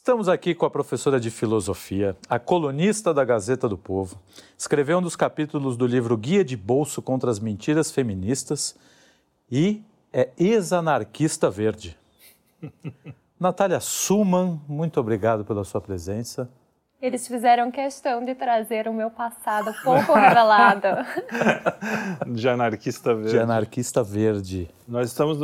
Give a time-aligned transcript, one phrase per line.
[0.00, 4.18] Estamos aqui com a professora de filosofia, a colunista da Gazeta do Povo.
[4.56, 8.74] Escreveu um dos capítulos do livro Guia de Bolso contra as Mentiras Feministas
[9.52, 11.98] e é ex-anarquista verde.
[13.38, 16.50] Natália Suman, muito obrigado pela sua presença.
[17.02, 20.86] Eles fizeram questão de trazer o meu passado pouco revelado.
[22.26, 23.30] De anarquista verde.
[23.30, 24.68] De anarquista verde.
[24.86, 25.38] Nós estamos.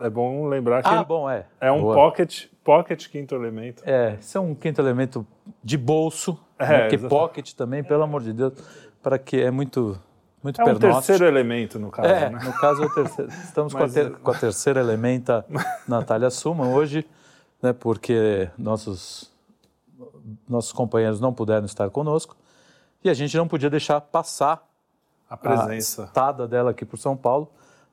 [0.00, 0.88] É bom lembrar que.
[0.88, 1.44] Ah, bom, é.
[1.60, 1.94] É um Boa.
[1.94, 3.82] pocket, pocket quinto elemento.
[3.84, 5.26] É, isso é um quinto elemento
[5.62, 7.08] de bolso, É, né, porque exatamente.
[7.20, 8.54] pocket também, pelo amor de Deus,
[9.02, 10.00] para que é muito,
[10.42, 12.38] muito É um terceiro elemento, no caso, É, né?
[12.42, 13.30] no caso é o terceiro.
[13.30, 15.44] Estamos com a, Mas, ter- é- com a terceira elementa,
[15.86, 17.06] Natália Suman, hoje,
[17.62, 19.31] né, porque nossos,
[20.48, 22.36] nossos companheiros não puderam estar conosco
[23.04, 24.66] e a gente não podia deixar passar
[25.28, 26.04] A a presença.
[26.04, 27.48] estada dela aqui por São Paulo,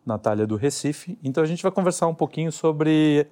[0.05, 1.17] Natália do Recife.
[1.23, 3.27] Então a gente vai conversar um pouquinho sobre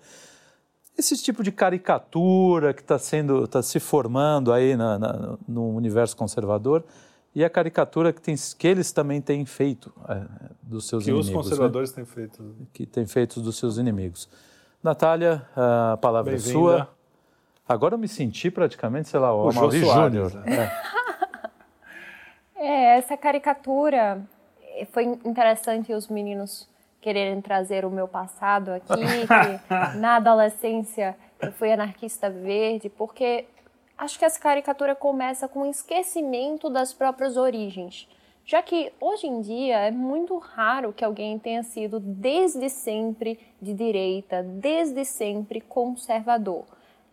[0.98, 6.18] esse tipo de caricatura que está sendo, está se formando aí na, na- no universo
[6.18, 6.84] conservador
[7.36, 10.24] e a caricatura que, tem, que eles também têm feito é,
[10.64, 11.28] dos seus Que inimigos.
[11.30, 11.42] os né?
[11.44, 12.56] conservadores têm feito.
[12.74, 14.28] Que têm feito dos seus inimigos.
[14.82, 16.90] Natália, a palavra é sua.
[17.68, 20.34] Agora eu me senti praticamente, sei lá, o, O Amaury Júnior.
[20.46, 20.72] né?
[22.56, 24.20] É, essa caricatura
[24.76, 26.68] eh, foi interessante os meninos
[27.00, 33.46] quererem trazer o meu passado aqui, que na adolescência eu fui anarquista verde, porque
[33.98, 38.08] acho que essa caricatura começa com o esquecimento das próprias origens.
[38.44, 43.74] Já que hoje em dia é muito raro que alguém tenha sido desde sempre de
[43.74, 46.66] direita, desde sempre conservador.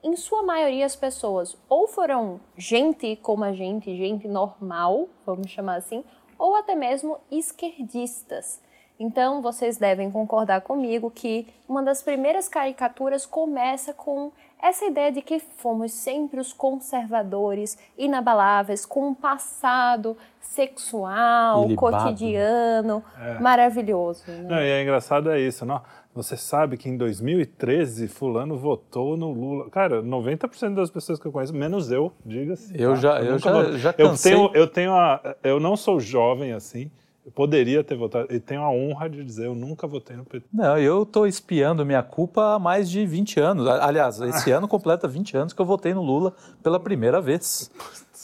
[0.05, 5.77] Em sua maioria, as pessoas ou foram gente como a gente, gente normal, vamos chamar
[5.77, 6.05] assim,
[6.39, 8.61] ou até mesmo esquerdistas.
[9.01, 14.31] Então, vocês devem concordar comigo que uma das primeiras caricaturas começa com
[14.63, 21.97] essa ideia de que fomos sempre os conservadores, inabaláveis, com um passado sexual, Ilibado.
[21.97, 23.03] cotidiano,
[23.41, 24.23] maravilhoso.
[24.27, 24.47] né?
[24.49, 25.83] Não, e é engraçado é isso, não?
[26.15, 29.69] Você sabe que em 2013 fulano votou no Lula.
[29.69, 32.73] Cara, 90% das pessoas que eu conheço, menos eu, diga-se.
[32.81, 32.97] Eu tá?
[32.97, 34.33] já- eu nunca já- já eu cansei.
[34.33, 36.89] tenho, eu tenho a, eu não sou jovem assim.
[37.27, 40.47] Eu poderia ter votado e tenho a honra de dizer eu nunca votei no PT.
[40.53, 43.67] Não, eu estou espiando minha culpa há mais de 20 anos.
[43.67, 47.71] Aliás, esse ano completa 20 anos que eu votei no Lula pela primeira vez.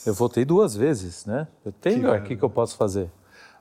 [0.06, 1.48] Eu votei duas vezes, né?
[1.64, 3.10] Eu tenho Que aqui que, eu posso fazer.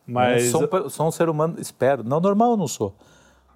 [0.06, 2.04] Mas Eu sou, um sou um ser humano, espero.
[2.04, 2.94] Não, normal eu não sou.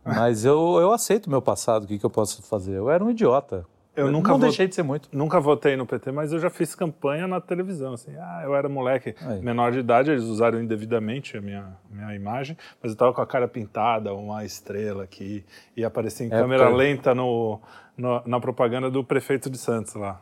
[0.17, 2.75] Mas eu, eu aceito o meu passado, o que, que eu posso fazer?
[2.75, 3.65] Eu era um idiota.
[3.95, 5.07] Eu nunca Não deixei de ser muito.
[5.11, 8.11] Nunca votei no PT, mas eu já fiz campanha na televisão, assim.
[8.17, 9.39] Ah, eu era moleque Aí.
[9.39, 13.27] menor de idade, eles usaram indevidamente a minha, minha imagem, mas eu tava com a
[13.27, 15.45] cara pintada, uma estrela aqui,
[15.77, 17.59] e aparecia em Época- câmera lenta no,
[17.95, 20.19] no- na propaganda do prefeito de Santos lá,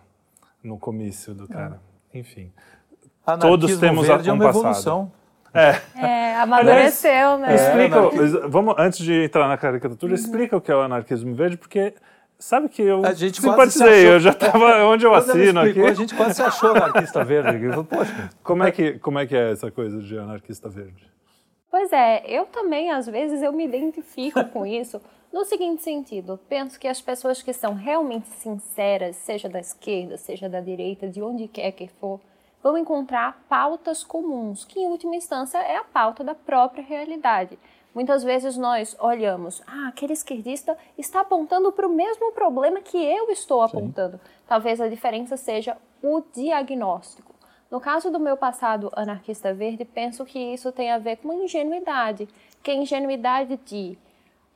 [0.61, 1.79] no comício do cara.
[2.13, 2.51] Enfim.
[3.25, 5.11] Anarquismo Todos temos verde é um uma passado.
[5.53, 6.03] Evolução.
[6.09, 7.55] É, amadureceu, né?
[7.55, 11.33] Explica, anarqui- mas vamos, antes de entrar na caricatura, explica o que é o anarquismo
[11.35, 11.93] verde, porque
[12.39, 15.59] sabe que eu A gente quase se simpatizei, achou- eu já estava onde eu assino
[15.59, 15.81] aqui.
[15.81, 17.63] A gente quase se achou anarquista verde.
[17.65, 21.09] Eu falei, Poxa, Como é, que, como é que é essa coisa de anarquista verde?
[21.69, 25.01] Pois é, eu também, às vezes, eu me identifico com isso
[25.31, 26.37] no seguinte sentido.
[26.49, 31.21] Penso que as pessoas que são realmente sinceras, seja da esquerda, seja da direita, de
[31.21, 32.19] onde quer que for,
[32.61, 37.57] vão encontrar pautas comuns, que em última instância é a pauta da própria realidade.
[37.93, 43.29] Muitas vezes nós olhamos, ah, aquele esquerdista está apontando para o mesmo problema que eu
[43.29, 44.19] estou apontando.
[44.47, 47.35] Talvez a diferença seja o diagnóstico.
[47.69, 51.43] No caso do meu passado anarquista verde, penso que isso tem a ver com uma
[51.43, 52.29] ingenuidade,
[52.63, 53.97] que é a ingenuidade de,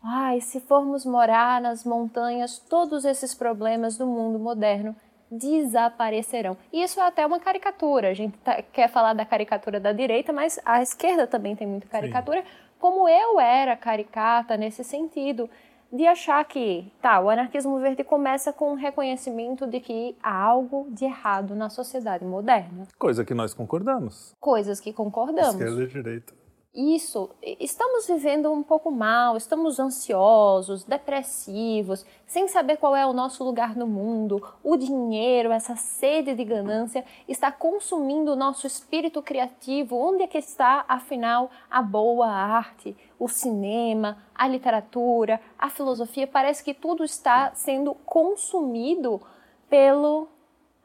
[0.02, 4.96] ai, se formos morar nas montanhas, todos esses problemas do mundo moderno
[5.32, 6.58] desaparecerão.
[6.72, 8.10] E isso é até uma caricatura.
[8.10, 11.88] A gente tá- quer falar da caricatura da direita, mas a esquerda também tem muita
[11.88, 12.44] caricatura,
[12.80, 15.50] como eu era caricata nesse sentido
[15.92, 20.88] de achar que, tá, o anarquismo verde começa com o reconhecimento de que há algo
[20.90, 22.86] de errado na sociedade moderna.
[22.98, 24.34] Coisa que nós concordamos.
[24.40, 25.54] Coisas que concordamos.
[25.56, 26.34] Esquerda e direita.
[26.76, 33.46] Isso, estamos vivendo um pouco mal, estamos ansiosos, depressivos, sem saber qual é o nosso
[33.46, 34.46] lugar no mundo.
[34.62, 39.96] O dinheiro, essa sede de ganância, está consumindo o nosso espírito criativo.
[39.96, 46.28] Onde é que está, afinal, a boa arte, o cinema, a literatura, a filosofia?
[46.28, 49.22] Parece que tudo está sendo consumido
[49.70, 50.28] pelo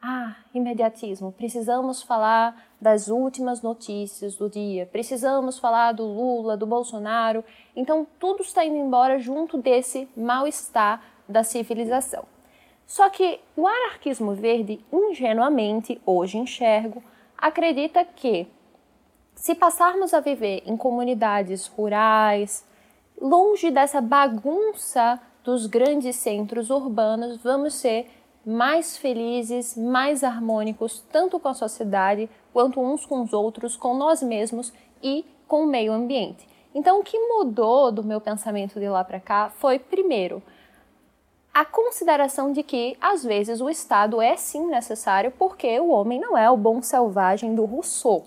[0.03, 1.33] ah, imediatismo.
[1.33, 4.87] Precisamos falar das últimas notícias do dia.
[4.87, 7.45] Precisamos falar do Lula, do Bolsonaro.
[7.77, 12.25] Então, tudo está indo embora junto desse mal-estar da civilização.
[12.87, 17.03] Só que o anarquismo verde, ingenuamente, hoje enxergo,
[17.39, 18.49] acredita que
[19.35, 22.67] se passarmos a viver em comunidades rurais,
[23.21, 28.11] longe dessa bagunça dos grandes centros urbanos, vamos ser
[28.45, 34.23] mais felizes, mais harmônicos, tanto com a sociedade quanto uns com os outros, com nós
[34.23, 34.73] mesmos
[35.03, 36.49] e com o meio ambiente.
[36.75, 40.43] Então, o que mudou do meu pensamento de lá para cá foi, primeiro,
[41.53, 46.39] a consideração de que, às vezes, o Estado é sim necessário porque o homem não
[46.39, 48.25] é o bom selvagem do Rousseau.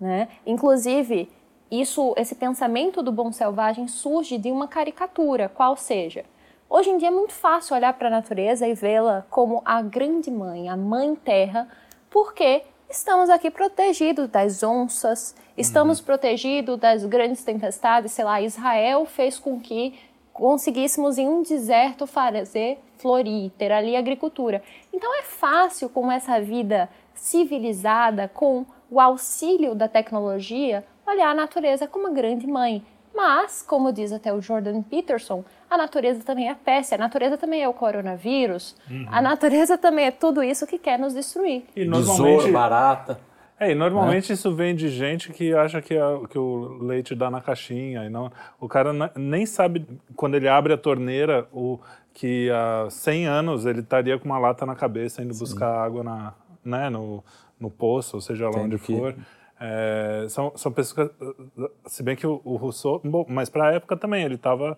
[0.00, 0.28] Né?
[0.44, 1.30] Inclusive,
[1.70, 6.24] isso, esse pensamento do bom selvagem surge de uma caricatura, qual seja,
[6.68, 10.32] Hoje em dia é muito fácil olhar para a natureza e vê-la como a grande
[10.32, 11.68] mãe, a mãe terra,
[12.10, 16.04] porque estamos aqui protegidos das onças, estamos uhum.
[16.04, 18.10] protegidos das grandes tempestades.
[18.10, 19.94] Sei lá, Israel fez com que
[20.32, 24.60] conseguíssemos em um deserto fazer florir, ter ali agricultura.
[24.92, 31.86] Então é fácil, com essa vida civilizada, com o auxílio da tecnologia, olhar a natureza
[31.86, 32.84] como uma grande mãe.
[33.16, 37.62] Mas, como diz até o Jordan Peterson, a natureza também é peste, a natureza também
[37.62, 39.06] é o coronavírus, uhum.
[39.10, 41.64] a natureza também é tudo isso que quer nos destruir.
[41.74, 43.18] E normalmente, Besouro, barata.
[43.58, 44.34] É, e normalmente é.
[44.34, 48.04] isso vem de gente que acha que, a, que o leite dá na caixinha.
[48.04, 48.30] E não,
[48.60, 51.80] o cara nem sabe, quando ele abre a torneira, o,
[52.12, 55.40] que há 100 anos ele estaria com uma lata na cabeça indo Sim.
[55.40, 56.34] buscar água na,
[56.64, 57.22] né, no,
[57.58, 59.14] no poço, ou seja lá onde for.
[59.58, 61.10] É, são, são pessoas,
[61.86, 64.76] se bem que o, o Rousseau, bom, mas para a época também, ele estava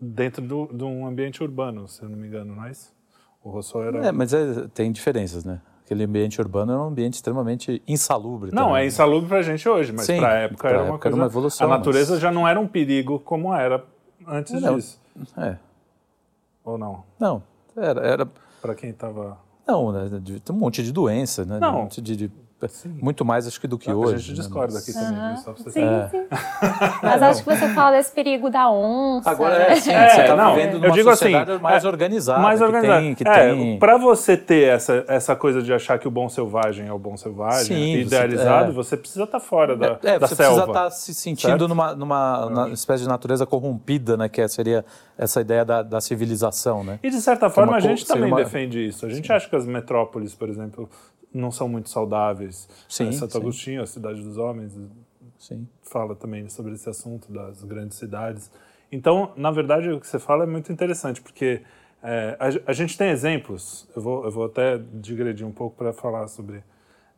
[0.00, 2.94] dentro do, de um ambiente urbano, se eu não me engano, mas
[3.42, 4.08] o Rousseau era...
[4.08, 5.62] É, mas é, tem diferenças, né?
[5.82, 8.50] Aquele ambiente urbano era um ambiente extremamente insalubre.
[8.52, 8.82] Não, também.
[8.82, 11.16] é insalubre para a gente hoje, mas para a época era uma época coisa...
[11.16, 11.66] Era uma evolução.
[11.66, 12.20] A natureza mas...
[12.20, 13.82] já não era um perigo como era
[14.26, 15.00] antes não, disso.
[15.38, 15.56] É.
[16.62, 17.04] Ou não?
[17.18, 17.42] Não,
[17.74, 18.06] era...
[18.06, 18.28] era...
[18.60, 19.38] Para quem estava...
[19.66, 20.10] Não, né?
[20.44, 21.58] Tem um monte de doença, né?
[21.58, 21.70] Não.
[21.70, 22.30] Um monte de, de
[22.66, 22.98] Sim.
[23.00, 24.14] Muito mais, acho que, do que hoje.
[24.14, 24.34] A gente né?
[24.34, 25.36] discorda aqui também, uhum.
[25.36, 26.08] só pra você sim, é.
[26.08, 26.26] sim.
[27.02, 29.30] Mas acho que você fala desse perigo da onça.
[29.30, 29.72] Agora, né?
[29.72, 32.40] é, sim, é, você está vivendo numa eu digo assim, sociedade assim, mais organizada.
[32.40, 33.00] Mais organizada.
[33.00, 33.78] Que tem, que é, tem...
[33.78, 37.16] Para você ter essa, essa coisa de achar que o bom selvagem é o bom
[37.16, 38.96] selvagem, sim, idealizado, você, é.
[38.96, 40.54] você precisa estar tá fora da, é, da você selva.
[40.54, 44.28] Você precisa estar tá se sentindo numa, numa espécie de natureza corrompida, né?
[44.28, 44.84] Que seria
[45.16, 46.98] essa ideia da, da civilização, né?
[47.04, 48.38] E, de certa forma, a gente também uma...
[48.38, 49.06] defende isso.
[49.06, 50.88] A gente acha que as metrópoles, por exemplo
[51.32, 52.68] não são muito saudáveis.
[52.88, 53.38] Sim, Santo sim.
[53.38, 54.78] Agostinho, a cidade dos homens,
[55.38, 55.66] sim.
[55.82, 58.50] fala também sobre esse assunto das grandes cidades.
[58.90, 61.62] Então, na verdade, o que você fala é muito interessante, porque
[62.02, 65.92] é, a, a, gente tem exemplos, eu vou, eu vou até digredir um pouco para
[65.92, 66.62] falar sobre.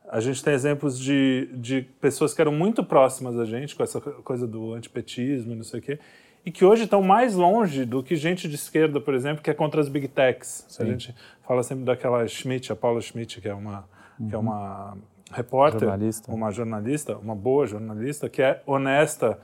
[0.09, 4.01] A gente tem exemplos de, de pessoas que eram muito próximas a gente, com essa
[4.01, 5.99] coisa do antipetismo e não sei o quê,
[6.45, 9.53] e que hoje estão mais longe do que gente de esquerda, por exemplo, que é
[9.53, 10.65] contra as big techs.
[10.67, 10.83] Sim.
[10.83, 11.15] A gente
[11.47, 13.87] fala sempre daquela Schmidt, a Paula Schmidt, que é uma
[14.21, 14.29] uhum.
[14.29, 14.97] que é uma
[15.31, 16.31] repórter, jornalista.
[16.31, 19.39] uma jornalista, uma boa jornalista, que é honesta.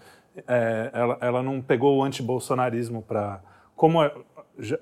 [0.47, 3.41] É, ela, ela não pegou o antibolsonarismo para.
[3.75, 4.11] Como a,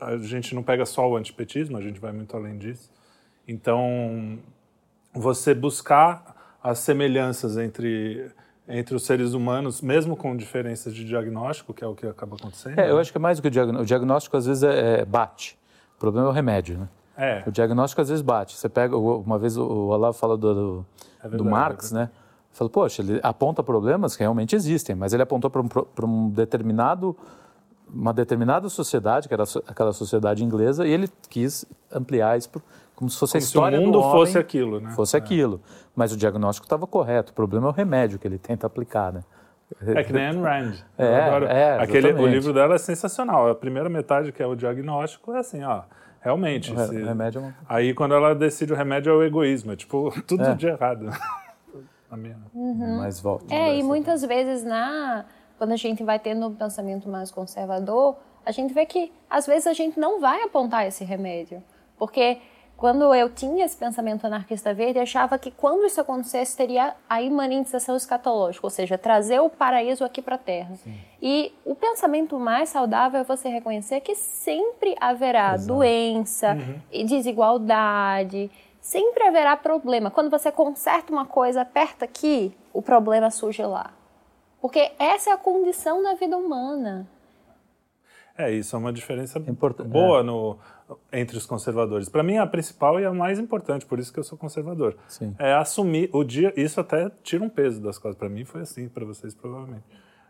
[0.02, 2.92] a gente não pega só o antipetismo, a gente vai muito além disso.
[3.48, 4.40] Então,
[5.14, 8.32] você buscar as semelhanças entre
[8.68, 12.80] entre os seres humanos, mesmo com diferenças de diagnóstico, que é o que acaba acontecendo.
[12.80, 13.84] É, eu acho que é mais do que o diagnóstico.
[13.84, 15.56] O diagnóstico às vezes é, é bate.
[15.96, 16.90] O problema é o remédio, né?
[17.18, 17.44] É.
[17.46, 18.58] O diagnóstico às vezes bate.
[18.58, 20.86] Você pega, uma vez o Olavo fala do, do,
[21.20, 22.10] é verdade, do Marx, é né?
[22.52, 25.70] Falou, poxa, ele aponta problemas que realmente existem, mas ele apontou para um,
[26.04, 27.16] um determinado
[27.94, 32.50] uma determinada sociedade, que era aquela sociedade inglesa, e ele quis ampliar isso
[32.96, 34.92] como se fosse como a história se o mundo do fosse aquilo, né?
[34.92, 35.20] Fosse é.
[35.20, 35.62] aquilo.
[35.96, 37.32] Mas o diagnóstico estava correto.
[37.32, 39.24] O problema é o remédio que ele tenta aplicar, né?
[39.82, 40.74] É que nem Anne Rand.
[40.98, 43.50] É, é, Aquele, o livro dela é sensacional.
[43.50, 45.84] A primeira metade, que é o diagnóstico, é assim, ó
[46.26, 46.74] Realmente.
[46.74, 47.04] O se...
[47.04, 47.56] remédio é uma...
[47.70, 50.56] Aí quando ela decide o remédio é o egoísmo, é tipo tudo é.
[50.56, 51.10] de errado.
[52.10, 52.36] a minha...
[52.54, 52.98] Uhum.
[52.98, 53.54] Mais volta.
[53.54, 55.26] É, e muitas vezes na
[55.58, 59.68] quando a gente vai tendo um pensamento mais conservador, a gente vê que às vezes
[59.68, 61.64] a gente não vai apontar esse remédio,
[61.98, 62.40] porque
[62.78, 67.96] quando eu tinha esse pensamento anarquista verde, achava que quando isso acontecesse, teria a imanentização
[67.96, 70.76] escatológica, ou seja, trazer o paraíso aqui para a Terra.
[70.76, 70.94] Sim.
[71.22, 75.68] E o pensamento mais saudável é você reconhecer que sempre haverá Exato.
[75.68, 76.82] doença uhum.
[76.92, 78.52] e desigualdade,
[78.82, 80.12] sempre haverá problema.
[80.12, 83.92] Quando você conserta uma coisa, aperta aqui, o problema surge lá.
[84.62, 87.08] Porque essa é a condição da vida humana.
[88.38, 90.24] É, isso é uma diferença Import boa é.
[90.24, 90.58] no,
[91.12, 92.10] entre os conservadores.
[92.10, 95.34] Para mim, a principal e a mais importante, por isso que eu sou conservador, Sim.
[95.40, 96.54] é assumir o dia.
[96.58, 98.18] Isso até tira um peso das coisas.
[98.18, 99.84] Para mim foi assim, para vocês provavelmente.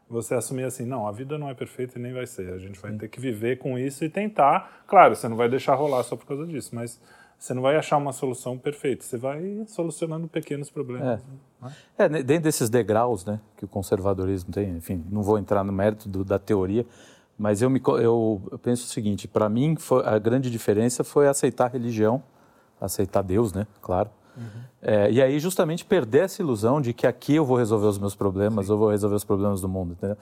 [0.07, 2.53] você assumir assim, não, a vida não é perfeita e nem vai ser.
[2.53, 2.97] A gente vai Sim.
[2.99, 4.83] ter que viver com isso e tentar.
[4.85, 7.01] Claro, você não vai deixar rolar só por causa disso, mas
[7.39, 9.03] você não vai achar uma solução perfeita.
[9.03, 11.21] Você vai solucionando pequenos problemas.
[11.97, 12.19] É, né?
[12.19, 14.77] é dentro desses degraus, né, que o conservadorismo tem.
[14.77, 16.85] Enfim, não vou entrar no mérito do, da teoria,
[17.37, 21.27] mas eu me eu, eu penso o seguinte: para mim, foi, a grande diferença foi
[21.27, 22.23] aceitar a religião,
[22.79, 24.61] aceitar Deus, né, claro Uhum.
[24.81, 28.15] É, e aí, justamente, perder essa ilusão de que aqui eu vou resolver os meus
[28.15, 28.73] problemas, Sim.
[28.73, 29.93] eu vou resolver os problemas do mundo.
[29.93, 30.17] Entendeu?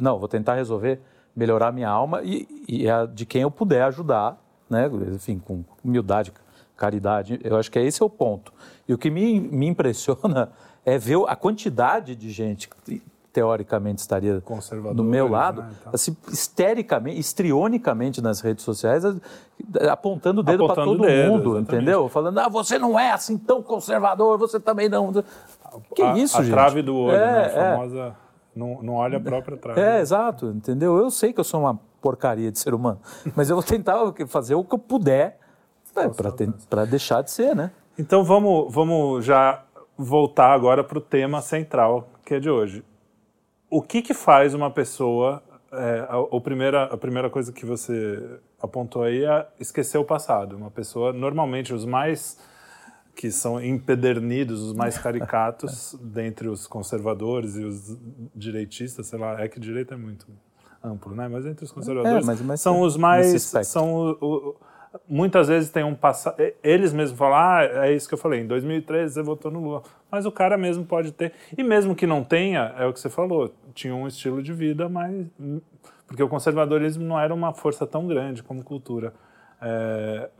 [0.00, 1.00] Não, vou tentar resolver,
[1.34, 4.38] melhorar minha alma e, e a de quem eu puder ajudar,
[4.68, 4.88] né?
[5.12, 6.32] enfim, com humildade,
[6.76, 7.38] caridade.
[7.42, 8.52] Eu acho que esse é o ponto.
[8.86, 10.50] E o que me, me impressiona
[10.84, 12.68] é ver a quantidade de gente
[13.38, 14.42] teoricamente estaria
[14.92, 15.92] do meu lado, né, então.
[15.94, 19.04] assim, histericamente, histrionicamente nas redes sociais,
[19.88, 21.74] apontando o dedo para todo dedo, mundo, exatamente.
[21.74, 22.08] entendeu?
[22.08, 25.12] Falando, ah, você não é assim tão conservador, você também não.
[25.94, 26.52] Que a, isso, a gente?
[26.52, 27.38] A trave do olho, é, né?
[27.38, 27.76] A é.
[27.76, 27.98] famosa.
[27.98, 28.12] É.
[28.56, 29.80] Não, não olha a própria trave.
[29.80, 30.96] É, exato, entendeu?
[30.98, 32.98] Eu sei que eu sou uma porcaria de ser humano,
[33.36, 35.38] mas eu vou tentar fazer o que eu puder
[36.68, 37.70] para deixar de ser, né?
[37.96, 39.62] Então vamos, vamos já
[39.96, 42.84] voltar agora para o tema central que é de hoje
[43.70, 45.42] o que, que faz uma pessoa.
[45.70, 50.56] É, a, a, primeira, a primeira coisa que você apontou aí é esquecer o passado.
[50.56, 52.38] Uma pessoa, normalmente, os mais
[53.14, 57.98] que são empedernidos, os mais caricatos, dentre os conservadores e os
[58.34, 60.26] direitistas, sei lá, é que direito é muito
[60.82, 61.28] amplo, né?
[61.28, 63.42] Mas entre os conservadores, é, mas, mas são os mais.
[63.64, 64.56] São o, o,
[65.08, 66.36] muitas vezes tem um passado.
[66.62, 69.82] Eles mesmos falam, ah, é isso que eu falei, em 2013 você votou no Lula.
[70.10, 71.32] Mas o cara mesmo pode ter.
[71.56, 74.88] E mesmo que não tenha, é o que você falou, tinha um estilo de vida
[74.88, 75.26] mais.
[76.06, 79.12] Porque o conservadorismo não era uma força tão grande como cultura.
[79.60, 80.30] É...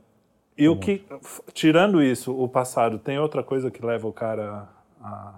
[0.56, 1.04] E o que,
[1.52, 4.68] tirando isso, o passado, tem outra coisa que leva o cara
[5.00, 5.34] a.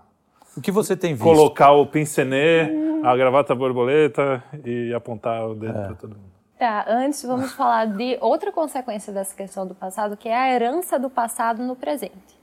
[0.56, 1.22] O que você tem visto?
[1.24, 2.70] Colocar o pincenê,
[3.04, 5.86] a gravata borboleta e apontar o dedo é.
[5.86, 6.39] para todo mundo.
[6.60, 10.98] Tá, antes vamos falar de outra consequência dessa questão do passado, que é a herança
[10.98, 12.38] do passado no presente.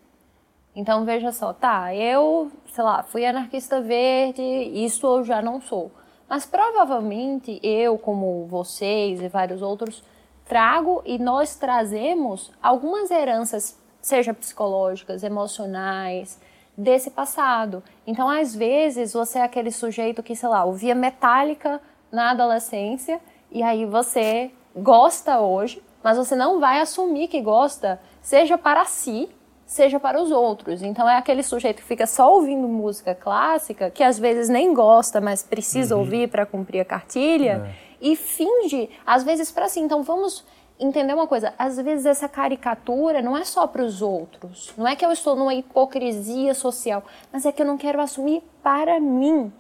[0.76, 5.92] Então veja só, tá, eu, sei lá, fui anarquista verde, isso eu já não sou.
[6.28, 10.04] Mas provavelmente eu, como vocês e vários outros,
[10.46, 16.42] trago e nós trazemos algumas heranças, seja psicológicas, emocionais,
[16.76, 17.84] desse passado.
[18.08, 21.80] Então, às vezes, você é aquele sujeito que, sei lá, ouvia metálica
[22.12, 28.58] na adolescência e aí você gosta hoje, mas você não vai assumir que gosta, seja
[28.58, 29.30] para si,
[29.66, 30.82] seja para os outros.
[30.82, 35.20] Então é aquele sujeito que fica só ouvindo música clássica, que às vezes nem gosta,
[35.20, 36.02] mas precisa uhum.
[36.02, 37.74] ouvir para cumprir a cartilha, é.
[38.02, 39.80] e finge, às vezes, para si.
[39.80, 40.46] Então vamos
[40.80, 44.96] entender uma coisa: às vezes essa caricatura não é só para os outros, não é
[44.96, 49.52] que eu estou numa hipocrisia social, mas é que eu não quero assumir para mim.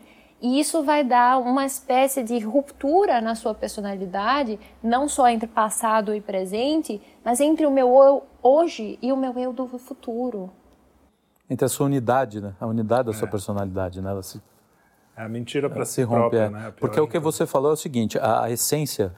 [0.41, 6.13] E isso vai dar uma espécie de ruptura na sua personalidade, não só entre passado
[6.13, 10.51] e presente, mas entre o meu eu hoje e o meu eu do futuro.
[11.49, 12.53] Entre a sua unidade, né?
[12.59, 13.15] A unidade da é.
[13.15, 14.11] sua personalidade, né?
[14.11, 14.41] Ela se
[15.15, 16.49] é a mentira para si se rompe, própria, é.
[16.49, 16.73] né?
[16.79, 19.11] Porque o que você falou é o seguinte, a, a essência,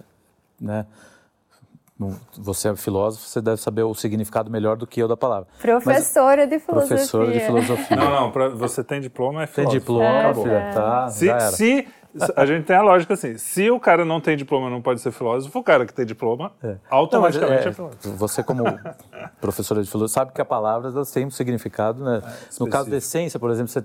[0.60, 0.86] né?
[2.38, 5.48] Você é filósofo, você deve saber o significado melhor do que eu da palavra.
[5.62, 6.96] Professora Mas, de filosofia.
[6.96, 7.98] Professora de filosofia.
[7.98, 9.72] Não, não, pra, você tem diploma, é filósofo.
[9.72, 11.88] Tem diploma, é, filha, tá, se, se,
[12.36, 15.12] a gente tem a lógica assim, se o cara não tem diploma não pode ser
[15.12, 16.78] filósofo, o cara que tem diploma é.
[16.90, 18.12] automaticamente não, é, é, filósofo.
[18.12, 18.64] Você como
[19.42, 22.22] professora de filosofia sabe que a palavra têm um significado, né?
[22.60, 23.84] no caso da essência, por exemplo, você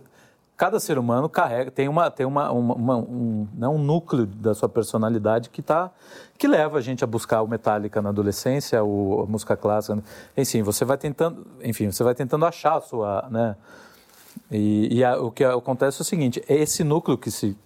[0.56, 4.54] cada ser humano carrega tem uma tem uma, uma, uma um, né, um núcleo da
[4.54, 5.90] sua personalidade que tá
[6.38, 10.02] que leva a gente a buscar o Metallica na adolescência o, a música clássica
[10.36, 13.56] enfim você vai tentando enfim você vai tentando achar a sua né
[14.50, 17.56] e, e a, o que acontece é o seguinte é esse núcleo que se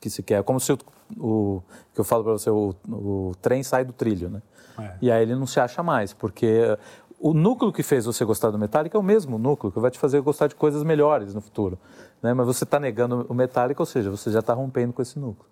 [0.00, 0.78] que se quer como se o,
[1.18, 1.62] o
[1.92, 4.42] que eu falo para você o, o trem sai do trilho né
[4.78, 4.92] é.
[5.02, 6.78] e aí ele não se acha mais porque
[7.20, 9.98] o núcleo que fez você gostar do Metallica é o mesmo núcleo que vai te
[9.98, 11.78] fazer gostar de coisas melhores no futuro.
[12.22, 12.32] Né?
[12.32, 15.48] Mas você está negando o Metallica, ou seja, você já está rompendo com esse núcleo.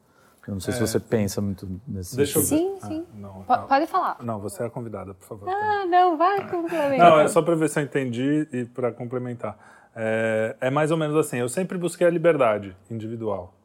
[0.47, 2.79] Eu não sei é, se você pensa muito nesse Deixa sentido.
[2.81, 3.07] Sim, sim.
[3.11, 3.67] Ah, não, não.
[3.67, 4.17] Pode falar.
[4.23, 5.49] Não, você é a convidada, por favor.
[5.49, 7.11] Ah, não, vai complementar.
[7.11, 9.59] Não, é só para ver se eu entendi e para complementar.
[9.95, 13.56] É, é mais ou menos assim, eu sempre busquei a liberdade individual.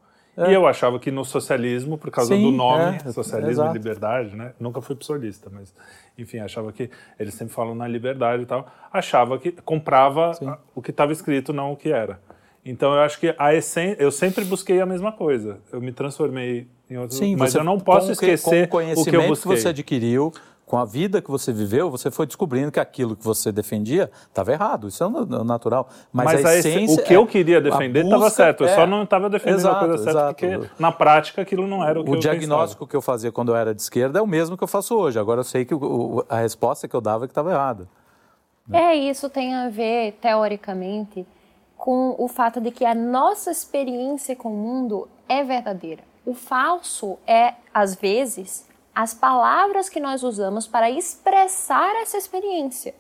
[0.42, 0.52] É.
[0.52, 4.36] E eu achava que no socialismo, por causa Sim, do nome, é, socialismo e liberdade,
[4.36, 4.54] né?
[4.60, 5.74] Nunca fui psolista, mas
[6.18, 8.68] enfim, achava que eles sempre falam na liberdade e tal.
[8.92, 10.52] Achava que comprava Sim.
[10.76, 12.20] o que estava escrito, não o que era.
[12.64, 15.60] Então eu acho que a essência, eu sempre busquei a mesma coisa.
[15.72, 19.28] Eu me transformei em outro, Sim, mas eu não posso esquecer com o que eu
[19.28, 19.56] busquei.
[19.56, 20.32] que você adquiriu,
[20.72, 24.54] com a vida que você viveu, você foi descobrindo que aquilo que você defendia estava
[24.54, 24.88] errado.
[24.88, 25.90] Isso é natural.
[26.14, 28.64] Mas, Mas a essência, o que eu queria defender estava certo.
[28.64, 30.34] Eu é, só não estava defendendo exato, a coisa certa exato.
[30.34, 32.90] porque na prática aquilo não era o que o eu diagnóstico pensava.
[32.90, 35.20] que eu fazia quando eu era de esquerda é o mesmo que eu faço hoje.
[35.20, 37.86] Agora eu sei que o, a resposta que eu dava é que estava errada.
[38.72, 41.28] É, isso tem a ver, teoricamente,
[41.76, 46.02] com o fato de que a nossa experiência com o mundo é verdadeira.
[46.26, 52.94] O falso é, às vezes, as palavras que nós usamos para expressar essa experiência.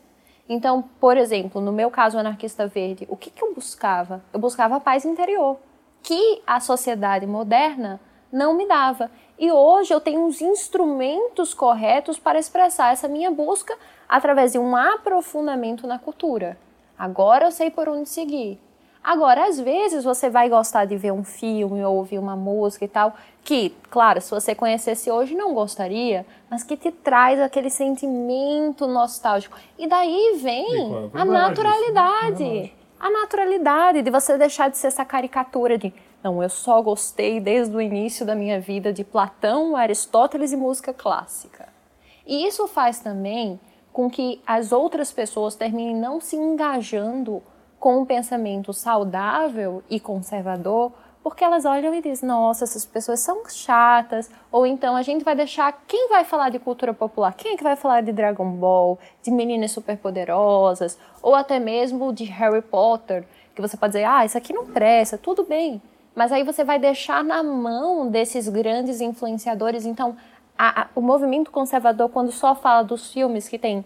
[0.47, 4.21] Então, por exemplo, no meu caso anarquista verde, o que, que eu buscava?
[4.33, 5.57] Eu buscava a paz interior,
[6.01, 7.99] que a sociedade moderna
[8.31, 9.11] não me dava.
[9.37, 14.75] E hoje eu tenho os instrumentos corretos para expressar essa minha busca através de um
[14.75, 16.57] aprofundamento na cultura.
[16.97, 18.59] Agora eu sei por onde seguir.
[19.03, 22.87] Agora, às vezes você vai gostar de ver um filme ou ouvir uma música e
[22.87, 28.85] tal, que, claro, se você conhecesse hoje não gostaria, mas que te traz aquele sentimento
[28.85, 29.57] nostálgico.
[29.77, 32.71] E daí vem a naturalidade.
[32.99, 35.91] A naturalidade de você deixar de ser essa caricatura de
[36.23, 40.93] não, eu só gostei desde o início da minha vida de Platão, Aristóteles e música
[40.93, 41.67] clássica.
[42.27, 43.59] E isso faz também
[43.91, 47.41] com que as outras pessoas terminem não se engajando
[47.81, 50.91] com um pensamento saudável e conservador,
[51.23, 54.29] porque elas olham e dizem: nossa, essas pessoas são chatas.
[54.51, 55.73] Ou então a gente vai deixar.
[55.87, 57.33] Quem vai falar de cultura popular?
[57.33, 62.23] Quem é que vai falar de Dragon Ball, de meninas superpoderosas, ou até mesmo de
[62.25, 63.25] Harry Potter?
[63.55, 65.81] Que você pode dizer: ah, isso aqui não presta, tudo bem.
[66.15, 69.87] Mas aí você vai deixar na mão desses grandes influenciadores.
[69.87, 70.15] Então,
[70.55, 73.83] a, a, o movimento conservador, quando só fala dos filmes que tem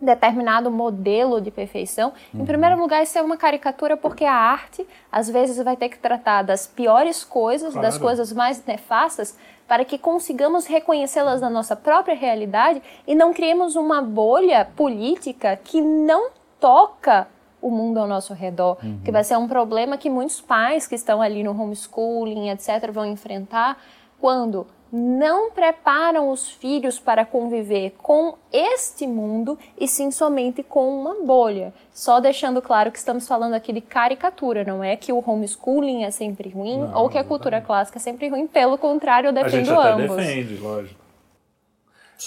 [0.00, 2.12] determinado modelo de perfeição.
[2.32, 2.42] Uhum.
[2.42, 5.98] Em primeiro lugar, isso é uma caricatura porque a arte, às vezes, vai ter que
[5.98, 7.86] tratar das piores coisas, claro.
[7.86, 9.36] das coisas mais nefastas,
[9.68, 15.80] para que consigamos reconhecê-las na nossa própria realidade e não criemos uma bolha política que
[15.80, 17.28] não toca
[17.62, 19.00] o mundo ao nosso redor, uhum.
[19.04, 23.04] que vai ser um problema que muitos pais que estão ali no homeschooling, etc., vão
[23.04, 23.76] enfrentar
[24.18, 31.24] quando não preparam os filhos para conviver com este mundo e sim somente com uma
[31.24, 31.72] bolha.
[31.92, 36.10] Só deixando claro que estamos falando aqui de caricatura, não é que o homeschooling é
[36.10, 37.66] sempre ruim não, ou que a cultura exatamente.
[37.66, 38.46] clássica é sempre ruim.
[38.46, 40.16] Pelo contrário, eu defendo a gente até ambos.
[40.16, 41.00] defende, lógico.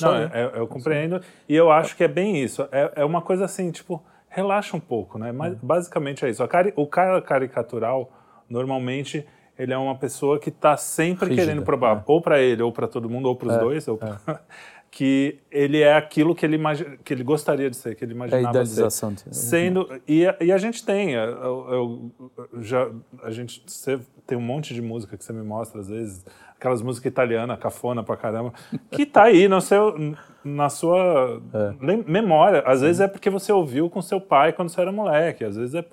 [0.02, 2.68] Não, eu, eu, eu compreendo e eu acho que é bem isso.
[2.72, 5.32] É, é uma coisa assim, tipo, relaxa um pouco, né?
[5.32, 6.48] Mas basicamente é isso.
[6.48, 8.12] Cari o cara caricatural,
[8.50, 12.04] normalmente ele é uma pessoa que está sempre Rígida, querendo provar, é.
[12.08, 14.20] ou para ele, ou para todo mundo, ou para os é, dois, ou pra...
[14.28, 14.40] é.
[14.94, 16.60] que ele é aquilo que ele,
[17.04, 19.34] que ele gostaria de ser, que ele imaginava é a idealização ser.
[19.34, 22.88] Sendo, e, a, e a gente tem, eu, eu, já,
[23.24, 26.24] a gente você tem um monte de música que você me mostra às vezes,
[26.56, 28.54] aquelas músicas italianas, cafona pra caramba,
[28.92, 29.96] que tá aí no seu,
[30.44, 31.98] na sua é.
[32.08, 32.62] memória.
[32.64, 35.74] Às vezes é porque você ouviu com seu pai quando você era moleque, às vezes
[35.74, 35.84] é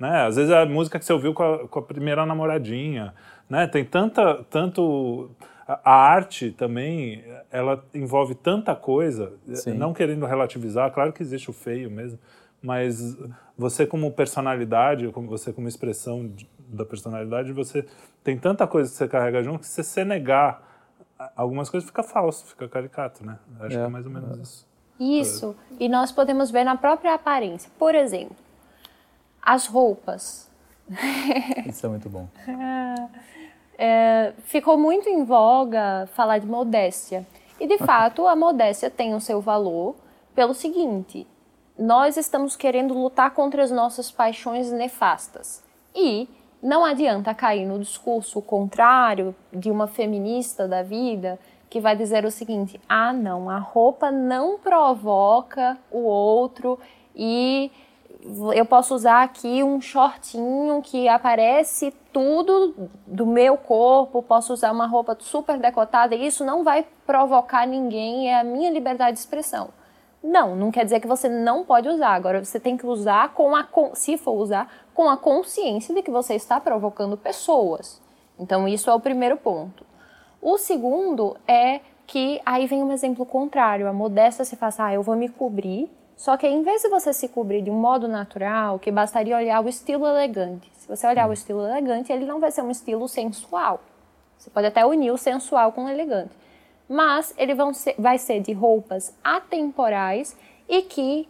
[0.00, 0.26] né?
[0.26, 3.14] Às vezes é a música que você ouviu com a, com a primeira namoradinha,
[3.48, 3.66] né?
[3.66, 5.30] Tem tanta, tanto
[5.68, 9.74] a arte também, ela envolve tanta coisa, Sim.
[9.74, 12.18] não querendo relativizar, claro que existe o feio mesmo,
[12.60, 13.16] mas
[13.56, 17.86] você como personalidade, você como expressão da personalidade, você
[18.24, 20.66] tem tanta coisa que você carrega junto que se você negar
[21.36, 23.38] algumas coisas fica falso, fica caricato, né?
[23.60, 24.42] Acho é, que é mais ou menos é.
[24.42, 24.70] isso.
[24.98, 27.70] Isso, e nós podemos ver na própria aparência.
[27.78, 28.36] Por exemplo,
[29.42, 30.50] as roupas.
[31.66, 32.28] Isso é muito bom.
[33.82, 37.26] É, ficou muito em voga falar de modéstia.
[37.58, 39.96] E, de fato, a modéstia tem o seu valor
[40.34, 41.26] pelo seguinte:
[41.78, 45.64] nós estamos querendo lutar contra as nossas paixões nefastas.
[45.94, 46.28] E
[46.62, 51.38] não adianta cair no discurso contrário de uma feminista da vida
[51.70, 56.78] que vai dizer o seguinte: ah, não, a roupa não provoca o outro
[57.16, 57.72] e
[58.54, 64.86] eu posso usar aqui um shortinho que aparece tudo do meu corpo, posso usar uma
[64.86, 69.70] roupa super decotada e isso não vai provocar ninguém, é a minha liberdade de expressão.
[70.22, 72.10] Não, não quer dizer que você não pode usar.
[72.10, 76.10] Agora você tem que usar com a se for usar com a consciência de que
[76.10, 78.02] você está provocando pessoas.
[78.38, 79.84] Então isso é o primeiro ponto.
[80.42, 83.88] O segundo é que aí vem um exemplo contrário.
[83.88, 87.14] A modéstia se faz, ah, eu vou me cobrir só que em vez de você
[87.14, 90.70] se cobrir de um modo natural, que bastaria olhar o estilo elegante.
[90.76, 93.80] Se você olhar o estilo elegante, ele não vai ser um estilo sensual.
[94.36, 96.32] Você pode até unir o sensual com o elegante.
[96.86, 100.36] Mas ele ser, vai ser de roupas atemporais
[100.68, 101.26] e que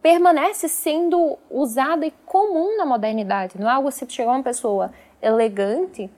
[0.00, 3.60] permanece sendo usada e comum na modernidade.
[3.60, 6.10] Não é algo se chegar uma pessoa elegante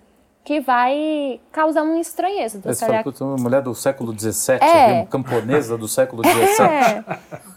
[0.44, 2.60] que vai causar uma estranheza.
[2.62, 3.02] Você olhar...
[3.02, 5.06] "Puta, uma mulher do século XVII, É.
[5.06, 6.44] camponesa do século XVII.
[7.50, 7.53] É.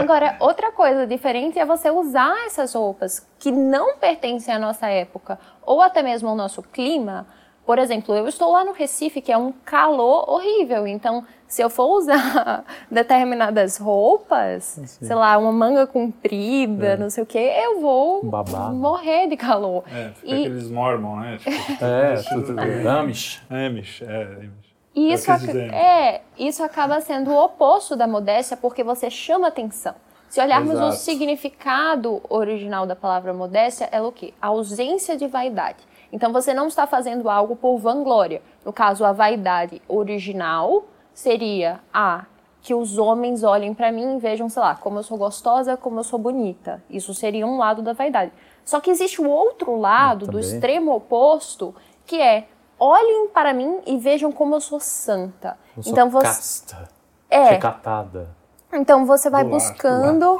[0.00, 5.38] Agora, outra coisa diferente é você usar essas roupas que não pertencem à nossa época
[5.64, 7.26] ou até mesmo ao nosso clima.
[7.66, 10.86] Por exemplo, eu estou lá no Recife, que é um calor horrível.
[10.86, 17.26] Então, se eu for usar determinadas roupas, sei lá, uma manga comprida, não sei o
[17.26, 18.74] quê, eu vou babado.
[18.74, 19.84] morrer de calor.
[19.92, 21.36] É, fica E- aqueles mormon, né?
[21.38, 23.42] Tipo, É, tudo Amish.
[23.50, 24.67] Amish, é, Amish.
[24.94, 29.94] E Eu isso, é, isso acaba sendo o oposto da modéstia porque você chama atenção.
[30.28, 30.96] Se olharmos o Exato.
[30.96, 34.34] significado original da palavra modéstia, ela é o quê?
[34.40, 35.78] A ausência de vaidade.
[36.12, 38.42] Então você não está fazendo algo por vanglória.
[38.64, 42.26] No caso, a vaidade original seria a
[42.60, 46.00] que os homens olhem para mim e vejam, sei lá, como eu sou gostosa, como
[46.00, 46.82] eu sou bonita.
[46.90, 48.32] Isso seria um lado da vaidade.
[48.64, 50.40] Só que existe o outro lado, do também.
[50.40, 51.74] extremo oposto,
[52.04, 52.48] que é
[52.78, 55.56] olhem para mim e vejam como eu sou santa.
[55.76, 56.88] Eu sou então você casta,
[57.30, 58.28] é, recatada.
[58.72, 60.38] então você vai buscando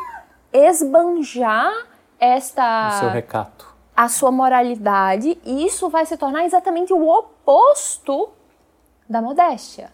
[0.53, 1.72] esbanjar
[2.18, 3.74] esta O seu recato.
[3.96, 8.31] a sua moralidade e isso vai se tornar exatamente o oposto
[9.09, 9.90] da modéstia.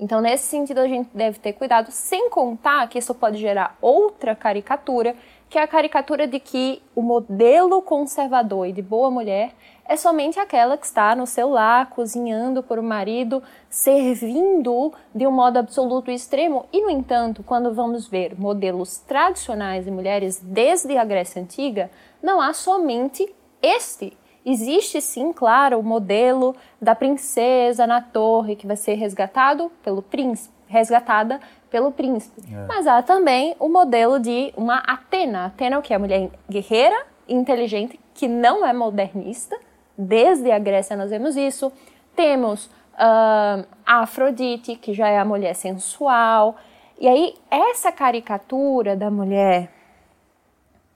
[0.00, 4.32] Então, nesse sentido, a gente deve ter cuidado, sem contar que isso pode gerar outra
[4.36, 5.16] caricatura,
[5.50, 9.52] que é a caricatura de que o modelo conservador e de boa mulher
[9.88, 15.30] é somente aquela que está no seu lar, cozinhando por o marido, servindo de um
[15.30, 16.66] modo absoluto e extremo.
[16.70, 21.90] E, no entanto, quando vamos ver modelos tradicionais de mulheres desde a Grécia Antiga,
[22.22, 24.14] não há somente este.
[24.44, 30.54] Existe sim, claro, o modelo da princesa na torre que vai ser resgatado pelo príncipe,
[30.66, 32.42] resgatada pelo príncipe.
[32.66, 35.46] Mas há também o modelo de uma Atena.
[35.46, 35.94] Atena é o que?
[35.94, 39.58] A mulher guerreira, inteligente, que não é modernista.
[40.00, 41.72] Desde a Grécia nós vemos isso.
[42.14, 46.56] Temos a Afrodite, que já é a mulher sensual.
[47.00, 49.72] E aí, essa caricatura da mulher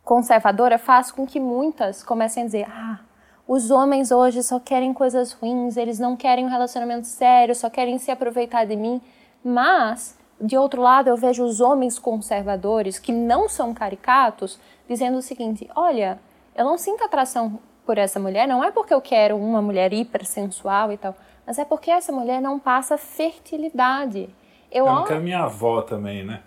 [0.05, 3.01] conservadora faz com que muitas comecem a dizer: ah,
[3.47, 7.99] os homens hoje só querem coisas ruins, eles não querem um relacionamento sério, só querem
[7.99, 9.01] se aproveitar de mim.
[9.45, 15.23] Mas, de outro lado, eu vejo os homens conservadores, que não são caricatos, dizendo o
[15.23, 16.19] seguinte: olha,
[16.55, 20.93] eu não sinto atração por essa mulher, não é porque eu quero uma mulher hipersensual
[20.93, 21.15] e tal,
[21.47, 24.29] mas é porque essa mulher não passa fertilidade.
[24.71, 26.41] Eu, Eu não olho- quero minha avó também, né?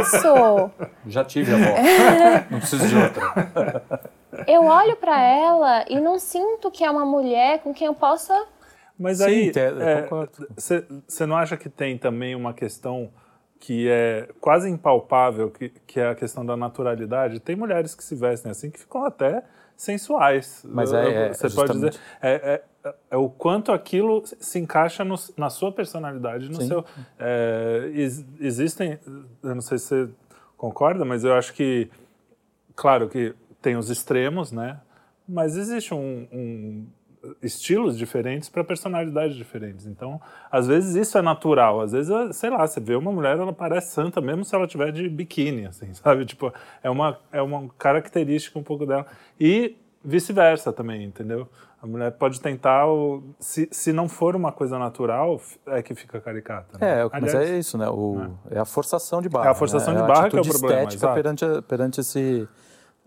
[0.00, 0.70] Isso!
[1.06, 1.76] Já tive avó.
[2.50, 3.82] Não preciso de outra.
[4.46, 8.46] Eu olho pra ela e não sinto que é uma mulher com quem eu possa.
[8.98, 9.52] Mas Sim, aí,
[11.06, 13.10] você não acha que tem também uma questão
[13.60, 17.38] que é quase impalpável, que, que é a questão da naturalidade?
[17.40, 19.42] Tem mulheres que se vestem assim que ficam até
[19.78, 20.62] sensuais.
[20.68, 25.04] Mas é- é Você pode justamente- dizer, é, é, é o quanto aquilo se encaixa
[25.04, 26.66] no- na sua personalidade, no Sim.
[26.68, 26.84] seu...
[27.18, 28.98] é, ex- existem,
[29.42, 30.08] eu não sei se você
[30.56, 31.88] concorda, mas eu acho que,
[32.74, 34.80] claro que tem os extremos, né?
[35.28, 36.86] Mas existe um, um
[37.42, 39.86] estilos diferentes para personalidades diferentes.
[39.86, 41.80] Então, às vezes isso é natural.
[41.80, 44.92] Às vezes, sei lá, você vê uma mulher, ela parece santa mesmo se ela tiver
[44.92, 46.24] de biquíni, assim, sabe?
[46.24, 46.52] Tipo,
[46.82, 49.06] é uma é uma característica um pouco dela
[49.40, 51.48] e vice-versa também, entendeu?
[51.80, 52.86] A mulher pode tentar,
[53.38, 56.76] se, se não for uma coisa natural, é que fica caricata.
[56.76, 57.02] né?
[57.02, 57.88] É, mas Aliás, é isso, né?
[57.88, 58.58] O, é.
[58.58, 59.46] a forçação de barra.
[59.46, 60.00] É a forçação né?
[60.00, 61.14] de barra que é o problema, estética exato.
[61.14, 62.48] perante, perante esse...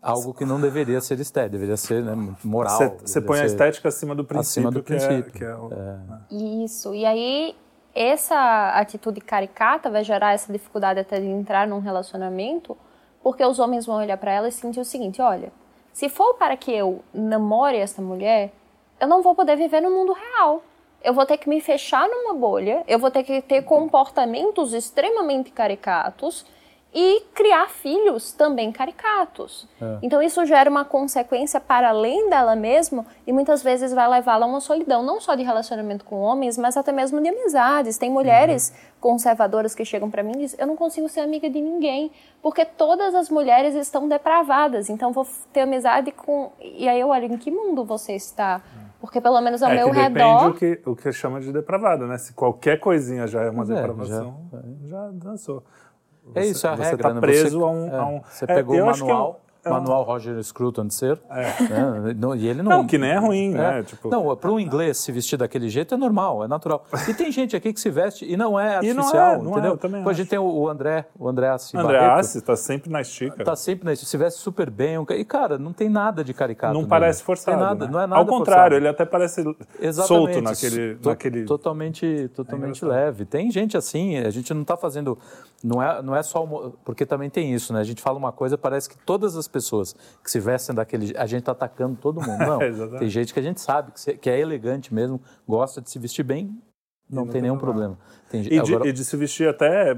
[0.01, 2.97] Algo que não deveria ser estético, deveria ser né, moral.
[3.03, 4.67] Você, põe a estética acima do princípio.
[4.67, 5.31] acima do que é- princípio.
[5.31, 6.93] que é o- Isso.
[6.95, 7.55] E aí,
[7.93, 12.75] essa atitude caricata vai gerar essa dificuldade até de entrar num relacionamento,
[13.21, 15.51] porque os homens vão olhar pra ela e sentir o seguinte: olha,
[15.93, 18.51] se for para que eu namore essa mulher,
[18.99, 20.63] eu não vou poder viver no mundo real.
[21.03, 25.51] Eu vou ter que me fechar numa bolha, eu vou ter que ter comportamentos extremamente
[25.51, 26.45] caricatos
[26.93, 29.67] e criar filhos também caricatos.
[30.01, 34.49] Então isso gera uma consequência para além dela mesma e muitas vezes vai levá-la a
[34.49, 37.97] uma solidão, não só de relacionamento com homens, mas até mesmo de amizades.
[37.97, 41.61] Tem mulheres conservadoras que chegam para mim e dizem: "Eu não consigo ser amiga de
[41.61, 46.51] ninguém, porque todas as mulheres estão depravadas, então vou ter amizade com".
[46.59, 48.61] E aí eu olho: "Em que mundo você está?"
[48.99, 51.51] Porque pelo menos ao É meu que depende redor o que, o que chama de
[51.51, 52.19] depravada, né?
[52.19, 54.41] Se qualquer coisinha já é uma Mas é, depravação,
[54.85, 55.63] já, dançou.
[56.33, 57.19] É isso, é a você regra, está né?
[57.21, 57.87] preso Você- a um...
[57.87, 59.40] é, a um- você é, pegou o é um- manual.
[59.63, 61.19] É manual Roger Scruton de ser.
[61.29, 62.15] né?
[62.17, 63.83] Não, e ele não, Não, que nem é ruim, né?
[63.83, 66.83] Tipo- Não, para um inglês se vestir daquele jeito é normal, é natural.
[67.07, 69.51] E tem gente aqui que se veste e não é não artificial, é, não é,
[69.51, 69.71] entendeu?
[69.71, 72.55] eu também Pô, a gente tem o, André, o André Assi André Barreto, Assis tá
[72.55, 73.43] sempre na estica.
[73.43, 74.95] Tá sempre nesse, se veste super bem.
[75.11, 76.73] E, cara, não tem nada de caricato.
[76.73, 77.59] não parece forçado.
[77.59, 77.91] Nada, né?
[77.91, 78.75] Não é nada Ao contrário, forçado.
[78.75, 79.41] ele até parece
[79.79, 80.33] Exatamente.
[80.33, 80.95] solto naquele.
[80.95, 81.45] To- naquele...
[81.45, 83.25] Totalmente, totalmente leve.
[83.25, 85.17] Tem gente assim, a gente não está fazendo.
[85.63, 86.43] Não é, não é só.
[86.83, 87.79] porque também tem isso, né?
[87.79, 91.15] A gente fala uma coisa, parece que todas as pessoas que se vestem daquele.
[91.17, 92.39] A gente está atacando todo mundo.
[92.39, 92.61] Não.
[92.63, 92.99] Exatamente.
[92.99, 95.99] tem gente que a gente sabe que, se- que é elegante mesmo, gosta de se
[95.99, 96.57] vestir bem,
[97.09, 97.97] não, tem nenhum problema.
[98.31, 99.93] Tem, E de, agora- e de se vestir até.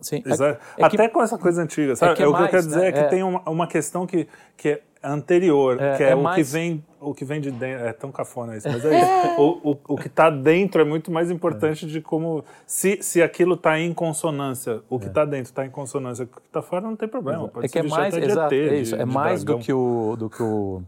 [0.00, 2.14] sim, é- Exa- é que- até com essa coisa antiga, sabe?
[2.14, 2.88] que é o que eu mais, quero dizer né?
[2.88, 3.04] é que É.
[3.08, 6.52] tem uma, uma questão que, que é anterior, É, que é, é o que mais-
[6.52, 7.84] vem o que vem de dentro.
[7.84, 9.40] É tão cafona isso, mas é isso.
[9.42, 12.42] O, o, o que está dentro é muito mais importante de como.
[12.66, 16.40] Se, se aquilo está em consonância, o que está dentro está em consonância com o
[16.40, 17.46] que está fora, não tem problema.
[17.48, 19.44] Pode É que é mais, até de exato, ET, é de- isso, é de mais
[19.44, 20.80] do que o do que o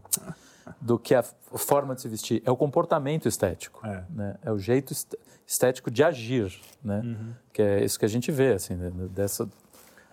[0.79, 4.03] do que a forma de se vestir, é o comportamento estético, É.
[4.09, 4.35] né?
[4.43, 7.01] É o jeito est- estético de agir, né?
[7.03, 7.33] Uhum.
[7.53, 8.91] Que é isso que a gente vê assim, né?
[9.09, 9.47] dessa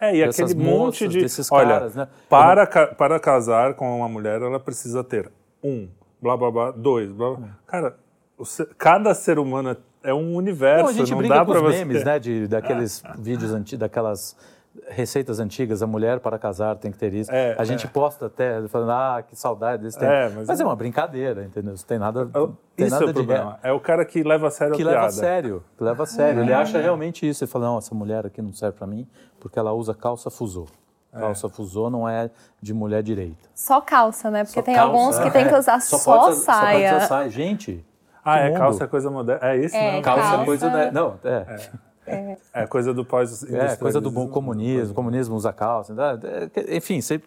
[0.01, 1.21] É, e aquele monte moças, de.
[1.21, 2.09] desses olha, caras, né?
[2.29, 5.31] para, ca- para casar com uma mulher, ela precisa ter
[5.63, 5.89] um,
[6.21, 7.49] blá blá blá, dois, blá blá.
[7.67, 7.97] Cara,
[8.39, 10.83] o ser- cada ser humano é- é um universo.
[10.85, 11.85] Não, a gente não brinca dá com você.
[11.85, 12.19] memes, né?
[12.19, 14.37] De, daqueles vídeos antigos, daquelas
[14.89, 17.31] receitas antigas, a mulher para casar tem que ter isso.
[17.33, 20.11] É, a gente posta até falando, ah, que saudade desse tempo.
[20.13, 21.75] É, mas mas é é- uma brincadeira, entendeu?
[21.75, 22.27] Não tem nada,
[22.77, 23.59] tem Isso nada é o de problema.
[23.63, 25.09] É o cara que leva a sério que a leva piada.
[25.09, 26.43] a sério, que leva a sério.
[26.43, 27.45] Ele acha realmente isso.
[27.45, 29.07] Ele fala, não, essa mulher aqui não serve pra mim
[29.41, 30.67] porque ela usa calça fusô.
[31.13, 32.29] Calça fusô não é
[32.61, 33.49] de mulher direita.
[33.55, 34.43] Só calça, né?
[34.43, 35.31] Porque Só tem calça, alguns que é.
[35.31, 36.97] tem que usar só, pode usar- Só pode saia.
[36.97, 37.31] usar saia.
[37.31, 37.87] Gente,
[38.25, 38.59] Ah, é mundo.
[38.59, 39.47] calça é coisa moderna.
[39.49, 40.03] É isso, É, não?
[40.03, 40.43] Calça, calça.
[40.43, 40.71] é coisa...
[40.71, 40.91] Da...
[40.91, 41.71] Não, é.
[42.53, 45.95] É coisa do pós É, coisa do bom comunismo, comunismo usa calça.
[45.95, 46.19] né?
[46.55, 47.21] É, Enfim, você,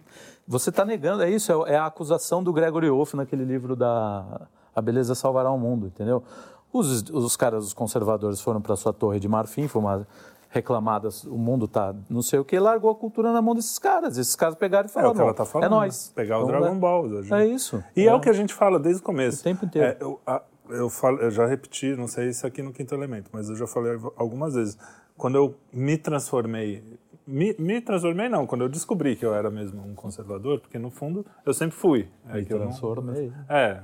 [0.69, 4.81] está negando, é isso, é, é a acusação do Gregory Wolfe naquele livro da A
[4.81, 6.23] Beleza Salvará o Mundo, entendeu?
[6.71, 10.05] Os, os caras, os conservadores, foram para sua torre de marfim, foi uma
[10.49, 14.17] reclamadas, o mundo tá não sei o que, largou a cultura na mão desses caras.
[14.17, 15.65] Esses caras pegaram e É falaram, o que ela "Não, tá falando.
[15.67, 16.11] é nós.
[16.15, 17.03] Pegar o Dragon lá." Ball.
[17.05, 17.33] hoje.
[17.33, 17.83] É isso.
[17.95, 18.13] E é.
[18.13, 19.41] o que a gente fala desde o começo.
[19.41, 20.19] O tempo inteiro.
[20.25, 23.49] É, a- eu, falo, eu já repeti, não sei se aqui no Quinto Elemento, mas
[23.49, 24.77] eu já falei algumas vezes.
[25.17, 26.83] Quando eu me transformei,
[27.25, 30.89] me, me transformei não, quando eu descobri que eu era mesmo um conservador, porque no
[30.91, 32.07] fundo eu sempre fui.
[32.29, 33.31] É, Me que eu não- transformei.
[33.49, 33.79] é.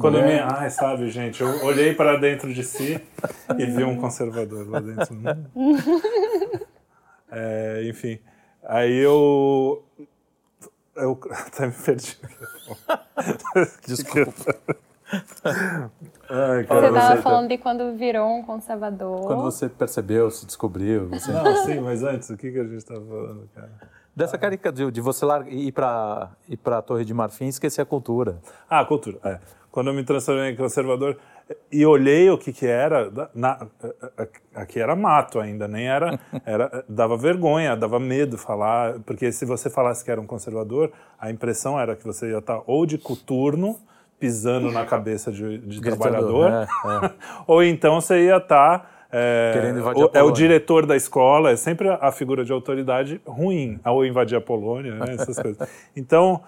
[0.00, 0.38] Quando eu me.
[0.40, 3.00] Ai, sabe, gente, eu olhei para dentro de si
[3.58, 5.14] e vi um conservador lá dentro.
[5.54, 5.76] Hum.
[7.30, 8.18] É, enfim.
[8.64, 9.84] Aí eu.
[10.96, 12.18] Eu até me perdi.
[13.86, 14.56] Desculpa.
[16.30, 19.20] Ai, Você cara, estava tá- falando de quando virou um conservador.
[19.22, 21.30] Quando você percebeu, se descobriu, você...
[21.32, 23.70] Não, sim, mas antes, o que, que a gente estava falando, cara?
[24.14, 27.48] Dessa carica de, de você larga, ir para ir para a Torre de Marfim e
[27.48, 28.38] esquecer a cultura.
[28.68, 29.18] Ah, cultura.
[29.24, 29.38] É.
[29.70, 31.16] Quando eu me transformei em conservador
[31.70, 33.66] e olhei o que que era, na,
[34.54, 39.70] aqui era mato ainda, nem era, era, dava vergonha, dava medo falar, porque se você
[39.70, 43.78] falasse que era um conservador, a impressão era que você ia estar ou de coturno,
[44.22, 47.10] pisando na cabeça de, de trabalhador, é, é.
[47.44, 51.56] ou então você ia estar é, Querendo invadir o, é o diretor da escola, é
[51.56, 55.68] sempre a, figura de autoridade ruim, ou invadir a Polônia, né, essas coisas.
[55.96, 56.40] Então,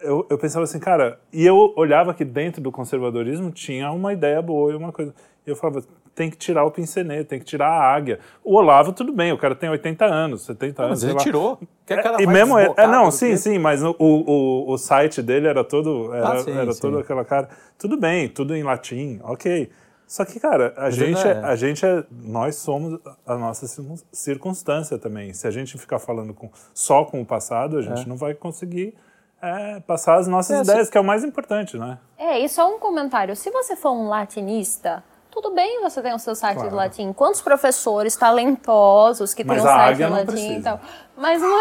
[0.00, 4.40] eu, eu pensava assim, cara, e eu olhava que dentro do conservadorismo tinha uma ideia
[4.40, 5.14] boa e uma coisa.
[5.46, 5.82] E eu falava,
[6.14, 8.18] tem que tirar o pincenê, tem que tirar a águia.
[8.42, 11.02] O Olavo, tudo bem, o cara tem 80 anos, 70 anos.
[11.02, 11.18] Mas ele lá.
[11.20, 11.58] tirou.
[11.86, 15.22] Que ela e vai mesmo, é, é, não, sim, sim, mas o, o, o site
[15.22, 16.80] dele era todo, era, Ah, sim, era sim.
[16.80, 17.48] todo aquela cara.
[17.78, 19.70] Tudo bem, tudo em latim, ok.
[20.08, 21.44] Só que, cara, a Mas gente, ainda é, é.
[21.44, 25.32] a gente é, nós somos a nossa circun- circunstância também.
[25.34, 28.94] Se a gente ficar falando com, só com o passado, a gente não vai conseguir
[29.42, 31.98] é, passar as nossas É, se- ideias, que é o mais importante, né?
[32.18, 33.34] É, e só um comentário.
[33.36, 36.70] Se você for um latinista, tudo bem você tem o seu site Claro.
[36.70, 37.12] de latim.
[37.12, 40.80] Quantos professores talentosos que têm um site de latim e tal.
[41.16, 41.58] Mas uma,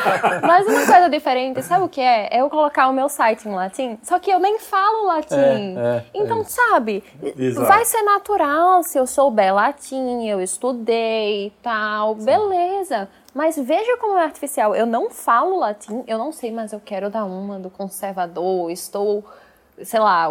[0.46, 2.28] mas uma coisa diferente, sabe o que é?
[2.30, 5.34] É eu colocar o meu site em latim, só que eu nem falo latim.
[5.34, 7.02] É, é, então, é sabe,
[7.36, 7.66] Exato.
[7.66, 13.08] vai ser natural se eu souber latim, eu estudei e tal, beleza.
[13.34, 14.74] Mas veja como é artificial.
[14.74, 19.24] Eu não falo latim, eu não sei, mas eu quero dar uma do conservador, estou,
[19.82, 20.28] sei lá,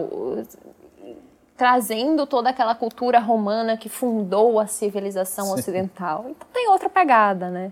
[1.56, 6.26] trazendo toda aquela cultura romana que fundou a civilização ocidental.
[6.30, 7.72] Então tem outra pegada, né?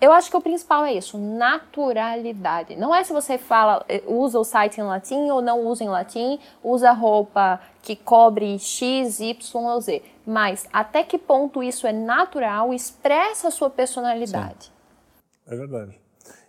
[0.00, 2.74] Eu acho que o principal é isso, naturalidade.
[2.76, 5.88] Não é se você fala, eh, usa o site em latim ou não usa em
[5.88, 10.02] latim, usa roupa que cobre X, Y ou Z.
[10.26, 14.72] Mas até que ponto isso é natural, expressa a sua personalidade.
[15.46, 15.98] É verdade.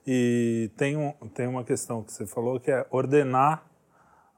[0.08, 3.64] E tem, um, tem uma questão que você falou que é ordenar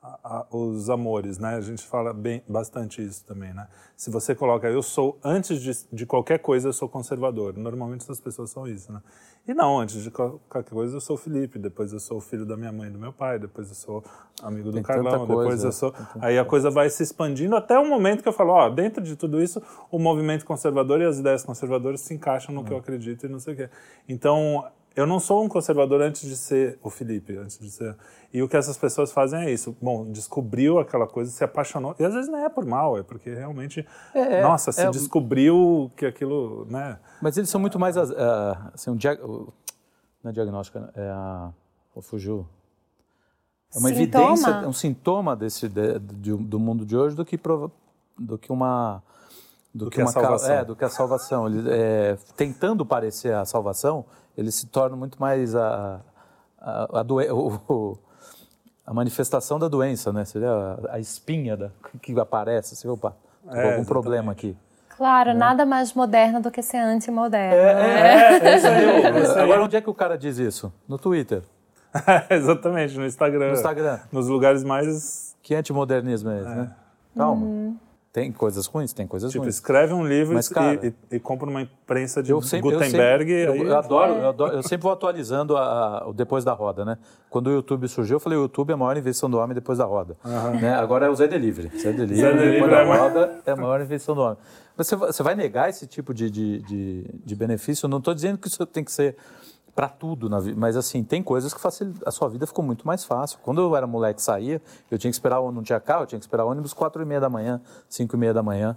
[0.01, 1.55] a, a, os amores, né?
[1.55, 3.67] A gente fala bem, bastante isso também, né?
[3.95, 7.57] Se você coloca, eu sou, antes de, de qualquer coisa, eu sou conservador.
[7.57, 9.01] Normalmente as pessoas são isso, né?
[9.47, 12.45] E não, antes de qualquer coisa, eu sou o Felipe, depois eu sou o filho
[12.45, 14.03] da minha mãe e do meu pai, depois eu sou
[14.43, 15.93] amigo do Tem Carlão, depois eu sou...
[16.19, 19.15] Aí a coisa vai se expandindo até o momento que eu falo, ó, dentro de
[19.15, 23.25] tudo isso, o movimento conservador e as ideias conservadoras se encaixam no que eu acredito
[23.25, 23.69] e não sei o quê.
[24.09, 27.95] Então, eu não sou um conservador antes de ser o Felipe, antes de ser.
[28.33, 29.77] E o que essas pessoas fazem é isso.
[29.79, 31.95] Bom, descobriu aquela coisa, se apaixonou.
[31.99, 34.89] E às vezes não é por mal, é porque realmente, é, é nossa, se é,
[34.89, 36.97] descobriu que aquilo, né?
[37.21, 38.11] Mas eles são muito mais, uh,
[38.73, 39.15] assim, um dia...
[39.21, 41.51] não é diagnóstico, é a...
[42.01, 42.47] fugiu.
[43.75, 44.23] É uma sintoma.
[44.23, 47.39] evidência, é um sintoma desse de, de, do mundo de hoje do que
[48.17, 49.03] do que uma
[49.73, 50.51] do, do que, que, uma a salvação.
[50.51, 51.47] É, do que a salvação.
[51.47, 54.05] Ele, é, tentando parecer a salvação,
[54.37, 55.99] ele se torna muito mais a,
[56.59, 57.97] a, a, doen o,
[58.85, 60.23] a manifestação da doença, né?
[60.23, 61.71] Seria a, a espinha da,
[62.01, 63.87] que aparece, assim, opa, é, algum exatamente.
[63.87, 64.55] problema aqui.
[64.95, 65.39] Claro, né?
[65.39, 67.55] nada mais moderno do que ser antimoderno.
[67.55, 69.03] É, é, é, isso aí.
[69.37, 70.73] É Agora, onde é que o cara diz isso?
[70.87, 71.43] No Twitter.
[72.29, 73.47] exatamente, no Instagram.
[73.47, 73.99] No Instagram.
[74.11, 75.35] Nos lugares mais...
[75.43, 76.75] Que antimodernismo é esse, né?
[77.15, 77.45] Calma.
[77.45, 77.77] Uhum.
[78.17, 78.93] Tem coisas ruins?
[78.93, 79.53] Tem coisas tipo, ruins.
[79.53, 83.31] escreve um livro Mas, cara, e, e, e, compra uma imprensa de sempre, Gutenberg.
[83.31, 86.51] Eu, sempre, eu, eu, adoro, eu, adoro, eu sempre vou atualizando a, o depois da
[86.51, 86.97] roda, né?
[87.29, 89.77] Quando o YouTube surgiu, eu falei, o YouTube é a maior invenção do homem depois
[89.77, 90.17] da roda.
[90.25, 90.59] Uhum.
[90.59, 90.73] Né?
[90.73, 91.69] Agora é o Zé Delivery.
[91.77, 94.37] Zé Delivery, Zé Delivery depois da é roda, é a maior invenção do homem.
[94.75, 97.85] Mas você, você vai negar esse tipo de, de, de, de benefício?
[97.85, 99.15] Eu não estou dizendo que isso tem que ser
[99.77, 100.59] para tudo na vida.
[100.59, 102.01] Mas assim, tem coisas que facilitam.
[102.03, 103.37] A sua vida ficou muito mais fácil.
[103.43, 104.59] Quando eu era moleque saía,
[104.89, 107.21] eu tinha que esperar, não tinha carro, eu tinha que esperar ônibus quatro e meia
[107.21, 108.75] da manhã, cinco e meia da manhã.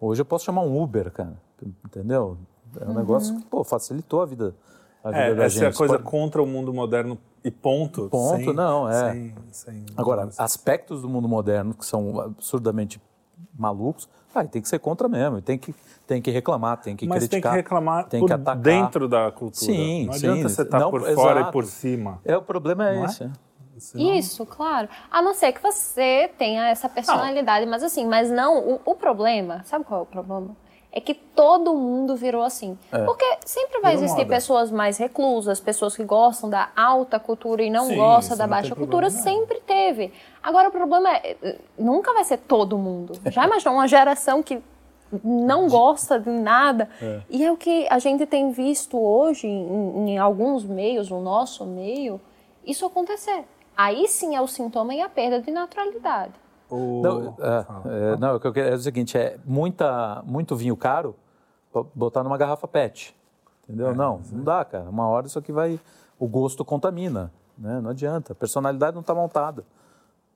[0.00, 1.36] Hoje eu posso chamar um Uber, cara.
[1.84, 2.38] Entendeu?
[2.80, 2.94] É um uhum.
[2.94, 4.54] negócio que, pô, facilitou a vida.
[5.04, 5.64] A vida é, da essa gente.
[5.64, 6.04] é a coisa Pode...
[6.04, 8.08] contra o mundo moderno e ponto.
[8.08, 9.12] Ponto, sem, não, é.
[9.12, 12.98] Sem, sem Agora, aspectos do mundo moderno que são absurdamente
[13.58, 15.74] malucos, aí tem que ser contra mesmo, tem que,
[16.06, 17.38] tem que reclamar, tem que Mas criticar.
[17.38, 18.56] Mas tem que reclamar tem que atacar.
[18.56, 19.72] dentro da cultura.
[19.72, 20.28] Sim, não sim.
[20.28, 21.48] adianta você estar tá por fora exato.
[21.48, 22.20] e por cima.
[22.24, 23.24] É, o problema é não esse.
[23.24, 23.30] É?
[23.78, 24.14] Senão...
[24.14, 24.88] Isso, claro.
[25.10, 27.70] A não ser que você tenha essa personalidade, não.
[27.70, 30.56] mas assim, mas não, o, o, problema, sabe qual é o problema?
[30.90, 32.78] É que todo mundo virou assim.
[32.90, 33.04] É.
[33.04, 34.34] Porque sempre vai virou existir moda.
[34.34, 38.74] pessoas mais reclusas, pessoas que gostam da alta cultura e não Sim, gostam da baixa
[38.74, 40.12] cultura, sempre teve.
[40.42, 43.12] Agora o problema é, eh, nunca vai ser todo mundo.
[43.30, 44.62] Já imaginou uma geração que
[45.22, 46.88] não gosta de nada.
[47.00, 47.20] É.
[47.28, 51.64] E é o que a gente tem visto hoje em, em alguns meios, no nosso
[51.66, 52.20] meio,
[52.64, 53.44] isso acontecer
[53.78, 56.32] aí sim é o sintoma e a perda de naturalidade.
[56.70, 60.76] Não, é, é, não, o que eu quero é o seguinte, é muita, muito vinho
[60.76, 61.14] caro
[61.94, 63.14] botar numa garrafa PET,
[63.64, 63.88] entendeu?
[63.88, 64.88] É, não, não dá, cara.
[64.88, 65.80] Uma hora isso aqui vai...
[66.18, 67.80] O gosto contamina, né?
[67.80, 68.32] Não adianta.
[68.32, 69.64] A personalidade não está montada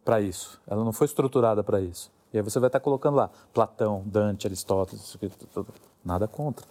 [0.05, 0.61] para isso.
[0.67, 2.11] Ela não foi estruturada para isso.
[2.33, 5.69] E aí você vai estar tá colocando lá Platão, Dante, Aristóteles, isso aqui, tudo.
[6.05, 6.67] nada contra.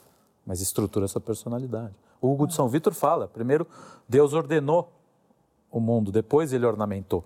[0.46, 1.94] Mas estrutura a sua personalidade.
[2.20, 3.68] O Hugo de São Vitor fala, primeiro,
[4.08, 4.92] Deus ordenou
[5.72, 7.24] o mundo, depois ele ornamentou.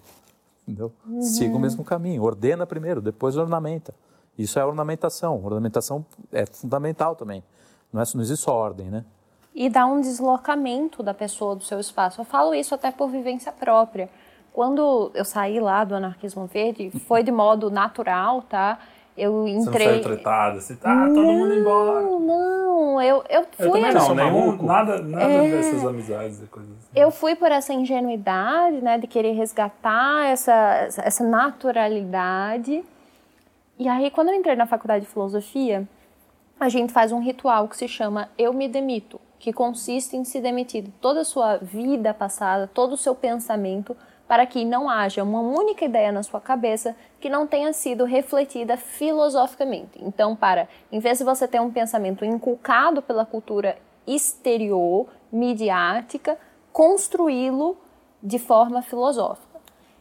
[0.67, 0.91] Entendeu?
[1.05, 1.21] Uhum.
[1.21, 2.23] Siga o mesmo caminho.
[2.23, 3.93] Ordena primeiro, depois ornamenta.
[4.37, 5.43] Isso é ornamentação.
[5.43, 7.43] Ornamentação é fundamental também.
[7.93, 9.05] Não, é, não existe só ordem, né?
[9.53, 12.19] E dá um deslocamento da pessoa do seu espaço.
[12.19, 14.09] Eu falo isso até por vivência própria.
[14.51, 18.79] Quando eu saí lá do anarquismo verde, foi de modo natural, tá?
[19.17, 19.87] Eu entrei.
[19.87, 22.01] Você não saiu tretada, assim, tá, não, todo mundo embora.
[22.01, 23.65] Não, eu, eu fui.
[23.65, 25.51] Eu também não, nenhum, nada, nada é...
[25.51, 26.89] dessas amizades e coisas assim.
[26.93, 32.83] Eu fui por essa ingenuidade, né, de querer resgatar essa, essa naturalidade.
[33.79, 35.87] E aí, quando eu entrei na faculdade de filosofia,
[36.59, 40.41] a gente faz um ritual que se chama Eu Me Demito, que consiste em se
[40.41, 43.95] demitir de toda a sua vida passada, todo o seu pensamento
[44.27, 48.75] para que não haja uma única ideia na sua cabeça que não tenha sido refletida
[48.77, 49.99] filosoficamente.
[50.01, 56.37] Então, para, em vez de você ter um pensamento inculcado pela cultura exterior, midiática,
[56.71, 57.77] construí-lo
[58.21, 59.59] de forma filosófica.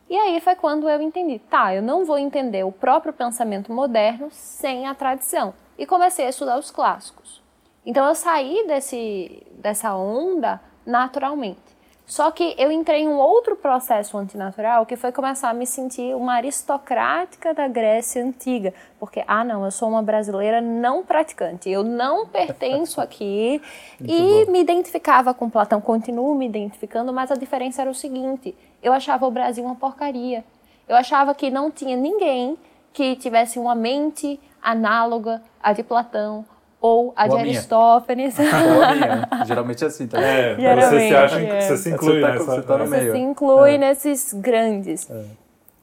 [0.09, 4.29] E aí foi quando eu entendi, tá, eu não vou entender o próprio pensamento moderno
[4.31, 5.55] sem a tradição.
[5.79, 7.43] E comecei a estudar os clássicos.
[7.85, 11.74] Então eu saí desse, dessa onda naturalmente.
[12.07, 16.14] Só que eu entrei em um outro processo antinatural que foi começar a me sentir
[16.14, 18.75] uma aristocrática da Grécia antiga.
[19.01, 23.61] Porque, ah, não, eu sou uma brasileira não praticante, eu não pertenço aqui.
[24.01, 24.53] e bom.
[24.53, 29.27] me identificava com Platão, continuo me identificando, mas a diferença era o seguinte: eu achava
[29.27, 30.45] o Brasil uma porcaria.
[30.87, 32.59] Eu achava que não tinha ninguém
[32.92, 36.44] que tivesse uma mente análoga à de Platão,
[36.87, 37.57] ou a Ou de a minha.
[37.57, 38.37] Aristófanes.
[38.39, 39.29] Ou a minha.
[39.47, 40.27] Geralmente é assim também.
[40.29, 41.61] É, você se Geralmente, acha que é.
[41.63, 42.45] você se inclui Você tá- nessa.
[42.45, 42.87] você tá no é.
[42.89, 43.03] meio.
[43.05, 43.79] Você se inclui É.
[43.79, 45.09] nesses grandes.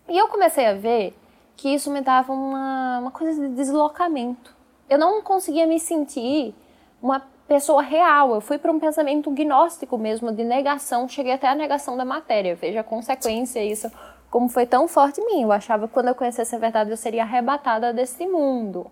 [0.08, 1.18] E eu comecei a ver
[1.58, 4.54] que isso me dava uma, uma coisa de deslocamento.
[4.88, 6.54] Eu não conseguia me sentir
[7.02, 8.36] uma pessoa real.
[8.36, 11.10] Eu fui para um pensamento gnóstico mesmo, de negação.
[11.10, 12.54] Cheguei até a negação da matéria.
[12.56, 13.92] Veja a consequência isso,
[14.30, 15.42] como foi tão forte em mim.
[15.42, 18.86] Eu achava que quando eu conhecesse a verdade eu seria arrebatada desse mundo.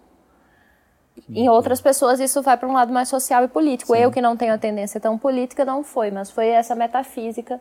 [1.27, 3.95] Em outras pessoas isso vai para um lado mais social e político.
[3.95, 7.59] Eu que não tenho a tendência tão política não foi, mas foi essa metafísica.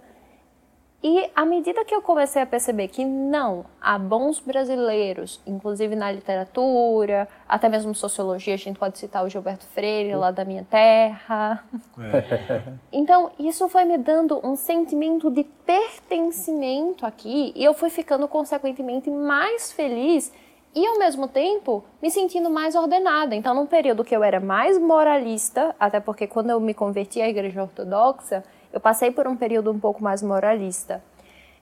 [1.02, 6.10] E à medida que eu comecei a perceber que não, há bons brasileiros, inclusive na
[6.10, 11.64] literatura, até mesmo sociologia, a gente pode citar o Gilberto Freire lá da minha terra.
[12.90, 19.10] Então, isso foi me dando um sentimento de pertencimento aqui e eu fui ficando consequentemente
[19.10, 20.32] mais feliz
[20.74, 23.34] e ao mesmo tempo me sentindo mais ordenada.
[23.34, 27.28] Então, num período que eu era mais moralista, até porque quando eu me converti à
[27.28, 31.02] igreja ortodoxa, eu passei por um período um pouco mais moralista.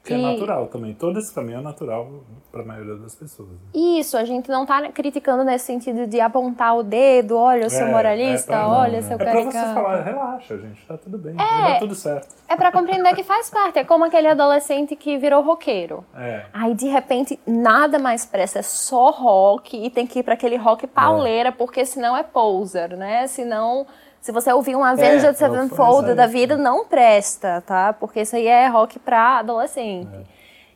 [0.06, 0.94] Que é E- natural também.
[0.94, 2.08] Todo esse caminho é natural
[2.52, 3.48] para a maioria das pessoas.
[3.48, 3.56] né?
[3.74, 7.80] Isso, a gente não está criticando nesse sentido de apontar o dedo, olha, eu sou
[7.82, 9.74] É, moralista, é pra- olha, seu É pra você caricato.
[9.74, 12.34] falar, relaxa, gente, tá tudo bem, vai dar tudo certo.
[12.48, 16.04] É para compreender que faz parte, é como aquele adolescente que virou roqueiro.
[16.14, 16.44] É.
[16.52, 20.56] Aí de repente nada mais presta, é só rock e tem que ir para aquele
[20.56, 23.26] rock pauleira, porque senão é poser, né?
[23.26, 23.86] Senão,
[24.26, 26.26] se você ouvir um Avenged é Sevenfold é, da é.
[26.26, 27.92] vida, não presta, tá?
[27.92, 30.10] Porque isso aí é rock para adolescente.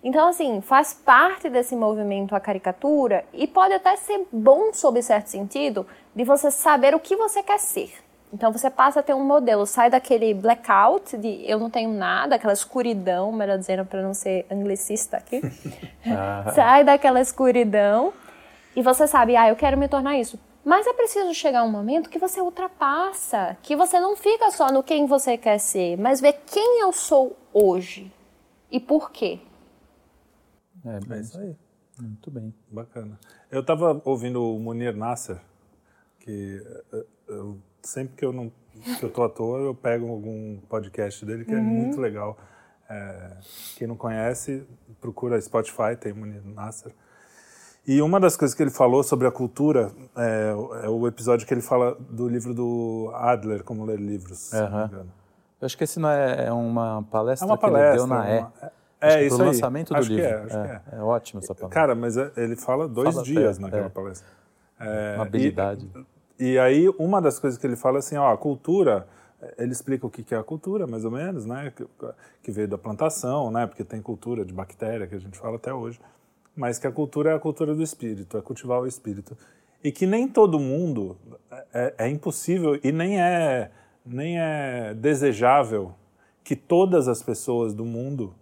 [0.04, 5.26] Então, assim, faz parte desse movimento a caricatura e pode até ser bom, sob certo
[5.26, 5.84] sentido,
[6.14, 7.92] de você saber o que você quer ser.
[8.32, 12.36] Então, você passa a ter um modelo, sai daquele blackout de eu não tenho nada,
[12.36, 15.42] aquela escuridão, melhor dizendo, para não ser anglicista aqui.
[16.54, 18.12] sai daquela escuridão
[18.76, 20.38] e você sabe, ah, eu quero me tornar isso.
[20.64, 24.82] Mas é preciso chegar um momento que você ultrapassa, que você não fica só no
[24.82, 28.12] quem você quer ser, mas vê quem eu sou hoje
[28.70, 29.40] e por quê.
[30.84, 31.56] É, bem, isso aí.
[31.98, 32.54] Muito bem.
[32.70, 33.18] Bacana.
[33.50, 35.38] Eu estava ouvindo o Munir Nasser,
[36.20, 38.52] que eh, eu- sempre que eu não
[38.98, 42.38] que eu tô à toa, eu pego algum podcast dele que é muito legal.
[42.88, 43.36] É,
[43.76, 44.66] quem não conhece,
[45.00, 46.92] procura Spotify, tem Munir Nasser.
[47.86, 51.46] E uma das coisas que ele falou sobre a cultura é, o- é o episódio
[51.46, 54.38] que ele fala do livro do Adler, como ler livros.
[54.38, 54.84] se não me Aham.
[54.86, 55.12] engano.
[55.60, 57.96] Eu acho que esse não é, é uma palestra, É uma que ele palestra.
[57.96, 58.38] deu na E.
[58.38, 58.52] uma-
[59.02, 59.46] Acho é, isso aí.
[59.48, 60.24] lançamento do acho livro.
[60.26, 60.82] Que é, acho que é.
[60.98, 61.74] é ótima essa palavra.
[61.74, 63.88] Cara, mas é- ele fala dois Fala dias até, naquela é.
[63.88, 64.28] palestra.
[64.78, 65.90] É, uma habilidade.
[66.38, 69.06] E, e aí, uma das coisas que ele fala é assim, ó, a cultura,
[69.56, 71.72] ele explica o que que é a cultura, mais ou menos, né?
[71.74, 71.86] Que,
[72.42, 73.66] que veio da plantação, né?
[73.66, 75.98] Porque tem cultura de bactéria, que a gente fala até hoje.
[76.56, 79.36] Mas que a cultura é a cultura do espírito, é cultivar o espírito.
[79.82, 81.16] E que nem todo mundo,
[81.72, 83.70] é, é impossível e nem é,
[84.04, 85.94] nem é desejável
[86.44, 88.34] que todas as pessoas do mundo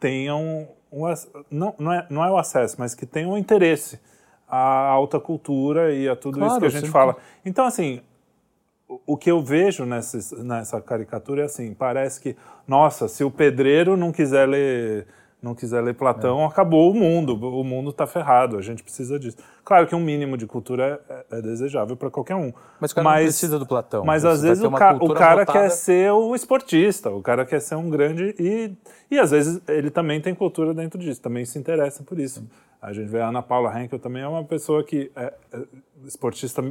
[0.00, 1.04] tenham um,
[1.50, 4.00] não, não, é, não é o acesso, mas que tenham um interesse
[4.48, 4.58] à
[4.88, 6.92] alta cultura e a tudo isso Claro, que a gente sempre.
[6.92, 7.16] fala.
[7.44, 8.00] Então, assim,
[8.88, 13.30] o- o que eu vejo nessa, nessa caricatura é assim, parece que, nossa, se o
[13.30, 15.06] pedreiro não quiser ler,
[15.40, 19.36] não quiser ler Platão, acabou o mundo, o mundo está ferrado, a gente precisa disso.
[19.64, 22.52] Claro que um mínimo de cultura é, é desejável para qualquer um.
[22.80, 24.04] Mas o cara não precisa do Platão.
[24.04, 27.60] Mas às vezes o, ca- o cara voltada- quer ser o esportista, o cara quer
[27.60, 28.34] ser um grande.
[28.38, 28.72] E,
[29.10, 32.44] e às vezes ele também tem cultura dentro disso, também se interessa por isso.
[32.82, 35.58] A gente vê a Ana Paula Henkel também é uma pessoa que é, é
[36.04, 36.62] esportista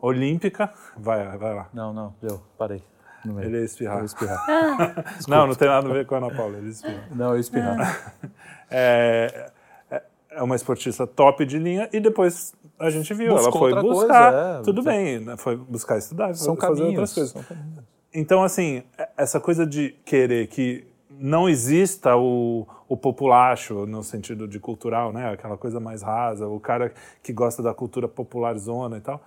[0.00, 0.72] olímpica.
[0.96, 1.68] Vai, vai lá.
[1.72, 2.82] Não, não, deu, parei.
[3.24, 3.40] Meio.
[3.48, 3.96] Ele é espirrar.
[3.96, 5.04] Eu ia espirrar.
[5.28, 7.02] Não, não tem nada a ver com a Ana Paula, ele espirra.
[7.14, 8.14] Não, eu ia espirrar.
[8.70, 9.50] É,
[9.90, 13.72] é- é uma esportista top de linha e depois a gente viu, ela Buscou foi
[13.72, 14.62] outra coisa, buscar, é.
[14.62, 15.36] tudo bem, né?
[15.38, 17.14] foi buscar estudar, São fazer outras caminhos.
[17.14, 17.30] coisas.
[17.32, 17.78] são caminhos.
[18.12, 18.82] Então, assim,
[19.16, 25.32] essa coisa de querer que não exista o, o populacho no sentido de cultural, né?
[25.32, 26.92] Aquela coisa mais rasa, o cara
[27.22, 29.22] que gosta da cultura popular zona e tal,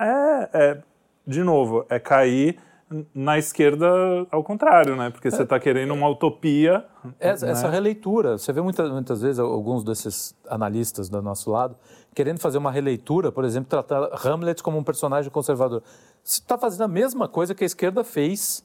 [0.00, 0.78] é, é
[1.26, 2.58] de novo, é cair
[3.14, 3.86] na esquerda
[4.30, 5.10] ao contrário, né?
[5.10, 6.84] Porque você está querendo uma utopia.
[7.20, 7.52] Essa, né?
[7.52, 11.76] essa releitura, você vê muitas, muitas vezes alguns desses analistas do nosso lado
[12.12, 15.80] querendo fazer uma releitura, por exemplo, tratar Hamlet como um personagem conservador.
[16.24, 18.64] Você está fazendo a mesma coisa que a esquerda fez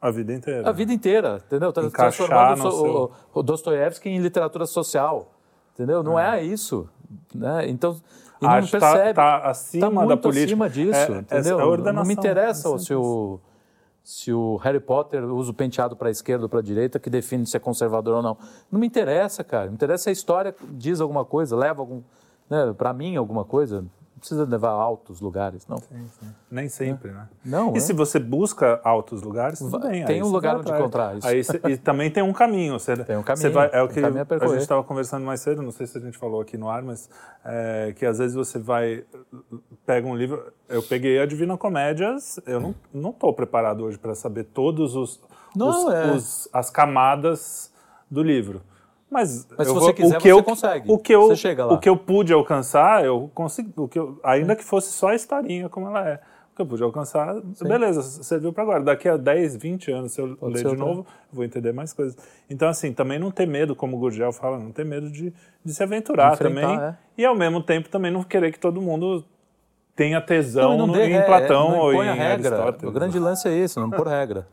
[0.00, 0.66] A vida inteira.
[0.68, 1.70] a vida inteira, entendeu?
[1.70, 5.34] Tá transformando o, seu- o, Dostoiévski em literatura social,
[5.74, 6.02] entendeu?
[6.02, 6.88] Não é, isso,
[7.34, 7.68] né?
[7.68, 8.00] Então,
[8.40, 9.12] e não tá- percebe.
[9.14, 10.46] tá acima Tá da política.
[10.46, 11.60] acima disso, É- é- entendeu?
[11.74, 13.38] é não me interessa é o
[14.08, 17.10] se o Harry Potter usa o penteado para a esquerda ou para a direita que
[17.10, 18.38] define se é conservador ou não.
[18.72, 19.66] Não me interessa, cara.
[19.66, 22.00] Me interessa se a história diz alguma coisa, leva algum,
[22.48, 23.84] né, para mim alguma coisa.
[24.18, 25.76] Não precisa levar a altos lugares, não.
[25.78, 26.26] Sim, sim.
[26.50, 27.28] Nem sempre, né?
[27.44, 27.80] Não, E é.
[27.80, 30.04] se você busca altos lugares, tudo bem.
[30.04, 31.24] tem aí um lugar onde encontrar isso.
[31.24, 32.76] Aí cê- e também tem um caminho.
[32.80, 34.52] Você, Tem um caminho, você vai- é o um que caminho a a percorrer.
[34.54, 37.08] gente estava conversando mais cedo, não sei se a gente falou aqui no ar, mas
[37.44, 39.04] é, que às vezes você vai,
[39.86, 40.52] pega um livro...
[40.68, 45.20] Eu peguei a Divina Comédias, eu não, não tô preparado hoje para saber todos os,
[45.54, 46.10] Não, os- é.
[46.12, 47.72] os- as camadas
[48.10, 48.62] do livro.
[49.10, 50.92] Mas, Mas se eu você vou- quiser, o que você eu, consegue.
[50.92, 51.74] O que eu, Você chega lá.
[51.74, 53.72] O que eu pude alcançar, eu consegui.
[53.76, 56.20] O que eu, ainda que fosse só a historinha como ela é.
[56.52, 58.82] O que eu pude alcançar, beleza, serviu para agora.
[58.82, 61.92] Daqui a 10, 20 anos, se eu Pode ler de novo, eu vou entender mais
[61.92, 62.18] coisas.
[62.50, 65.32] Então, assim, também não ter medo, como o Gurgel fala, não ter medo de,
[65.64, 66.78] de se aventurar Enfrentar, também.
[66.88, 66.94] é.
[67.16, 69.24] E ao mesmo tempo também não querer que todo mundo
[69.96, 72.48] tenha Não, tesão não no- dê em Platão não ou em a regra.
[72.56, 72.90] Aristóteles.
[72.90, 74.46] O grande lance é isso, não pôr regra.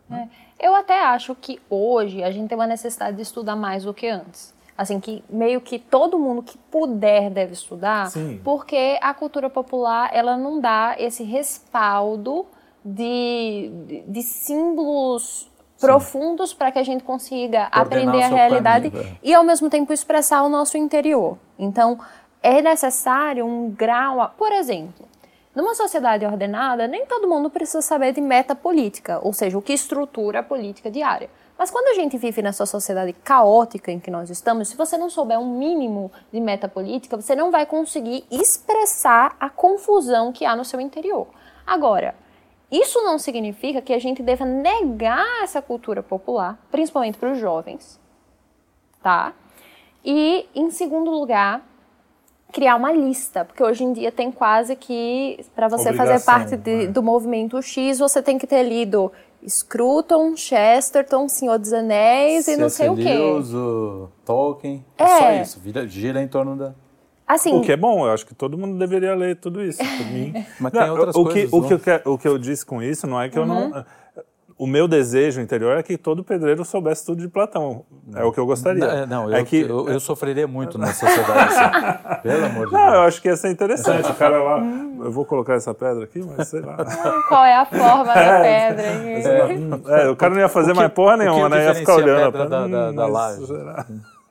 [0.60, 4.08] Eu até acho que hoje a gente tem uma necessidade de estudar mais do que
[4.08, 4.54] antes.
[4.78, 8.42] Assim, que meio que todo mundo que puder deve estudar, Sim.
[8.44, 12.46] porque a cultura popular, ela não dá esse respaldo
[12.84, 15.50] de, de, de símbolos
[15.80, 20.44] profundos para que a gente consiga aprender a realidade caminho, e, ao mesmo tempo, expressar
[20.44, 21.38] o nosso interior.
[21.58, 22.00] Então,
[22.44, 24.34] é necessário um grau...
[24.38, 25.08] Por exemplo,
[25.56, 29.74] numa sociedade ordenada, nem todo mundo precisa saber de meta política, ou seja, o que
[29.74, 31.30] estrutura a política diária.
[31.58, 35.10] Mas quando a gente vive nessa sociedade caótica em que nós estamos, se você não
[35.10, 40.54] souber um mínimo de meta política, você não vai conseguir expressar a confusão que há
[40.56, 41.28] no seu interior.
[41.66, 42.14] Agora,
[42.70, 47.98] isso não significa que a gente deva negar essa cultura popular, principalmente para os jovens,
[49.02, 49.34] tá?
[50.04, 51.66] E, em segundo lugar,
[52.56, 56.56] criar uma lista, porque hoje em dia tem quase que, para você fazer Obrigação, parte
[56.56, 56.88] de- né?
[56.88, 59.12] do movimento X, você tem que ter lido
[59.46, 63.14] Scruton, Chesterton, Senhor dos Anéis e não sei o quê.
[63.14, 64.86] Lewis, o Tolkien.
[64.98, 65.08] É, É.
[65.20, 65.60] só isso.
[65.60, 66.74] Vira, gira em torno da.
[67.28, 69.80] Assim, O que é bom, eu acho que todo mundo deveria ler tudo isso.
[69.80, 70.34] Por mim.
[70.60, 71.68] Mas tem outras o coisas, Que, o, não?
[71.68, 73.70] que eu, o que eu disse com isso não é que eu Uhum.
[73.70, 73.86] não.
[74.58, 77.84] O meu desejo interior é que todo pedreiro soubesse tudo de Platão.
[78.16, 78.86] É o que eu gostaria.
[78.86, 81.54] É, não, é eu, que, eu, eu sofreria muito na sociedade.
[81.56, 82.22] assim.
[82.24, 83.06] Pelo amor de Não, eu Deus.
[83.08, 84.10] acho que ia ser interessante.
[84.10, 84.60] O cara lá.
[84.60, 86.78] Eu vou colocar essa pedra aqui, mas sei lá.
[87.28, 88.84] qual é a forma da pedra?
[90.04, 91.66] É, o cara não ia fazer que- mais porra nenhuma, né?
[91.66, 92.32] Ia ficar diferencia a olhando.
[92.32, 93.54] pedra da- da- da mas laje?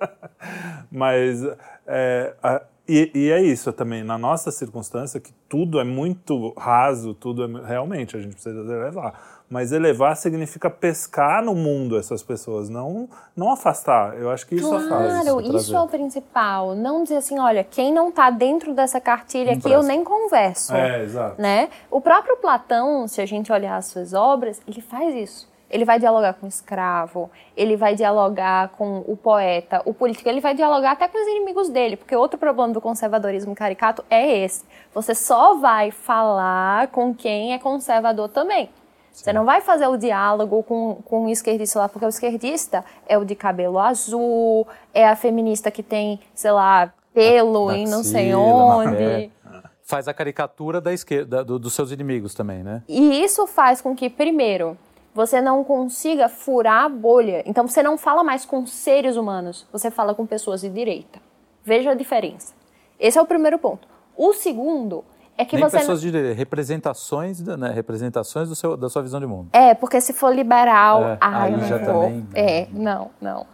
[0.90, 1.42] Mas
[1.86, 7.14] é, a- e, e é isso também, na nossa circunstância, que tudo é muito raso,
[7.14, 9.14] tudo é realmente, a gente precisa elevar.
[9.54, 14.18] Mas elevar significa pescar no mundo essas pessoas, não, não afastar.
[14.18, 15.22] Eu acho que isso afasta.
[15.22, 16.74] Claro, isso, isso é o principal.
[16.74, 20.74] Não dizer assim, olha, quem não está dentro dessa cartilha aqui, eu nem converso.
[20.74, 21.40] É, exato.
[21.40, 21.68] né?
[21.88, 25.48] O próprio Platão, se a gente olhar as suas obras, ele faz isso.
[25.70, 30.40] Ele vai dialogar com o escravo, ele vai dialogar com o poeta, o político, ele
[30.40, 34.64] vai dialogar até com os inimigos dele, porque outro problema do conservadorismo caricato é esse.
[34.92, 38.68] Você só vai falar com quem é conservador também.
[39.22, 43.16] Você não vai fazer o diálogo com, com o esquerdista lá, porque o esquerdista é
[43.16, 48.34] o de cabelo azul, é a feminista que tem, sei lá, pelo em não sei
[48.34, 48.96] onde.
[48.96, 49.30] pé.
[49.84, 52.82] Faz a caricatura da esquerda, do- dos seus inimigos também, né?
[52.88, 54.76] E isso faz com que, primeiro,
[55.14, 57.42] você não consiga furar a bolha.
[57.46, 61.20] Então, você não fala mais com seres humanos, você fala com pessoas de direita.
[61.62, 62.52] Veja a diferença.
[62.98, 63.86] Esse é o primeiro ponto.
[64.16, 65.04] O segundo
[65.36, 65.78] é que Nem você.
[65.78, 69.48] pessoas de representações, da- né, representações do seu, da sua visão de mundo.
[69.52, 72.02] É, porque se for liberal, É, ai, aí eu não já vou.
[72.04, 72.26] também, né?
[72.34, 73.46] É, não, não.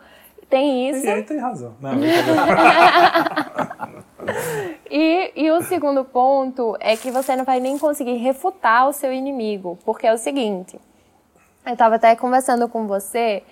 [0.49, 1.07] Tem isso.
[1.07, 1.75] E aí tem razão.
[1.81, 1.93] Não,
[4.91, 9.13] E, e o segundo ponto é que você não vai nem conseguir refutar o seu
[9.13, 10.79] inimigo, porque é o seguinte,
[11.65, 13.43] eu estava até conversando com você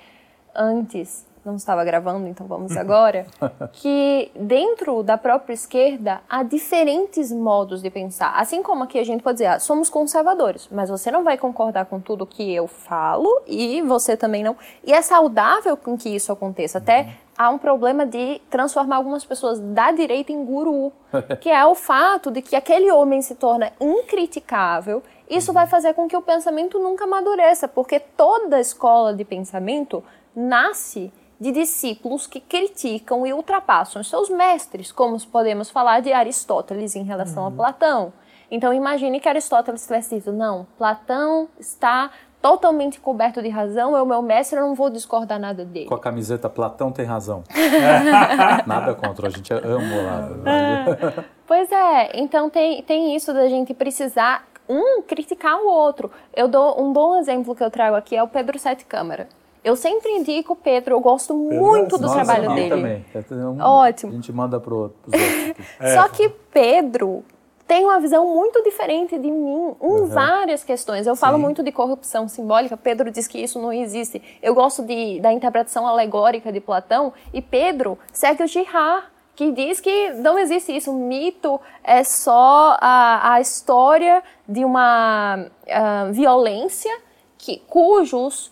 [0.55, 3.27] antes, não estava gravando, então vamos agora,
[3.73, 8.35] que dentro da própria esquerda há diferentes modos de pensar.
[8.37, 11.87] Assim como aqui a gente pode dizer, ah, somos conservadores, mas você não vai concordar
[11.87, 14.57] com tudo que eu falo e você também não.
[14.85, 16.79] E é saudável com que isso aconteça.
[16.79, 20.93] Até há um problema de transformar algumas pessoas da direita em guru,
[21.41, 25.03] que é o fato de que aquele homem se torna incriticável.
[25.31, 30.03] Isso vai fazer com que o pensamento nunca amadureça, porque toda escola de pensamento
[30.35, 36.97] nasce de discípulos que criticam e ultrapassam os seus mestres, como podemos falar de Aristóteles
[36.97, 38.13] em relação a Platão.
[38.51, 42.11] Então imagine que Aristóteles tivesse dito, não, Platão está
[42.41, 45.87] totalmente coberto de razão, é o meu mestre, eu não vou discordar nada dele.
[45.87, 47.43] Com a camiseta Platão tem razão.
[48.67, 51.25] Nada contra, a gente ama o Olavo.
[51.47, 56.11] Pois é, então tem, tem isso da gente precisar um criticar o outro.
[56.35, 59.29] Eu dou um bom exemplo que eu trago aqui é o Pedro Sete Câmara.
[59.63, 62.71] Eu sempre indico o Pedro, eu gosto muito do Nossa, trabalho dele.
[62.71, 63.05] também.
[63.15, 64.13] É um- Ótimo.
[64.13, 65.13] A gente manda para os outros.
[65.95, 67.25] Só que Pedro
[67.69, 70.07] tem uma visão muito diferente de mim em uhum.
[70.07, 71.07] várias questões.
[71.07, 71.21] Eu Sim.
[71.21, 74.23] falo muito de corrupção simbólica, Pedro diz que isso não existe.
[74.43, 79.07] Eu gosto de, da interpretação alegórica de Platão, e Pedro segue o Girard,
[79.37, 80.91] que diz que não existe isso.
[80.91, 86.91] O mito é só a, a história de uma uh, violência
[87.37, 88.51] que, cujos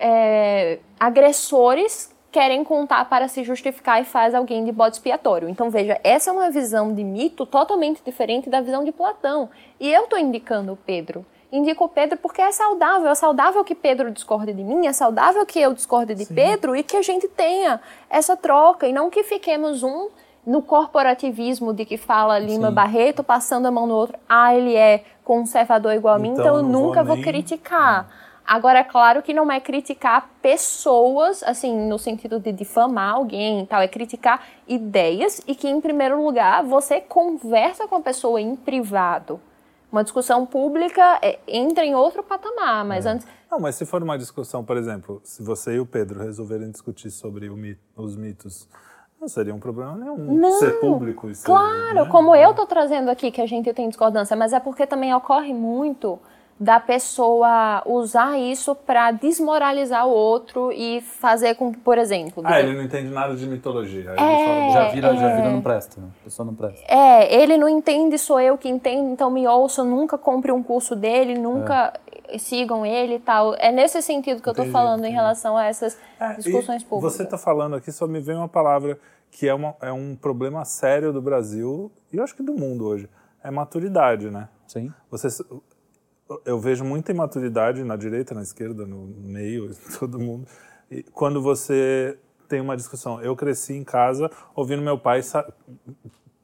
[0.00, 5.48] é, agressores querem contar para se justificar e faz alguém de bode expiatório.
[5.48, 9.50] Então veja, essa é uma visão de mito totalmente diferente da visão de Platão.
[9.78, 11.26] E eu estou indicando o Pedro.
[11.52, 13.10] Indico o Pedro porque é saudável.
[13.10, 16.34] É saudável que Pedro discorde de mim, é saudável que eu discorde de Sim.
[16.34, 20.08] Pedro e que a gente tenha essa troca e não que fiquemos um
[20.46, 22.74] no corporativismo de que fala Lima Sim.
[22.74, 24.16] Barreto passando a mão no outro.
[24.28, 28.29] Ah, ele é conservador igual a mim, então, então eu nunca vou, vou criticar.
[28.50, 33.66] Agora, é claro que não é criticar pessoas, assim, no sentido de difamar alguém e
[33.66, 38.56] tal, é criticar ideias e que, em primeiro lugar, você conversa com a pessoa em
[38.56, 39.40] privado.
[39.92, 43.10] Uma discussão pública é, entra em outro patamar, mas é.
[43.10, 43.26] antes.
[43.48, 47.12] Não, mas se for uma discussão, por exemplo, se você e o Pedro resolverem discutir
[47.12, 48.68] sobre mito, os mitos
[49.20, 51.32] não seria um problema nenhum não, ser público.
[51.32, 52.10] Ser, claro, né?
[52.10, 55.54] como eu estou trazendo aqui que a gente tem discordância, mas é porque também ocorre
[55.54, 56.18] muito
[56.60, 62.42] da pessoa usar isso para desmoralizar o outro e fazer com que, por exemplo.
[62.44, 64.10] Ah, ele não entende nada de mitologia.
[64.10, 66.08] É, já vira, é, já vira não presta, né?
[66.20, 66.84] A pessoa não presta.
[66.86, 70.94] É, ele não entende, sou eu que entendo, então me ouço, nunca compre um curso
[70.94, 71.98] dele, nunca
[72.28, 72.36] é.
[72.36, 73.54] sigam ele e tal.
[73.54, 77.16] É nesse sentido que eu estou falando em relação a essas é, discussões públicas.
[77.16, 78.98] Você está falando aqui, só me vem uma palavra
[79.30, 82.86] que é, uma, é um problema sério do Brasil e eu acho que do mundo
[82.86, 83.08] hoje.
[83.42, 84.50] É maturidade, né?
[84.66, 84.92] Sim.
[85.10, 85.28] Você,
[86.44, 90.46] eu vejo muita imaturidade na direita, na esquerda, no meio, todo mundo.
[90.90, 92.18] E quando você
[92.48, 95.20] tem uma discussão, eu cresci em casa ouvindo meu pai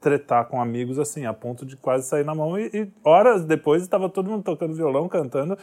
[0.01, 3.83] tretar com amigos assim, a ponto de quase sair na mão e, e horas depois
[3.83, 5.59] estava todo mundo tocando violão, cantando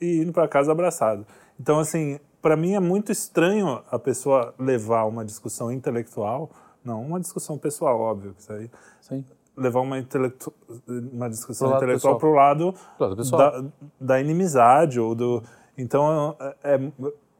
[0.00, 1.24] e indo para casa abraçado.
[1.60, 6.50] Então assim, para mim é muito estranho a pessoa levar uma discussão intelectual,
[6.84, 8.70] não uma discussão pessoal, óbvio que isso aí.
[9.00, 9.24] Sim
[9.56, 10.52] levar uma, intelectu
[10.88, 13.64] uma discussão intelectual para o lado, lado da,
[14.00, 15.42] da, inimizade ou do
[15.76, 16.92] então é, é,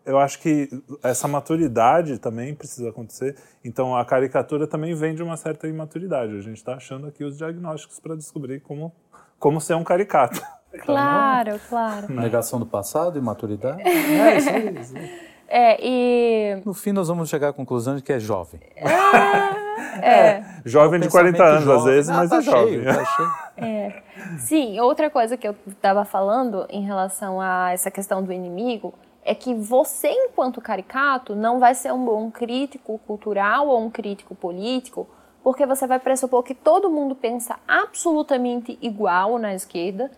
[0.05, 0.69] eu acho que
[1.03, 3.37] essa maturidade também precisa acontecer.
[3.65, 6.37] Então a caricatura também vem de uma certa imaturidade.
[6.37, 8.93] A gente está achando aqui os diagnósticos para descobrir como
[9.39, 10.41] como ser um caricato.
[10.85, 12.13] Claro claro.
[12.13, 13.81] Negação do passado imaturidade.
[13.81, 15.34] É isso aí, isso aí.
[15.49, 16.63] É, e...
[16.65, 18.61] No fim, nós vamos chegar à conclusão de que é jovem.
[18.77, 20.09] É.
[20.09, 20.45] é.
[20.65, 21.79] Jovem de 40 anos, jovem.
[21.79, 22.83] às vezes, mas tá é jovem.
[22.83, 23.29] Cheio, tá cheio.
[23.57, 24.03] É.
[24.39, 29.35] Sim, outra coisa que eu estava falando em relação a essa questão do inimigo é
[29.35, 35.09] que você, enquanto caricato, não vai ser um bom crítico cultural ou um crítico político,
[35.43, 40.11] porque você vai pressupor que todo mundo pensa absolutamente igual na esquerda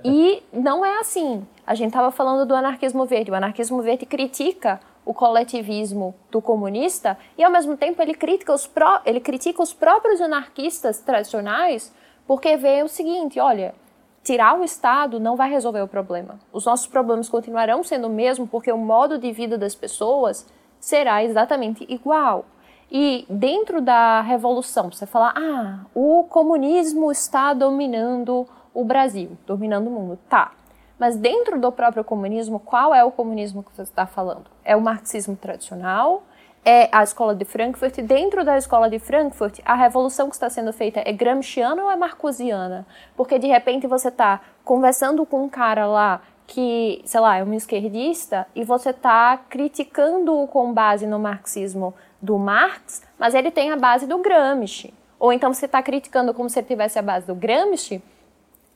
[0.04, 1.46] e não é assim.
[1.66, 3.30] A gente estava falando do anarquismo verde.
[3.30, 8.66] O anarquismo verde critica o coletivismo do comunista e, ao mesmo tempo, ele critica os,
[8.66, 11.92] pró ele critica os próprios anarquistas tradicionais
[12.26, 13.74] porque vê o seguinte: olha,
[14.22, 16.38] tirar o Estado não vai resolver o problema.
[16.52, 20.46] Os nossos problemas continuarão sendo o mesmo porque o modo de vida das pessoas
[20.80, 22.46] será exatamente igual.
[22.90, 29.90] E dentro da revolução, você fala, ah, o comunismo está dominando o Brasil, dominando o
[29.90, 30.18] mundo.
[30.28, 30.52] Tá.
[30.98, 34.44] Mas dentro do próprio comunismo, qual é o comunismo que você está falando?
[34.64, 36.24] É o marxismo tradicional?
[36.64, 37.96] É a escola de Frankfurt?
[37.98, 41.96] Dentro da escola de Frankfurt, a revolução que está sendo feita é gramsciana ou é
[41.96, 42.86] marcosiana?
[43.16, 47.52] Porque de repente você está conversando com um cara lá que, sei lá, é um
[47.52, 53.76] esquerdista e você está criticando-o com base no marxismo do Marx, mas ele tem a
[53.76, 54.92] base do Gramsci.
[55.18, 58.02] Ou então você está criticando como se ele tivesse a base do Gramsci,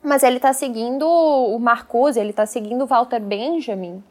[0.03, 4.03] mas ele está seguindo o Marcuse, ele está seguindo o Walter Benjamin.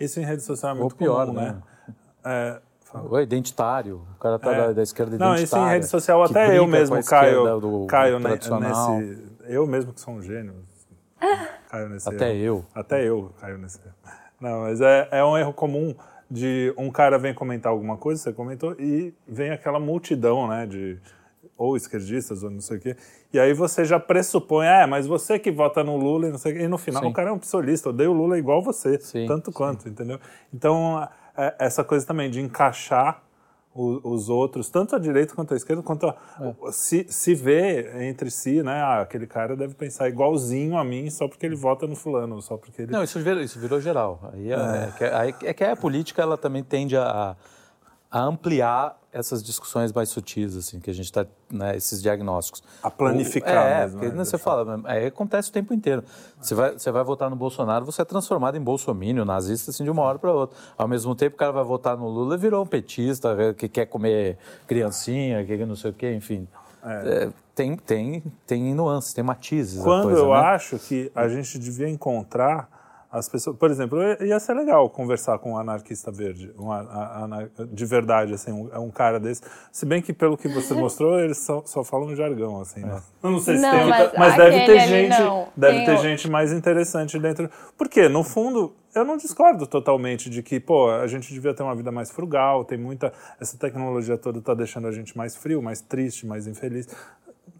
[0.00, 1.52] Isso em rede social é muito Ou pior, comum, né?
[1.52, 1.94] né?
[2.24, 2.60] É,
[3.10, 4.56] o identitário, o cara tá é.
[4.56, 5.36] da, da, esquerda identitária.
[5.36, 9.34] Não, isso em rede social até eu mesmo caio, do, caio do nesse...
[9.46, 10.54] Eu mesmo que sou um gênio,
[11.68, 12.44] caio nesse Até erro.
[12.44, 12.66] eu.
[12.74, 13.94] Até eu caio nesse erro.
[14.40, 15.94] Não, mas é, é um erro comum
[16.30, 20.98] de um cara vem comentar alguma coisa, você comentou, e vem aquela multidão, né, de
[21.56, 22.96] ou esquerdistas ou não sei o quê.
[23.34, 26.52] E aí você já pressupõe, é, mas você que vota no Lula e não sei
[26.52, 26.62] o quê.
[26.62, 27.08] E no final sim.
[27.08, 29.52] o cara é um psolista, odeio o Lula igual você, sim, tanto sim.
[29.52, 30.20] quanto, entendeu?
[30.52, 31.06] Então,
[31.36, 33.22] é, essa coisa também de encaixar
[33.76, 36.70] os outros, tanto a direita quanto a esquerda, quanto a, é.
[36.70, 38.80] se, se vê entre si, né?
[38.80, 42.56] Ah, aquele cara deve pensar igualzinho a mim só porque ele vota no fulano, só
[42.56, 42.92] porque ele...
[42.92, 44.30] Não, isso virou, isso virou geral.
[44.32, 44.58] Aí é, é.
[44.58, 47.36] é que, aí é que a política ela também tende a a
[48.20, 52.62] ampliar essas discussões mais sutis, assim, que a gente está, né, esses diagnósticos.
[52.82, 54.00] A planificar é, mesmo.
[54.00, 54.24] Porque, né?
[54.24, 56.02] você fala, é, acontece o tempo inteiro.
[56.40, 59.90] Você vai, você vai votar no Bolsonaro, você é transformado em bolsomínio, nazista, assim, de
[59.90, 60.56] uma hora para outra.
[60.76, 63.86] Ao mesmo tempo, o cara vai votar no Lula e virou um petista, que quer
[63.86, 64.36] comer
[64.66, 66.48] criancinha, que não sei o quê, enfim.
[66.84, 67.24] É.
[67.24, 69.82] É, tem, tem, tem nuances, tem matizes.
[69.82, 70.40] Quando coisa, eu né?
[70.40, 72.68] acho que a gente devia encontrar
[73.14, 77.86] as pessoas, por exemplo, ia ser legal conversar com um anarquista verde, um anar, de
[77.86, 79.40] verdade, assim, um, um, cara desse.
[79.70, 83.00] Se bem que pelo que você mostrou, eles só, só falam jargão, assim, né?
[83.22, 83.28] É.
[83.28, 85.46] Não sei se não, tem, mas, mas deve ter gente, não.
[85.56, 86.08] deve tem ter outro.
[86.08, 87.48] gente mais interessante dentro.
[87.78, 91.76] Porque no fundo, eu não discordo totalmente de que, pô, a gente devia ter uma
[91.76, 95.80] vida mais frugal, tem muita essa tecnologia toda está deixando a gente mais frio, mais
[95.80, 96.88] triste, mais infeliz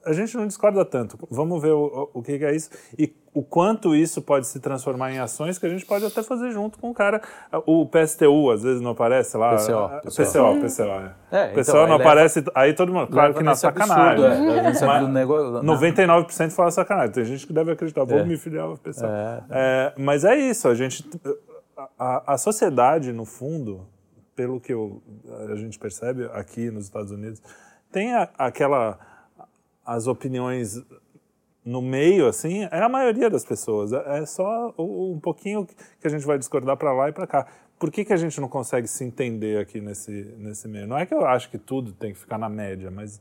[0.07, 1.19] a gente não discorda tanto.
[1.31, 5.11] Vamos ver o, o, o que é isso e o quanto isso pode se transformar
[5.13, 7.21] em ações que a gente pode até fazer junto com o cara.
[7.67, 9.57] O PSTU, às vezes, não aparece lá.
[9.57, 9.89] PCO.
[10.05, 10.61] PCO, PCO.
[10.61, 11.15] PCO, é.
[11.33, 12.45] É, PCO então, não ele aparece.
[12.55, 13.09] Aí todo mundo.
[13.09, 14.25] Claro que na nesse sacanagem.
[14.25, 17.13] absurdo, é, leva nesse Mas do negócio- 99% fala sacanagem.
[17.13, 18.05] Tem gente que deve acreditar.
[18.05, 18.25] Vou É.
[18.25, 19.05] me filiar ao PCO.
[19.05, 19.43] É.
[19.51, 20.69] É, mas é isso.
[20.69, 21.05] A gente.
[21.99, 23.85] A, a sociedade, no fundo,
[24.37, 25.03] pelo que eu,
[25.51, 27.43] a gente percebe aqui nos Estados Unidos,
[27.91, 28.97] tem a- aquela
[29.85, 30.83] as opiniões
[31.65, 33.93] no meio, assim, é a maioria das pessoas.
[33.93, 37.47] É é só um pouquinho que a gente vai discordar para lá e para cá.
[37.79, 40.87] Por que, que a gente não consegue se entender aqui nesse, nesse meio?
[40.87, 43.21] Não é que eu acho que tudo tem que ficar na média, mas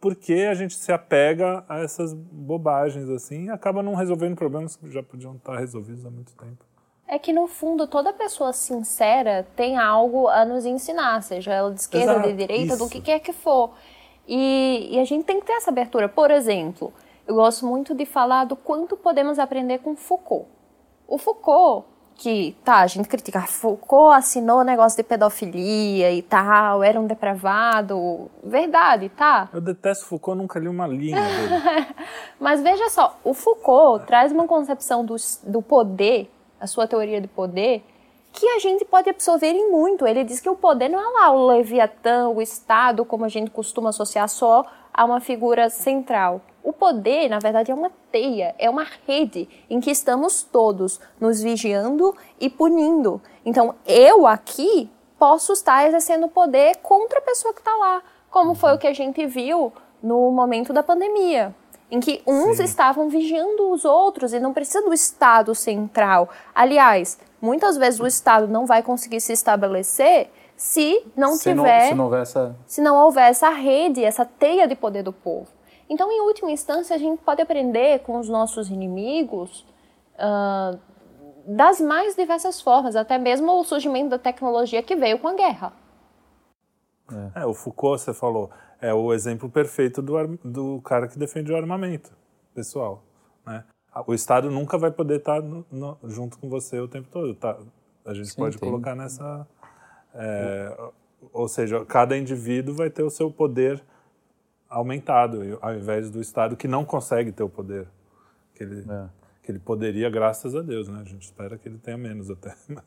[0.00, 4.90] porque a gente se apega a essas bobagens, assim, e acaba não resolvendo problemas que
[4.90, 6.64] já podiam estar resolvidos há muito tempo.
[7.08, 11.80] É que, no fundo, toda pessoa sincera tem algo a nos ensinar, seja ela de
[11.80, 12.90] esquerda, Exato, de direita, do isso.
[12.92, 13.74] que quer que for.
[14.26, 16.08] E, e a gente tem que ter essa abertura.
[16.08, 16.92] Por exemplo,
[17.26, 20.46] eu gosto muito de falar do quanto podemos aprender com Foucault.
[21.06, 27.00] O Foucault, que, tá, a gente critica, Foucault assinou negócio de pedofilia e tal, era
[27.00, 28.30] um depravado.
[28.42, 29.48] Verdade, tá?
[29.52, 31.86] Eu detesto Foucault, nunca li uma linha dele.
[32.40, 37.28] Mas veja só, o Foucault traz uma concepção do, do poder, a sua teoria de
[37.28, 37.84] poder,
[38.36, 40.06] que a gente pode absorver em muito.
[40.06, 43.50] Ele diz que o poder não é lá o leviatã, o Estado, como a gente
[43.50, 44.62] costuma associar só
[44.92, 46.42] a uma figura central.
[46.62, 51.40] O poder, na verdade, é uma teia, é uma rede em que estamos todos nos
[51.40, 53.22] vigiando e punindo.
[53.42, 58.74] Então, eu aqui posso estar exercendo poder contra a pessoa que está lá, como foi
[58.74, 59.72] o que a gente viu
[60.02, 61.54] no momento da pandemia
[61.90, 62.64] em que uns Sim.
[62.64, 66.28] estavam vigiando os outros e não precisa do Estado central.
[66.54, 71.88] Aliás, muitas vezes o Estado não vai conseguir se estabelecer se não se, não, tiver,
[71.88, 72.56] se não houver essa...
[72.66, 75.48] se não houver essa rede, essa teia de poder do povo.
[75.88, 79.64] Então, em última instância, a gente pode aprender com os nossos inimigos
[80.18, 80.76] ah,
[81.46, 85.72] das mais diversas formas, até mesmo o surgimento da tecnologia que veio com a guerra.
[87.34, 91.56] É, o Foucault, você falou, é o exemplo perfeito do, do cara que defende o
[91.56, 92.12] armamento
[92.52, 93.04] pessoal.
[93.46, 93.62] Né?
[94.06, 97.34] O Estado nunca vai poder estar no- no- junto com você o tempo todo.
[97.34, 97.56] Tá?
[98.04, 98.68] A gente Sim, pode tem.
[98.68, 99.46] colocar nessa.
[100.14, 100.76] é,
[101.32, 103.82] ou seja, cada indivíduo vai ter o seu poder
[104.68, 107.86] aumentado, ao invés do Estado que não consegue ter o poder
[108.54, 109.06] que ele, É.
[109.42, 110.88] que ele poderia, graças a Deus.
[110.88, 111.00] Né?
[111.00, 112.54] A gente espera que ele tenha menos até.
[112.68, 112.84] mas-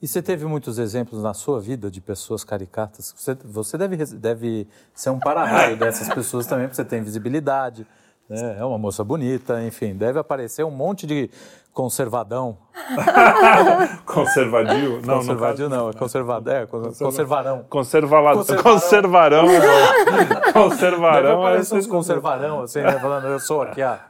[0.00, 3.12] E você teve muitos exemplos na sua vida de pessoas caricatas?
[3.16, 7.84] Você, você deve, deve ser um para-raio dessas pessoas também, porque você tem visibilidade,
[8.28, 8.56] né?
[8.58, 11.30] é uma moça bonita, enfim, deve aparecer um monte de
[11.72, 12.58] conservadão.
[14.04, 15.00] Conservadio?
[15.04, 17.64] Não, Conservadio não, é conservadão, é, con- conservarão.
[17.68, 18.32] Conservala...
[18.34, 18.72] Conservarão.
[18.72, 19.46] Conservarão.
[19.46, 21.30] Deve Conservarão.
[21.30, 22.98] é aparecer uns esse- conservarão, assim, né?
[22.98, 24.00] falando, eu sou aqui a-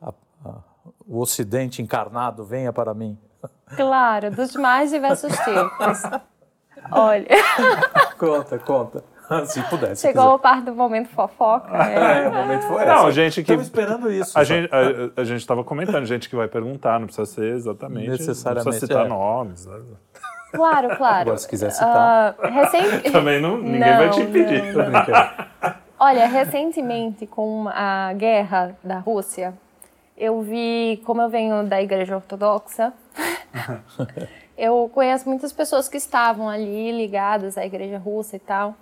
[0.00, 0.12] a-
[0.44, 0.54] a-
[1.06, 3.18] o ocidente encarnado, venha para mim.
[3.76, 6.02] Claro, dos mais diversos tipos.
[6.90, 7.26] Olha,
[8.18, 9.04] Conta, conta.
[9.46, 9.96] Se pudesse.
[9.96, 11.68] se chegou a parte do momento fofoca.
[11.70, 11.98] quiser.
[11.98, 12.22] É.
[12.24, 13.12] É, o momento foi Não, esse.
[13.12, 14.38] gente que- Estamos esperando isso.
[14.38, 18.08] A gente a, a gente estava comentando, gente que vai perguntar, não precisa ser exatamente.
[18.10, 19.08] Necessariamente, Não precisa citar é.
[19.08, 19.60] nomes.
[19.60, 19.84] sabe?
[20.52, 21.20] Claro, claro.
[21.22, 22.36] Agora, se quiser citar.
[22.38, 24.72] Ah, recen- Também não, ninguém vai te Não, impedir.
[24.74, 25.74] não, não.
[25.98, 29.54] Olha, recentemente, com a guerra da Rússia,
[30.18, 32.92] eu vi, como eu venho da igreja ortodoxa,
[34.58, 38.74] eu conheço muitas pessoas que estavam ali ligadas à igreja russa e tal.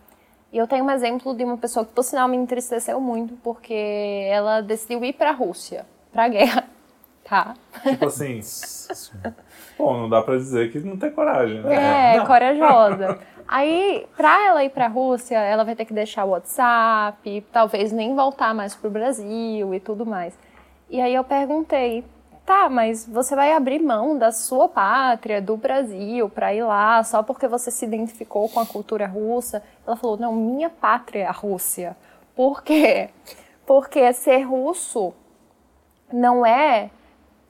[0.53, 4.27] E eu tenho um exemplo de uma pessoa que, por sinal, me entristeceu muito, porque
[4.29, 6.65] ela decidiu ir para a Rússia, para a guerra,
[7.23, 7.55] tá?
[7.85, 8.41] Tipo assim,
[9.79, 12.15] bom, não dá pra dizer que não tem coragem, né?
[12.15, 12.27] É, não.
[12.27, 13.19] corajosa.
[13.47, 18.15] Aí, pra ela ir pra Rússia, ela vai ter que deixar o WhatsApp, talvez nem
[18.15, 20.37] voltar mais pro Brasil e tudo mais.
[20.89, 22.05] E aí eu perguntei,
[22.51, 27.23] tá, mas você vai abrir mão da sua pátria, do Brasil, para ir lá só
[27.23, 29.63] porque você se identificou com a cultura russa?
[29.87, 31.97] Ela falou: não, minha pátria é a Rússia.
[32.35, 33.11] Por quê?
[33.65, 35.15] Porque ser russo
[36.13, 36.91] não é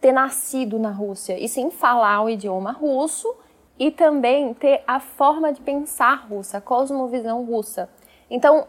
[0.03, 3.35] ter nascido na Rússia, e sim falar o idioma russo
[3.79, 7.89] e também ter a forma de pensar russa, a cosmovisão russa.
[8.29, 8.67] Então,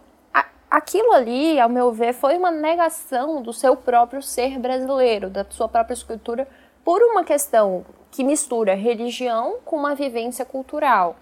[0.72, 5.68] aquilo ali, ao meu ver, foi uma negação do seu próprio ser brasileiro, da sua
[5.68, 6.48] própria escultura,
[6.84, 11.18] por uma questão que mistura religião com uma vivência cultural.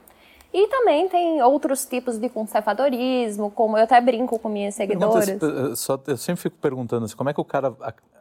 [0.54, 5.26] E também tem outros tipos de conservadorismo, como eu até brinco com minhas seguidoras.
[5.26, 7.76] Pergunta, só, eu sempre fico perguntando assim, como é que o cara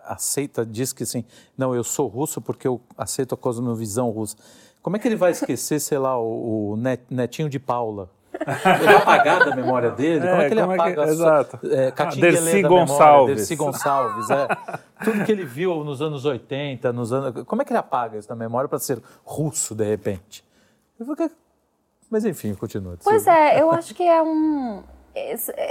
[0.04, 1.24] aceita, diz que assim,
[1.56, 4.36] não, eu sou russo porque eu aceito a cosmovisão russa.
[4.82, 6.76] Como é que ele vai esquecer, sei lá, o, o
[7.10, 8.10] netinho de Paula?
[8.82, 10.26] Ele apagar da memória dele?
[10.26, 11.02] É, como é que ele apaga?
[11.02, 11.58] É que, exato.
[11.64, 13.36] É, ah, Dercy Gonçalves.
[13.36, 14.48] Dercy Gonçalves, é.
[15.04, 17.44] Tudo que ele viu nos anos 80, nos anos...
[17.44, 20.44] Como é que ele apaga isso da memória para ser russo, de repente?
[22.10, 22.96] Mas enfim, continua.
[23.02, 24.82] Pois é, eu acho que é um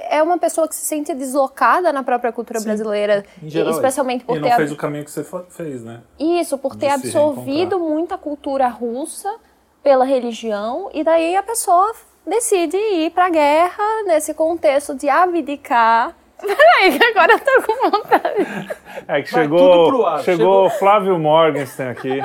[0.10, 4.38] é uma pessoa que se sente deslocada na própria cultura Sim, brasileira, geral, especialmente por
[4.38, 6.02] e ter não fez o caminho que você fez, né?
[6.20, 9.34] Isso, por ter absorvido muita cultura russa
[9.82, 11.94] pela religião e daí a pessoa
[12.28, 17.90] decide ir para a guerra nesse contexto de abdicar Peraí, que agora eu tô com
[17.90, 18.70] vontade.
[19.08, 22.20] É que chegou, ar, chegou, chegou Flávio Morgenstern aqui.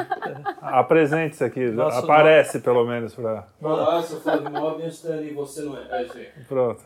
[0.60, 2.64] Apresente-se aqui, Nossa, aparece não.
[2.64, 3.44] pelo menos para.
[3.62, 6.02] Olá, eu sou Flávio Morgenstern e você não é.
[6.02, 6.82] é Pronto.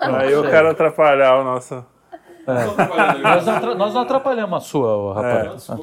[0.00, 1.74] Aí eu quero atrapalhar o nosso.
[2.46, 3.22] É.
[3.22, 5.70] Nós, não nós, não atrapalhamos a sua, rapaz.
[5.70, 5.76] É.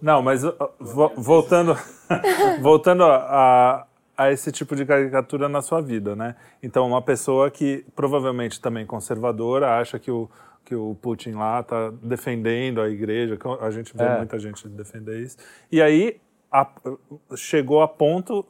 [0.00, 0.42] Não, mas
[0.78, 1.76] voltando,
[2.62, 3.84] voltando a,
[4.18, 6.34] a esse tipo de caricatura na sua vida, né?
[6.60, 10.28] Então, uma pessoa que provavelmente também conservadora acha que o,
[10.64, 14.16] que o Putin lá está defendendo a igreja, a gente vê é.
[14.16, 15.36] muita gente defender isso.
[15.70, 16.66] E aí a,
[17.36, 18.44] chegou a ponto,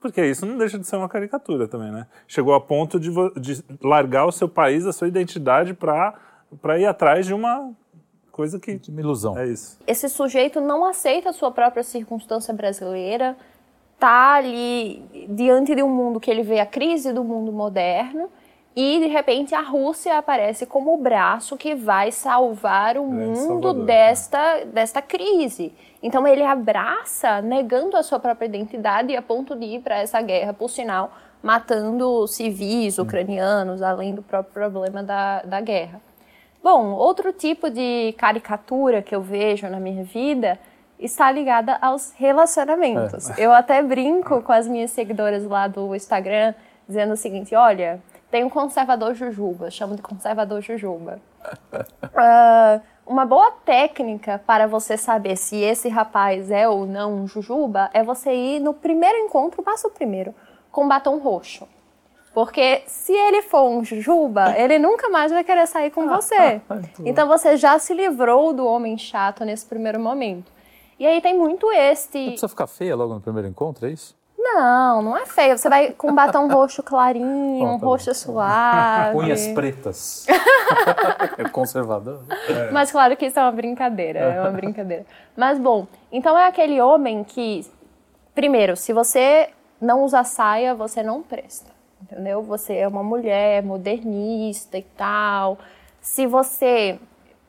[0.00, 2.08] porque isso não deixa de ser uma caricatura também, né?
[2.26, 3.10] Chegou a ponto de,
[3.40, 7.70] de largar o seu país, a sua identidade para ir atrás de uma
[8.32, 8.74] coisa que...
[8.74, 9.38] De uma ilusão.
[9.38, 9.78] É isso.
[9.86, 13.36] Esse sujeito não aceita a sua própria circunstância brasileira,
[14.02, 18.28] está ali diante de um mundo que ele vê a crise do mundo moderno
[18.74, 23.74] e de repente a Rússia aparece como o braço que vai salvar o mundo Salvador,
[23.74, 23.84] né?
[23.84, 24.64] desta, né?
[24.64, 25.72] desta crise.
[26.02, 30.52] Então ele abraça, negando a sua própria identidade a ponto de ir para essa guerra,
[30.52, 36.00] por sinal, matando civis ucranianos, além do próprio problema da, da guerra.
[36.60, 40.58] Bom, outro tipo de caricatura que eu vejo na minha vida
[41.04, 43.30] está ligada aos relacionamentos.
[43.30, 43.34] É.
[43.44, 46.54] Eu até brinco com as minhas seguidoras lá do Instagram,
[46.86, 48.00] dizendo o seguinte: olha,
[48.30, 51.20] tem um conservador Jujuba, chamo de conservador Jujuba.
[52.04, 57.90] Uh, uma boa técnica para você saber se esse rapaz é ou não um Jujuba
[57.92, 60.34] é você ir no primeiro encontro, passa o primeiro,
[60.70, 61.68] com batom roxo.
[62.32, 66.60] Porque se ele for um jujuba, ele nunca mais vai querer sair com você.
[67.04, 70.50] Então você já se livrou do homem chato nesse primeiro momento.
[71.02, 72.16] E aí tem muito este.
[72.16, 74.16] Não precisa ficar feia logo no primeiro encontro, é isso?
[74.38, 75.58] Não, não é feio.
[75.58, 79.18] Você vai com batom roxo clarinho, um roxo suave.
[79.18, 80.24] Unhas pretas.
[81.36, 82.22] é conservador.
[82.48, 82.70] É.
[82.70, 85.04] Mas claro que isso é uma brincadeira, é uma brincadeira.
[85.36, 87.66] Mas bom, então é aquele homem que,
[88.32, 89.50] primeiro, se você
[89.80, 91.72] não usa saia, você não presta.
[92.00, 92.44] Entendeu?
[92.44, 95.58] Você é uma mulher modernista e tal.
[96.00, 96.96] Se você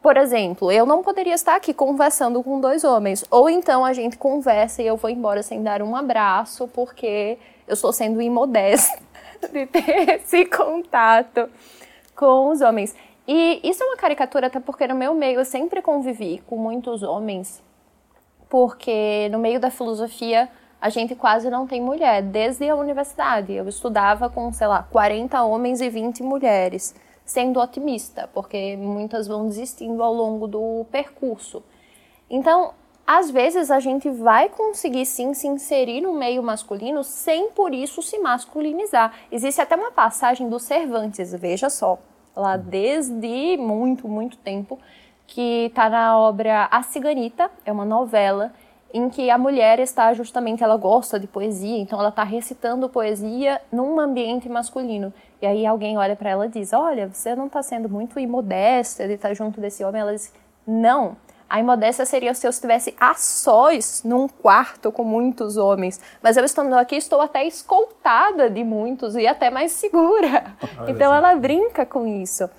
[0.03, 3.23] por exemplo, eu não poderia estar aqui conversando com dois homens.
[3.31, 7.73] Ou então a gente conversa e eu vou embora sem dar um abraço, porque eu
[7.73, 9.01] estou sendo imodesta
[9.49, 11.49] de ter esse contato
[12.13, 12.93] com os homens.
[13.25, 17.01] E isso é uma caricatura, até porque no meu meio eu sempre convivi com muitos
[17.01, 17.63] homens,
[18.49, 20.49] porque no meio da filosofia
[20.81, 23.53] a gente quase não tem mulher, desde a universidade.
[23.53, 26.93] Eu estudava com, sei lá, 40 homens e 20 mulheres
[27.25, 31.63] sendo otimista, porque muitas vão desistindo ao longo do percurso.
[32.29, 32.73] Então,
[33.05, 38.01] às vezes a gente vai conseguir sim se inserir no meio masculino sem por isso
[38.01, 39.13] se masculinizar.
[39.31, 41.99] Existe até uma passagem do Cervantes, veja só,
[42.35, 44.79] lá desde muito, muito tempo,
[45.27, 48.53] que está na obra A Ciganita, é uma novela
[48.93, 53.59] em que a mulher está justamente, ela gosta de poesia, então ela está recitando poesia
[53.71, 55.11] num ambiente masculino.
[55.43, 59.05] E aí alguém olha para ela e diz: Olha, você não está sendo muito imodesta
[59.05, 59.99] de estar tá junto desse homem.
[59.99, 60.33] Ela diz:
[60.65, 61.17] Não.
[61.49, 65.99] A imodéstia seria se eu estivesse a sós num quarto com muitos homens.
[66.21, 70.45] Mas eu estando aqui, estou até escoltada de muitos e até mais segura.
[70.87, 72.49] Então ela brinca com isso.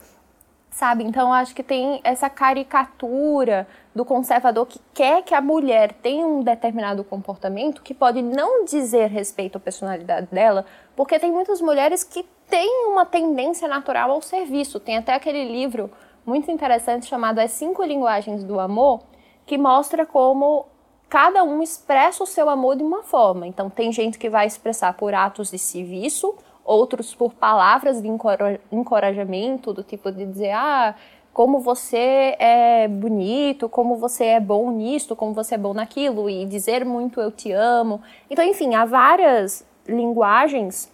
[0.70, 1.04] Sabe?
[1.04, 6.26] Então, eu acho que tem essa caricatura do conservador que quer que a mulher tenha
[6.26, 10.66] um determinado comportamento que pode não dizer respeito à personalidade dela,
[10.96, 14.80] porque tem muitas mulheres que têm uma tendência natural ao serviço.
[14.80, 15.90] Tem até aquele livro
[16.26, 19.00] muito interessante chamado As Cinco Linguagens do Amor,
[19.46, 20.66] que mostra como
[21.08, 23.46] cada um expressa o seu amor de uma forma.
[23.46, 26.34] Então, tem gente que vai expressar por atos de serviço,
[26.64, 28.08] outros por palavras de
[28.72, 30.94] encorajamento, do tipo de dizer, ah,
[31.32, 36.46] como você é bonito, como você é bom nisso, como você é bom naquilo, e
[36.46, 38.00] dizer muito eu te amo.
[38.30, 40.90] Então, enfim, há várias linguagens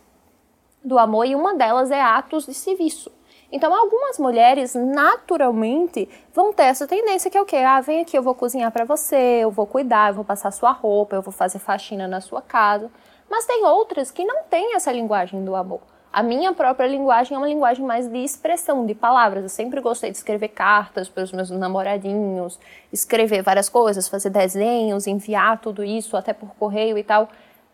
[0.84, 3.10] do amor e uma delas é atos de serviço.
[3.52, 7.56] Então, algumas mulheres naturalmente vão ter essa tendência que é o quê?
[7.56, 10.70] Ah, vem aqui, eu vou cozinhar para você, eu vou cuidar, eu vou passar sua
[10.70, 12.90] roupa, eu vou fazer faxina na sua casa.
[13.28, 15.80] Mas tem outras que não têm essa linguagem do amor.
[16.12, 19.44] A minha própria linguagem é uma linguagem mais de expressão, de palavras.
[19.44, 22.58] Eu sempre gostei de escrever cartas para os meus namoradinhos,
[22.92, 27.28] escrever várias coisas, fazer desenhos, enviar tudo isso até por correio e tal.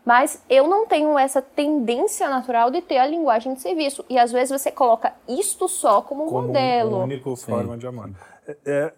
[0.07, 4.05] Mas eu não tenho essa tendência natural de ter a linguagem de serviço.
[4.09, 6.91] E às vezes você coloca isto só como, como modelo.
[6.91, 8.11] Como única forma de amar.
[8.47, 8.93] É, é,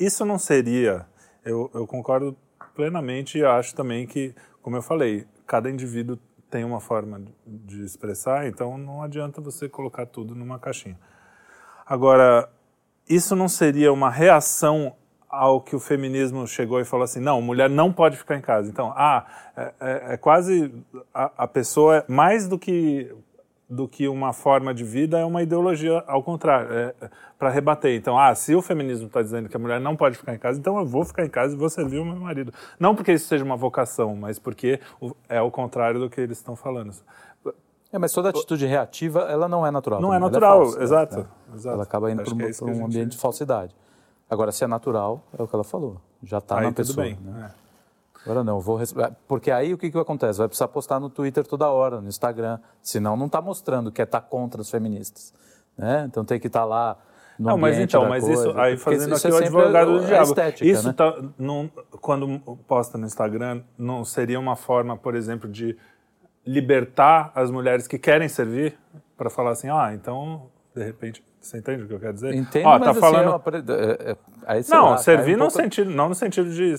[0.00, 1.04] isso não seria.
[1.44, 2.34] Eu, eu concordo
[2.74, 6.18] plenamente e acho também que, como eu falei, cada indivíduo
[6.50, 10.98] tem uma forma de expressar, então não adianta você colocar tudo numa caixinha.
[11.84, 12.48] Agora,
[13.06, 14.96] isso não seria uma reação
[15.36, 18.68] ao que o feminismo chegou e falou assim, não, mulher não pode ficar em casa.
[18.70, 19.24] Então, ah,
[19.56, 20.72] é, é, é quase
[21.14, 23.14] a, a, pessoa mais do que
[23.68, 27.96] do que uma forma de vida é uma ideologia ao contrário, é, é para rebater.
[27.96, 30.58] Então, ah, se o feminismo está dizendo que a mulher não pode ficar em casa,
[30.58, 32.52] então eu vou ficar em casa e vou servir o meu marido.
[32.78, 34.80] Não porque isso seja uma vocação, mas porque
[35.28, 36.92] é o contrário do que eles estão falando.
[37.92, 40.00] É, mas toda atitude reativa, ela não é natural.
[40.00, 41.26] Não é é natural, é falsa, exato, né?
[41.54, 43.74] exato, Ela acaba indo para um, é um ambiente de falsidade.
[44.28, 46.00] Agora, se é natural, é o que ela falou.
[46.22, 47.04] Já está na pessoa.
[47.04, 47.50] Bem, né?
[47.62, 47.66] é.
[48.26, 48.80] Agora não, vou
[49.28, 50.40] porque aí o que, que acontece?
[50.40, 54.04] Vai precisar postar no Twitter toda hora, no Instagram, senão não está mostrando que é
[54.04, 55.32] estar tá contra os feministas,
[55.78, 56.06] né?
[56.08, 56.98] Então tem que estar tá lá
[57.38, 60.06] no Não, mas então, mas coisa, isso aí fazendo aqui isso é o advogado do
[60.06, 60.24] diabo.
[60.24, 60.92] Estética, isso né?
[60.92, 61.70] tá, não,
[62.00, 65.78] quando posta no Instagram, não seria uma forma, por exemplo, de
[66.44, 68.76] libertar as mulheres que querem servir
[69.16, 72.34] para falar assim, ah, então de repente você entende o que eu quero dizer?
[72.34, 73.42] Entendo, Ó, mas tá assim, falando...
[73.72, 75.56] é, é, é, não, lá, servir um pouco...
[75.56, 76.74] no sentido, não no sentido de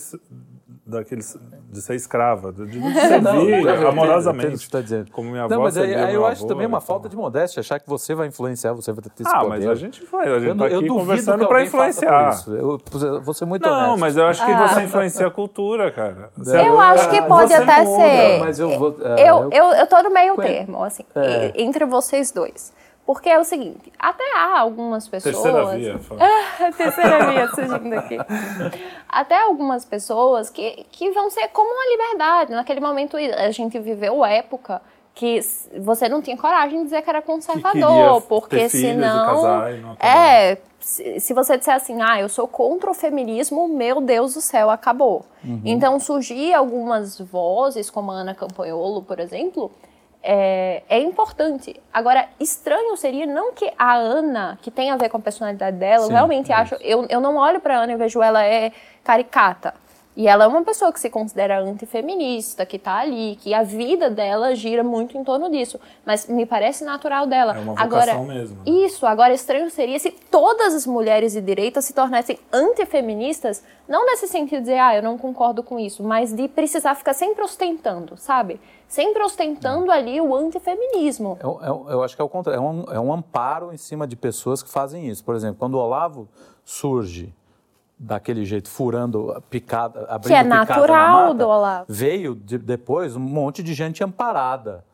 [0.88, 1.38] daqueles
[1.70, 4.48] de ser escrava, de, de servir não, amorosamente.
[4.48, 5.12] Entendo, está dizendo.
[5.12, 7.60] Como minha avó não, mas aí, aí eu acho avô, também uma falta de modéstia,
[7.60, 9.50] achar que você vai influenciar, você vai ter esse Ah, poder.
[9.50, 12.44] mas a gente vai, a gente está aqui conversando para influenciar.
[12.48, 13.90] Eu, eu vou ser muito não, honesto.
[13.90, 14.68] Não, mas eu acho que ah.
[14.68, 16.30] você influencia a cultura, cara.
[16.38, 18.04] Você, eu acho que pode até muda.
[18.04, 18.40] ser.
[18.40, 18.96] Mas eu vou.
[19.18, 21.52] Eu, eu, eu tô no meio termo, assim, é.
[21.62, 22.74] entre vocês dois.
[23.08, 25.42] Porque é o seguinte, até há algumas pessoas...
[25.42, 25.98] Terceira via.
[26.76, 28.18] terceira via surgindo aqui.
[29.08, 32.52] Até algumas pessoas que, que vão ser como uma liberdade.
[32.52, 34.82] Naquele momento a gente viveu época
[35.16, 35.40] que
[35.80, 39.42] você não tinha coragem de dizer que era conservador, que porque senão...
[39.42, 44.34] não é, se, se você disser assim, ah, eu sou contra o feminismo, meu Deus
[44.34, 45.26] do céu, acabou.
[45.46, 45.62] Uhum.
[45.64, 49.72] Então surgiam algumas vozes, como a Ana Campanholo, por exemplo,
[50.30, 51.80] é, é, importante.
[51.94, 56.04] Agora, estranho seria não que a Ana, que tem a ver com a personalidade dela,
[56.04, 56.76] Sim, eu realmente é acho.
[56.82, 58.74] Eu, eu não olho para Ana e vejo ela é
[59.06, 59.74] caricata.
[60.18, 64.10] E ela é uma pessoa que se considera antifeminista, que está ali, que a vida
[64.10, 65.80] dela gira muito em torno disso.
[66.04, 67.56] Mas me parece natural dela.
[67.56, 68.56] É uma vocação agora, mesmo.
[68.56, 68.64] Né?
[68.66, 74.28] Isso, agora estranho seria se todas as mulheres de direita se tornassem antifeministas, não nesse
[74.28, 78.18] sentido de dizer, ah, eu não concordo com isso, mas de precisar ficar sempre ostentando,
[78.18, 78.60] sabe?
[78.88, 81.38] Sempre ostentando ali o antifeminismo.
[81.44, 84.08] Eu, eu, eu acho que é o contrário, é um, é um amparo em cima
[84.08, 85.24] de pessoas que fazem isso.
[85.24, 86.28] Por exemplo, quando o Olavo
[86.66, 87.32] surge
[88.00, 91.86] daquele jeito, furando, picada, abrindo Que é natural mata, do Olavo.
[91.90, 94.86] Veio de, depois um monte de gente amparada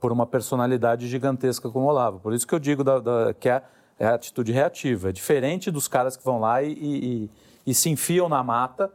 [0.00, 2.18] por uma personalidade gigantesca como o Olavo.
[2.18, 3.62] Por isso que eu digo da, da, que é,
[3.98, 5.10] é a atitude reativa.
[5.10, 7.30] É diferente dos caras que vão lá e, e,
[7.66, 8.90] e se enfiam na mata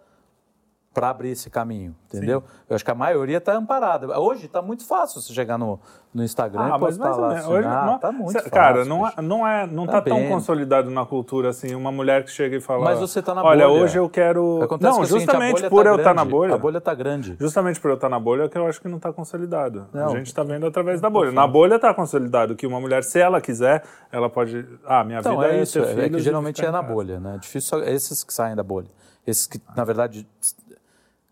[0.96, 2.40] para abrir esse caminho, entendeu?
[2.40, 2.56] Sim.
[2.70, 4.18] Eu acho que a maioria está amparada.
[4.18, 5.78] Hoje está muito fácil você chegar no,
[6.14, 7.50] no Instagram ah, e postar mas lá.
[7.50, 8.50] Hoje não, tá muito fácil.
[8.50, 12.24] Cara, não, é, não é, não tá, tá tão consolidado na cultura assim, uma mulher
[12.24, 13.84] que chega e fala, mas você tá na olha, bolha.
[13.84, 16.56] hoje eu quero, Acontece não, que, justamente assim, por tá eu estar tá na bolha,
[16.56, 17.36] a bolha está grande.
[17.38, 19.88] Justamente por eu estar tá na bolha que eu acho que não está consolidado.
[19.92, 20.14] Não.
[20.14, 21.34] A gente está vendo através da bolha.
[21.34, 23.84] Na bolha está consolidado que uma mulher, se ela quiser,
[24.14, 25.80] ela pode, ah, minha então, vida é, é isso.
[25.80, 27.38] É que geralmente é na bolha, né?
[27.42, 28.88] Difícil esses que saem da bolha.
[29.28, 30.28] Esses que, na verdade,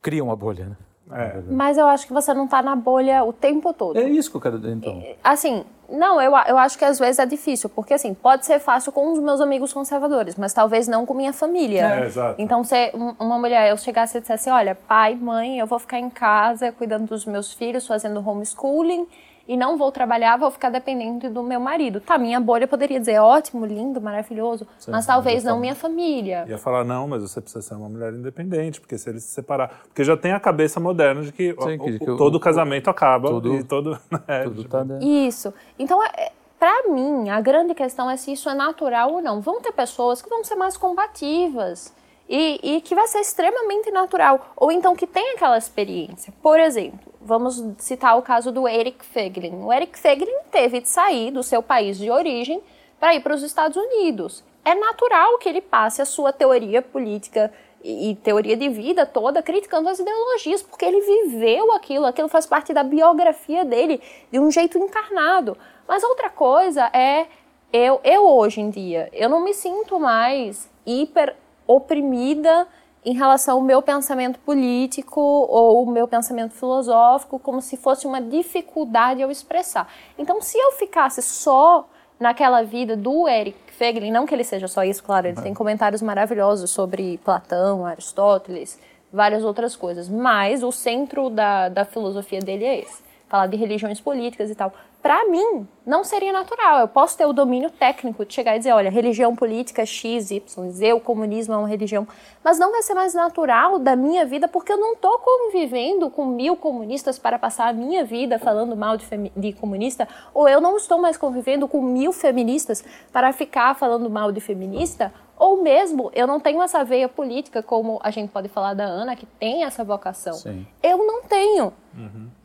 [0.03, 0.75] criam a bolha, né?
[1.11, 1.41] É.
[1.49, 3.97] Mas eu acho que você não está na bolha o tempo todo.
[3.97, 5.03] É isso que eu quero dizer, então.
[5.23, 8.91] Assim, Não, eu, eu acho que às vezes é difícil, porque assim, pode ser fácil
[8.91, 11.99] com os meus amigos conservadores, mas talvez não com minha família.
[12.01, 12.41] É, exato.
[12.41, 15.99] Então, se um- uma mulher, eu chegasse e dissesse, olha, pai, mãe, eu vou ficar
[15.99, 19.05] em casa cuidando dos meus filhos, fazendo homeschooling,
[19.47, 21.99] e não vou trabalhar, vou ficar dependente do meu marido.
[21.99, 26.45] Tá, minha bolha poderia dizer, ótimo, lindo, maravilhoso, mas talvez não minha família.
[26.47, 29.81] Ia falar, não, mas você precisa ser uma mulher independente, porque se ele se separar.
[29.87, 32.39] Porque já tem a cabeça moderna de que, o- Sim, que- o- que o- todo
[32.39, 33.99] casamento acaba tudo- e todo.
[34.27, 35.05] é, Tudo tipo, tá dentro.
[35.05, 35.53] Isso.
[35.77, 39.41] Então, é, para mim, a grande questão é se isso é natural ou não.
[39.41, 41.93] Vão ter pessoas que vão ser mais combativas
[42.29, 44.53] e, e que vai ser extremamente natural.
[44.55, 46.33] Ou então que tem aquela experiência.
[46.41, 49.63] Por exemplo, vamos citar o caso do Eric Feglin.
[49.63, 52.61] O Eric Feglin teve de sair do seu país de origem
[52.99, 54.43] para ir para os Estados Unidos.
[54.63, 57.51] É natural que ele passe a sua teoria política
[57.83, 62.73] e, teoria de vida toda criticando as ideologias, porque ele viveu aquilo, aquilo faz parte
[62.73, 64.01] da biografia dele
[64.31, 65.57] de um jeito encarnado.
[65.85, 67.27] Mas outra coisa é
[67.73, 71.35] eu, eu hoje em dia, eu não me sinto mais hiper
[71.67, 72.67] oprimida
[73.05, 78.21] em relação ao meu pensamento político ou o meu pensamento filosófico, como se fosse uma
[78.21, 79.87] dificuldade eu expressar.
[80.17, 81.87] Então, se eu ficasse só
[82.19, 86.01] naquela vida do Eric Feglin, não que ele seja só isso, claro, ele tem comentários
[86.01, 88.79] maravilhosos sobre Platão, Aristóteles,
[89.11, 93.99] várias outras coisas, mas o centro da, da filosofia dele é esse, falar de religiões
[93.99, 94.73] políticas e tal.
[95.03, 96.79] Para mim, não seria natural.
[96.79, 100.69] Eu posso ter o domínio técnico de chegar e dizer, olha, religião política X, Y,
[100.69, 102.07] Z, o comunismo é uma religião,
[102.41, 106.25] mas não vai ser mais natural da minha vida porque eu não estou convivendo com
[106.25, 110.77] mil comunistas para passar a minha vida falando mal de, de comunista, ou eu não
[110.77, 112.81] estou mais convivendo com mil feministas
[113.11, 117.99] para ficar falando mal de feminista, ou mesmo eu não tenho essa veia política, como
[118.01, 120.35] a gente pode falar da Ana, que tem essa vocação.
[120.35, 120.65] Sim.
[120.81, 121.73] Eu não tenho.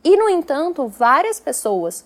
[0.03, 2.05] E, no entanto, várias pessoas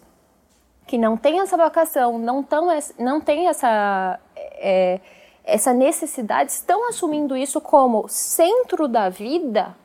[0.86, 2.68] que não têm essa vocação, não, tão,
[3.00, 5.00] não têm essa, é,
[5.44, 9.76] essa necessidade, estão assumindo isso como centro da vida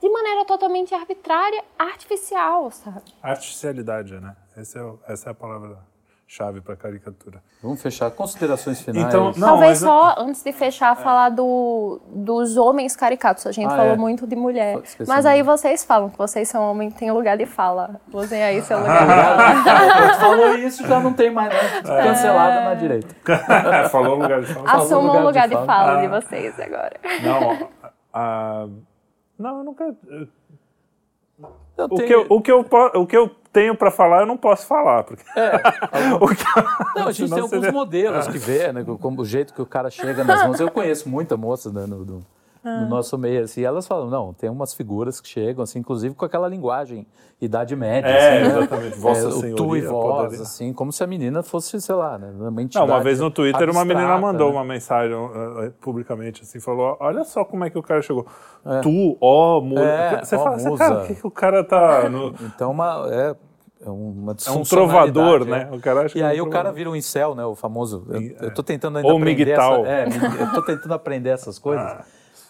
[0.00, 3.02] de maneira totalmente arbitrária, artificial, sabe?
[3.22, 4.36] Artificialidade, né?
[4.56, 5.34] É essa é a
[6.26, 7.42] palavra-chave para caricatura.
[7.62, 8.10] Vamos fechar.
[8.10, 9.06] Considerações finais.
[9.06, 13.46] Então, não, Talvez mas- só, antes de fechar, falar do, dos homens caricatos.
[13.46, 13.96] A gente Ah, falou é.
[13.96, 14.78] muito de mulher.
[14.82, 18.00] Esqueci Mas aí vocês falam que vocês são homens, têm lugar de fala.
[18.12, 20.14] Usem aí seu lugar de fala.
[20.18, 22.02] Falou isso, já não tem mais nada.
[22.02, 23.14] Cancelada na direita.
[23.90, 24.70] Falou o lugar de fala.
[24.72, 25.66] Assumam lugar o lugar de de fala.
[25.66, 26.20] fala de Ah.
[26.20, 26.96] vocês agora.
[27.22, 27.68] Não,
[28.12, 28.66] a-
[29.38, 29.84] não, eu nunca.
[30.08, 30.28] eu-
[31.78, 32.60] Eu O tenho- que, eu, o, que eu,
[32.94, 35.02] o que eu tenho para falar, eu não posso falar.
[35.04, 35.22] Porque...
[36.20, 36.64] o que eu-
[36.96, 38.84] Não, a gente senão tem alguns seria- modelos que vê, né?
[39.00, 40.60] Como o jeito que o cara chega nas mãos.
[40.60, 42.26] Eu conheço muita moça né, no, no-
[42.64, 46.16] no nosso meio, assim, e elas falam, não, tem umas figuras que chegam, assim, inclusive
[46.16, 47.06] com aquela linguagem
[47.40, 48.08] idade média.
[48.08, 48.58] É, assim, né?
[48.58, 48.98] exatamente.
[48.98, 50.42] Vossa É, Senhoria, tu e voz, poderia.
[50.42, 53.70] assim, como se a menina fosse, sei lá, né, uma Não, uma vez no Twitter
[53.70, 54.54] uma menina abstrata, mandou né?
[54.56, 58.26] uma mensagem uh, uh, publicamente assim, falou: Olha só como é que o cara chegou.
[58.82, 59.78] Tu, ó, mu...
[59.78, 60.84] É, Você ó, fala assim, musa.
[60.88, 62.08] cara, o que, que o cara tá.
[62.08, 62.34] No...
[62.40, 63.36] Então, uma, é,
[63.86, 65.68] é uma É um trovador, né?
[65.72, 67.44] O cara acha E é um aí o cara vira um incel, né?
[67.44, 68.06] O famoso.
[68.10, 69.86] Eu, eu tô tentando ainda Ou aprender migtal.
[69.86, 71.84] essa, é, eu tô tentando aprender essas coisas.
[71.84, 72.04] Ah.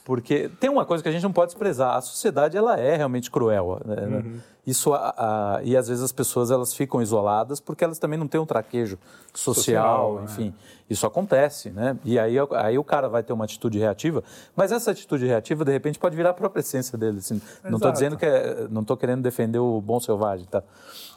[0.07, 1.97] Porque tem uma coisa que a gente não pode desprezar.
[1.97, 3.81] A sociedade ela é realmente cruel.
[3.85, 3.97] né?
[4.25, 4.39] Uhum.
[4.65, 8.29] Isso a- a- e às vezes as pessoas elas ficam isoladas porque elas também não
[8.29, 8.99] têm um traquejo
[9.35, 10.55] social, Social, enfim.
[10.89, 11.97] Isso acontece, né?
[12.05, 14.23] E aí, aí o cara vai ter uma atitude reativa,
[14.55, 17.19] mas essa atitude reativa de repente pode virar a própria essência dele.
[17.19, 17.43] assim.
[17.65, 20.63] Não estou dizendo que é, não estou querendo defender o bom selvagem, tá?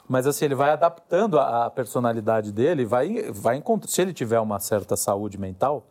[0.08, 3.88] Mas assim ele vai adaptando a, a personalidade dele, vai vai encontrar.
[3.88, 5.86] Se ele tiver uma certa saúde mental,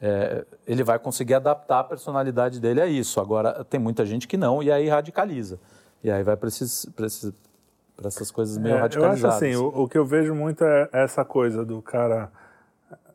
[0.00, 3.20] é, ele vai conseguir adaptar a personalidade dele a isso.
[3.20, 5.58] Agora, tem muita gente que não, e aí radicaliza.
[6.02, 9.36] E aí vai para essas coisas meio É, eu acho radicalizadas.
[9.36, 12.30] assim, o, o que eu vejo muito é essa coisa do cara.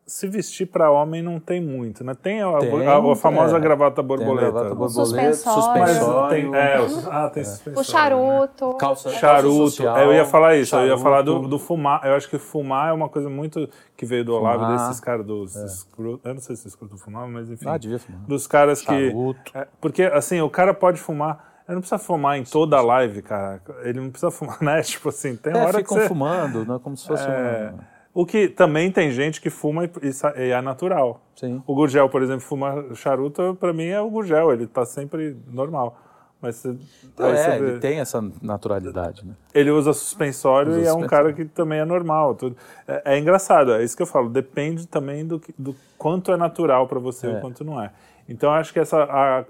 [0.08, 2.14] Se vestir para homem não tem muito, né?
[2.14, 3.60] Tem a, Tem, a- a famosa é.
[3.60, 4.52] gravata Tem a borboleta.
[4.52, 5.62] gravata borboleta, suspensório.
[5.64, 7.80] Suspensório, tem, é, os- ah, tem suspensório.
[7.80, 8.74] O charuto.
[8.78, 11.04] calça, Charuto, calça social, eu ia falar isso, eu ia charuto.
[11.04, 12.06] falar do, do fumar.
[12.06, 15.26] Eu acho que fumar é uma coisa muito que veio do Olavo, Fumar, desses caras
[15.26, 16.28] dos escroto.
[16.28, 17.68] Eu não sei se escroto fumava, mas enfim.
[17.68, 18.22] Ah, devia fumar.
[18.28, 19.10] Dos caras que.
[19.10, 19.58] Charuto.
[19.58, 21.64] é, porque, assim, o cara pode fumar.
[21.68, 23.60] Ele não precisa fumar em toda a live, cara.
[23.82, 24.84] Ele não precisa fumar, né?
[24.84, 26.08] Tipo assim, tem É, hora que ficam você...
[26.08, 27.95] fumando, né, como se fosse É, uma...
[28.16, 31.20] O que também tem gente que fuma e, e e é natural.
[31.36, 31.62] Sim.
[31.68, 36.00] O Gurgel, por exemplo, fuma charuto, pra mim é o Gurgel, ele tá sempre normal.
[36.42, 39.34] Mas você, Então, você é, vê- ele tem essa naturalidade, né?
[39.54, 42.36] ele usa suspensório Usa e é um cara que também é normal.
[42.36, 42.56] tudo.
[42.88, 44.30] É, é engraçado, é isso que eu falo.
[44.30, 47.38] Depende também do, que- do quanto é natural para você e É.
[47.38, 47.92] o quanto não é.
[48.28, 49.44] Então acho que essa a,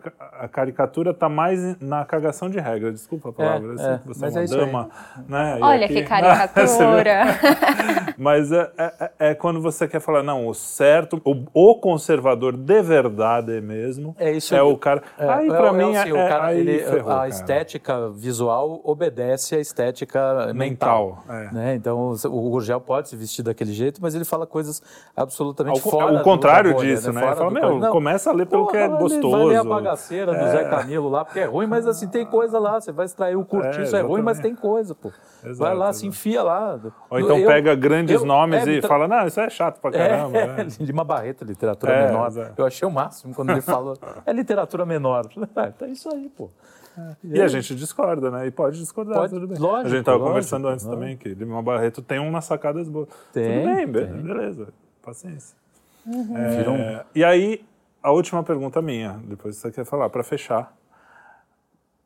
[0.43, 2.91] a caricatura está mais na cagação de regra.
[2.91, 4.65] Desculpa a palavra, eu sei é, que você mas é é uma aí.
[4.65, 4.89] dama,
[5.29, 5.57] né?
[5.61, 7.21] Olha aqui- que caricatura.
[8.17, 12.81] Mas é, é- é quando você quer falar, não, o certo, o, o conservador de
[12.81, 15.01] verdade mesmo É isso é o cara.
[15.17, 17.27] É, aí é- é mim assim, é, o cara, aí ele- ferrou, a cara.
[17.27, 21.23] estética visual obedece à estética mental.
[21.23, 21.23] mental.
[21.29, 21.53] é.
[21.53, 21.75] né?
[21.75, 24.81] Então o o Gurgel pode se vestir daquele jeito, mas ele fala coisas
[25.15, 27.21] absolutamente Ao fora o contrário bolha, disso, né?
[27.21, 29.31] Fora Ele fala, meu, começa a ler pelo Pô, que é gostoso.
[29.31, 32.59] Vai ler a bagaceira do Zé Camilo lá, porque é ruim, mas assim, tem coisa
[32.59, 32.79] lá.
[32.79, 35.11] Você vai extrair o curtir, É, isso é ruim, mas tem coisa, pô.
[35.43, 35.97] Exato, vai lá, exato.
[35.97, 36.79] se enfia lá.
[37.09, 39.79] Ou então Eu- pega grandes eu- nomes é, e então- fala, não, isso é chato
[39.79, 40.37] pra caramba.
[40.37, 40.67] É, né?
[40.79, 42.27] Lima Barreto, literatura É, menor.
[42.27, 42.53] exato.
[42.57, 43.95] Eu achei o máximo quando ele falou.
[44.25, 45.27] É literatura menor.
[45.55, 46.49] Ah, tá isso aí, pô.
[47.23, 48.47] E a gente discorda, né?
[48.47, 49.57] E pode discordar, Pode, tudo bem.
[49.59, 51.01] lógico, a gente estava conversando antes lógico.
[51.01, 53.09] também que Lima Barreto tem umas sacadas boas.
[53.33, 54.21] Tem, tudo bem, be- tem.
[54.21, 54.67] beleza.
[55.03, 55.57] Paciência.
[56.05, 57.65] Vira um- É, e aí,
[58.05, 60.71] a última pergunta minha, depois você quer falar, para fechar.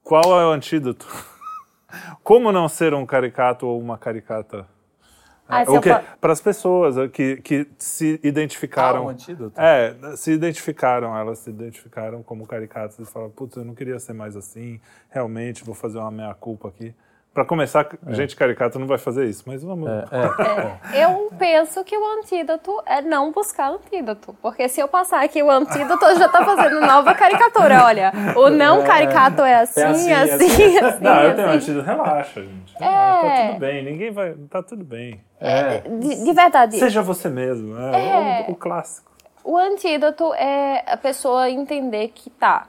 [0.03, 1.05] Qual é o antídoto?
[2.23, 4.65] Como não ser um caricato ou uma caricata?
[5.47, 9.59] Ah, fa- para as pessoas é, que, que se identificaram Ah, um antídoto?
[9.59, 14.13] é se identificaram elas se identificaram como caricatas e falaram putz eu não queria ser
[14.13, 16.93] mais assim realmente vou fazer uma meia culpa aqui
[17.39, 19.87] para começar gente caricata não vai fazer isso mas vamos
[20.93, 24.35] É, Eu penso que o antídoto é não buscar antídoto.
[24.41, 27.83] Porque se eu passar aqui o antídoto, eu já tá fazendo nova caricatura.
[27.85, 30.77] Olha, o não caricato é assim, assim, assim, assim.
[30.77, 31.03] assim.
[31.03, 31.57] não eu tenho um assim.
[31.57, 33.47] antídoto relaxa gente relaxa, tá É.
[33.47, 35.79] tudo bem ninguém vai tá tudo bem é.
[35.79, 38.45] De, de verdade, seja você mesmo é, É.
[38.49, 39.09] O, o clássico
[39.43, 42.67] o antídoto é a pessoa entender que tá.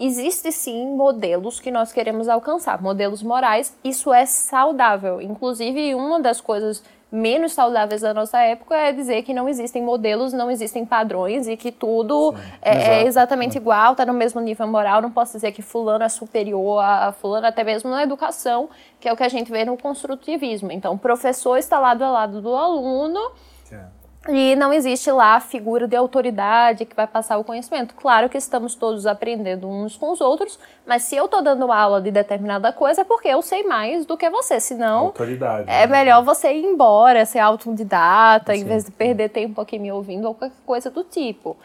[0.00, 5.20] Existe sim modelos que nós queremos alcançar, modelos morais, isso é saudável.
[5.20, 10.32] Inclusive, uma das coisas menos saudáveis da nossa época é dizer que não existem modelos,
[10.32, 13.06] não existem padrões e que tudo é, é exato.
[13.08, 15.00] exatamente igual, está no mesmo nível moral.
[15.00, 18.68] Não posso dizer que fulano é superior a fulano, até mesmo na educação,
[19.00, 20.70] que é o que a gente vê no construtivismo.
[20.70, 23.57] Então, o professor está lado a lado do aluno É.
[24.26, 27.94] e não existe lá a figura de autoridade que vai passar o conhecimento.
[27.94, 32.00] Claro que estamos todos aprendendo uns com os outros, mas se eu estou dando aula
[32.00, 35.86] de determinada coisa é porque eu sei mais do que você, senão autoridade é né?
[35.86, 40.34] melhor você ir embora, ser autodidata, em vez de perder tempo aqui me ouvindo ou
[40.34, 41.56] qualquer coisa do tipo.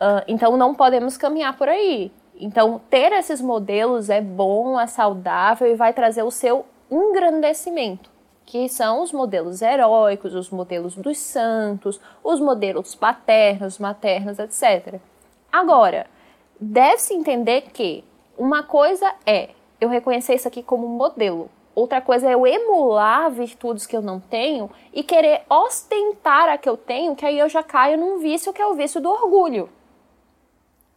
[0.00, 2.12] Ah, então não podemos caminhar por aí.
[2.40, 8.10] Então ter esses modelos é bom, é saudável e vai trazer o seu engrandecimento,
[8.48, 14.98] que são os modelos heróicos, os modelos dos santos, os modelos paternos, maternos, etc.
[15.52, 16.06] Agora,
[16.58, 18.02] deve-se entender que
[18.38, 21.50] uma coisa é eu reconhecer isso aqui como modelo.
[21.74, 26.70] Outra coisa é eu emular virtudes que eu não tenho e querer ostentar a que
[26.70, 29.68] eu tenho, que aí eu já caio num vício que é o vício do orgulho,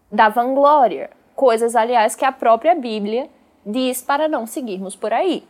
[0.10, 1.10] da vanglória.
[1.36, 3.30] Coisas, aliás, que a própria Bíblia
[3.66, 5.46] diz para não seguirmos por aí.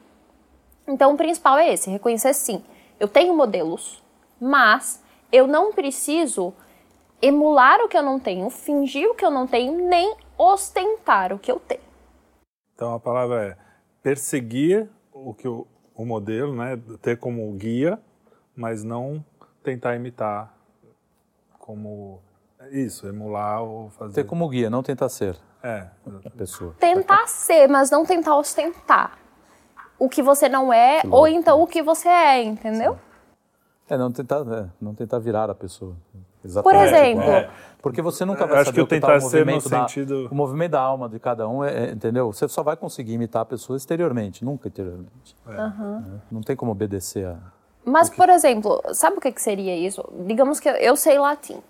[0.91, 2.63] Então, o principal é esse: reconhecer sim,
[2.99, 4.03] eu tenho modelos,
[4.39, 5.01] mas
[5.31, 6.53] eu não preciso
[7.21, 11.39] emular o que eu não tenho, fingir o que eu não tenho, nem ostentar o
[11.39, 11.81] que eu tenho.
[12.75, 13.57] Então a palavra é
[14.01, 15.65] perseguir o que o,
[15.95, 17.99] o modelo, né, ter como guia,
[18.55, 19.23] mas não
[19.63, 20.57] tentar imitar
[21.59, 22.21] como
[22.71, 24.15] isso, emular ou fazer.
[24.15, 25.87] Ter como guia, não tentar ser É,
[26.25, 26.75] a pessoa.
[26.79, 29.20] Tentar ser, mas não tentar ostentar
[30.01, 32.97] o que você não é, ou então o que você é, entendeu?
[33.87, 35.95] É, não tentar, é, não tentar virar a pessoa.
[36.41, 36.95] Por Exatamente.
[36.95, 37.49] exemplo, é.
[37.83, 39.69] Porque você nunca Eu vai acho saber que que tá tentar o ser no movimento
[39.69, 42.33] da, sentido- o movimento da alma de cada um, é, é, entendeu?
[42.33, 45.35] Você só vai conseguir imitar a pessoa exteriormente, nunca interiormente.
[45.47, 45.71] É.
[46.31, 47.37] Não tem como obedecer a...
[47.85, 50.03] Mas, por exemplo, sabe o que, que seria isso?
[50.25, 51.61] Digamos que eu, eu sei latim.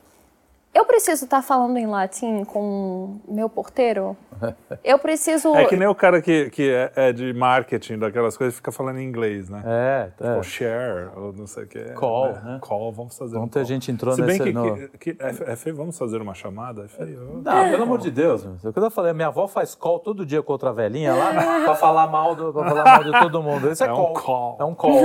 [0.74, 4.16] Eu preciso estar falando em latim com meu porteiro?
[4.84, 5.54] Eu preciso.
[5.54, 8.98] É que nem o cara que, que é, é de marketing, daquelas coisas, fica falando
[9.00, 9.62] em inglês, né?
[9.66, 10.36] É, é.
[10.38, 11.84] Ou share, ou não sei o que.
[11.94, 12.58] Call, é, né?
[12.62, 13.68] Call, vamos fazer um Ontem a call.
[13.68, 16.34] gente entrou Se bem nesse- que, no- que, que é, é feio, vamos fazer uma
[16.34, 16.86] chamada?
[16.86, 17.42] É feio.
[17.44, 18.44] Não, pelo amor de Deus.
[18.46, 18.56] meu.
[18.64, 21.34] O que eu falei, minha avó faz call todo dia com outra velhinha lá
[21.66, 23.70] pra falar mal, do, pra falar mal de todo mundo.
[23.70, 24.14] Esse é, É um call.
[24.14, 24.58] call.
[24.60, 25.02] É um call.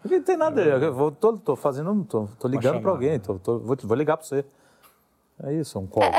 [0.00, 0.62] Porque não tem nada.
[0.62, 4.16] Eu vou, tô, tô fazendo, tô, tô ligando pra alguém, tô, tô- vou, vou ligar
[4.16, 4.44] pra você.
[5.42, 6.02] É isso, é um call.
[6.02, 6.10] né?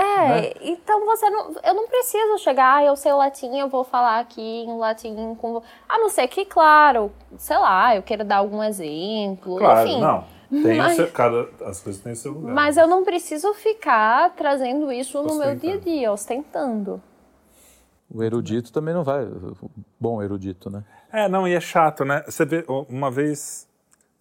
[0.48, 1.54] É, então você não.
[1.64, 5.36] Eu não preciso chegar, ah, eu sei o latim, eu vou falar aqui em latim
[5.36, 5.62] com.
[5.88, 9.58] A não ser que, claro, sei lá, eu queira dar algum exemplo.
[9.58, 10.02] Claro, enfim.
[10.02, 10.24] não.
[10.50, 12.54] Tem Mas- seu, cada, as coisas têm o seu lugar.
[12.54, 15.60] Mas eu não preciso ficar trazendo isso no meu Ostentando.
[15.62, 17.02] dia a dia, ostentando.
[18.14, 19.26] O erudito também não vai.
[19.98, 20.84] Bom erudito, né?
[21.14, 22.24] É, não, e é chato, né?
[22.26, 23.66] Você vê, uma vez,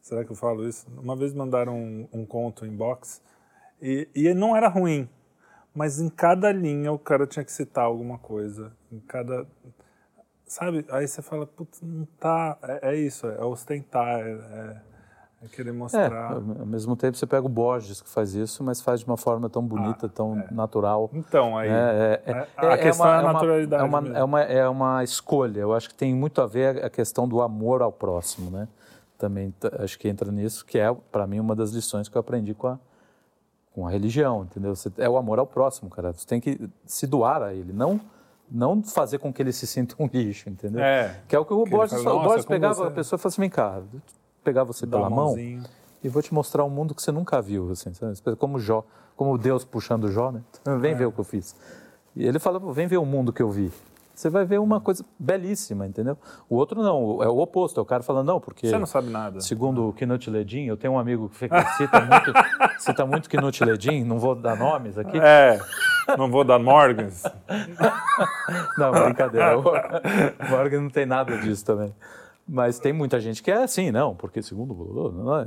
[0.00, 0.86] será que eu falo isso?
[1.02, 3.20] Uma vez mandaram um, um conto em box
[3.80, 5.08] e, e não era ruim,
[5.74, 8.72] mas em cada linha o cara tinha que citar alguma coisa.
[8.90, 9.46] Em cada.
[10.46, 10.84] Sabe?
[10.90, 12.58] Aí você fala, putz, não tá.
[12.62, 14.76] É, é isso, é ostentar, é, é,
[15.44, 16.32] é querer É, mostrar.
[16.32, 19.48] ao mesmo tempo você pega o Borges que faz isso, mas faz de uma forma
[19.48, 21.08] tão bonita, tão natural.
[21.12, 21.68] Então, aí.
[21.68, 25.60] É, é, É, a questão é a naturalidade É uma, é, uma, é uma escolha.
[25.60, 28.66] Eu acho que tem muito a ver a questão do amor ao próximo, né?
[29.16, 32.54] Também acho que entra nisso, que é, para mim, uma das lições que eu aprendi
[32.54, 32.78] com a,
[33.74, 34.74] com a religião, entendeu?
[34.74, 36.12] Você, é o amor ao próximo, cara.
[36.12, 38.00] Você tem que se doar a ele, não,
[38.50, 40.82] não fazer com que ele se sinta um lixo, entendeu?
[40.82, 41.20] É.
[41.28, 42.18] Que é o que o Borges falou.
[42.18, 44.00] O "Nossa, Borges pegava você- a pessoa e falava assim, vem cá, vou
[44.42, 45.34] pegar você Dá pela mão
[46.02, 48.14] e vou te mostrar um mundo que você nunca viu, assim, sabe?
[48.36, 48.84] como Jó,
[49.16, 50.42] como Deus puxando Jó, né?
[50.80, 51.54] Vem ver o que eu fiz.
[52.16, 53.70] E ele fala, "Pô, vem ver o mundo que eu vi.
[54.14, 56.16] Você vai ver uma coisa belíssima, entendeu?
[56.48, 58.68] O outro não, é o oposto, é o cara falando, não, porque...
[58.68, 59.40] Você não sabe nada.
[59.40, 62.32] Segundo o Knut Ledin, eu tenho um amigo que cita muito,
[62.78, 65.18] cita muito Knut Ledin, não vou dar nomes aqui.
[65.18, 65.58] É,
[66.18, 67.22] não vou dar Morgans.
[68.76, 69.58] Não, brincadeira.
[69.58, 69.62] O
[70.50, 71.94] Morgan não tem nada disso também.
[72.48, 74.74] Mas tem muita gente que é assim, não, porque segundo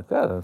[0.07, 0.43] cara,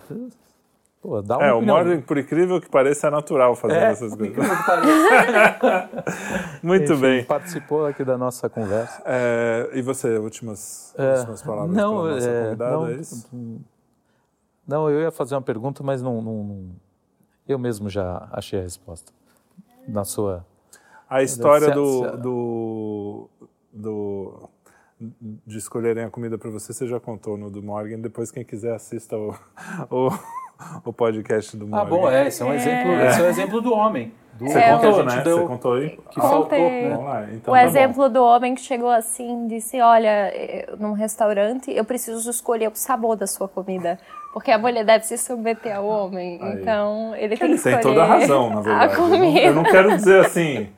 [1.02, 1.76] pô, dá uma É, o opinião.
[1.78, 4.38] Morgan, por incrível que pareça, é natural fazendo É, essas coisas.
[6.64, 7.24] Muito Enfim, bem.
[7.26, 9.02] Participou aqui da nossa conversa.
[9.06, 13.30] É, e você, últimas, É, últimas palavras não, para nossa é, convidada, não, é isso?
[14.68, 16.70] Não, eu ia fazer uma pergunta, mas não, não- não-
[17.48, 19.12] eu mesmo já achei a resposta.
[19.88, 20.46] Na sua.
[21.10, 23.30] A história do, do,
[23.74, 24.50] do-
[25.48, 28.00] de escolherem a comida para você, você já contou no do Morgan.
[28.00, 29.34] Depois, quem quiser, assista o,
[29.90, 30.10] o,
[30.86, 31.82] o podcast do Morgan.
[31.82, 34.14] Ah, bom, é, esse é um exemplo, esse é um exemplo do homem.
[34.34, 35.22] Do Você É, que a contou, gente né?
[35.22, 35.90] deu- Você contou aí?
[36.12, 36.62] que faltou, Contei.
[36.84, 36.90] né?
[36.92, 37.24] Vamos lá.
[37.26, 37.68] Então, o tá bom.
[37.68, 40.32] exemplo do homem que chegou assim, disse: Olha,
[40.80, 44.00] num restaurante eu preciso escolher o sabor da sua comida.
[44.32, 46.40] Porque a mulher deve se submeter ao homem.
[46.42, 46.54] Aí.
[46.62, 48.94] Então ele tem Ele que tem escolher toda a razão, na a verdade.
[48.94, 49.40] Eu não, comida.
[49.42, 50.70] eu não quero dizer assim,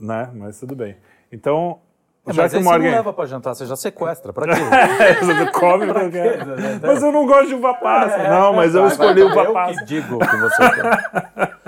[0.00, 0.28] né?
[0.34, 0.96] Mas tudo bem.
[1.30, 1.78] Então,
[2.26, 2.84] É, já mas que o você Morgan...
[2.90, 4.32] não leva pra jantar, você já sequestra.
[4.32, 4.60] Pra quê?
[5.24, 6.46] Você come que eu quero.
[6.82, 8.16] Mas eu não gosto de uva passa.
[8.16, 9.78] É, não, mas eu vai, escolhi vai, uva Eu passa.
[9.80, 11.58] que digo que você quer.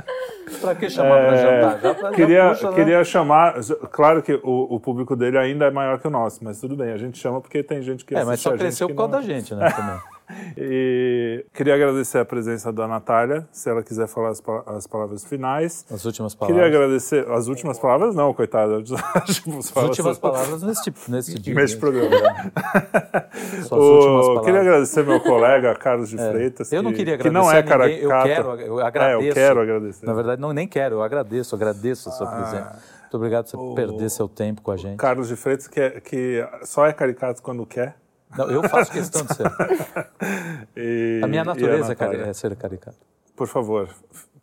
[0.61, 1.81] pra que chamar pra jantar?
[1.81, 2.77] Já, já É, Queria, puxa, né?
[2.77, 3.55] queria chamar.
[3.91, 6.93] Claro que o, o público dele ainda é maior que o nosso, mas tudo bem,
[6.93, 9.27] a gente chama porque tem gente que É, mas só cresceu por causa não- da
[9.27, 9.71] gente, né?
[9.71, 10.01] Também.
[10.57, 15.85] E queria agradecer a presença da Natália, se ela quiser falar as, as palavras finais.
[15.91, 16.75] As últimas Queria palavras.
[16.75, 17.31] agradecer.
[17.31, 18.83] As últimas palavras, não, coitada.
[18.83, 21.55] Tipo, As últimas palavras nesse, tipo, nesse dia.
[21.55, 22.11] Neste programa.
[23.67, 24.45] Suas últimas O- palavras.
[24.45, 26.73] queria agradecer meu colega Carlos de Freitas.
[26.73, 29.23] Eu não que- queria que agradecer não é a ninguém, eu quero, eu agradeço.
[29.25, 30.07] É, eu quero agradecer.
[30.07, 32.33] Na verdade, não, nem quero, eu agradeço, agradeço a sua Ah.
[32.37, 32.79] presença.
[33.03, 34.97] Muito obrigado por você perder seu tempo com a gente.
[34.97, 37.95] Carlos de Freitas, que, é- que só é caricato quando quer.
[38.37, 39.47] Não, eu faço questão de ser.
[40.77, 42.99] E- A minha natureza é, cari- é ser caricato.
[43.37, 43.89] Por favor,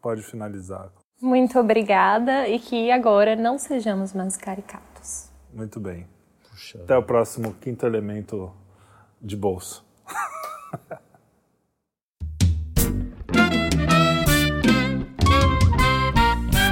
[0.02, 0.90] pode finalizar.
[1.22, 5.30] Muito obrigada e que agora não sejamos mais caricatos.
[5.54, 6.08] Muito bem.
[6.50, 6.80] Puxa.
[6.84, 8.52] Até o próximo quinto elemento
[9.22, 9.86] de bolso.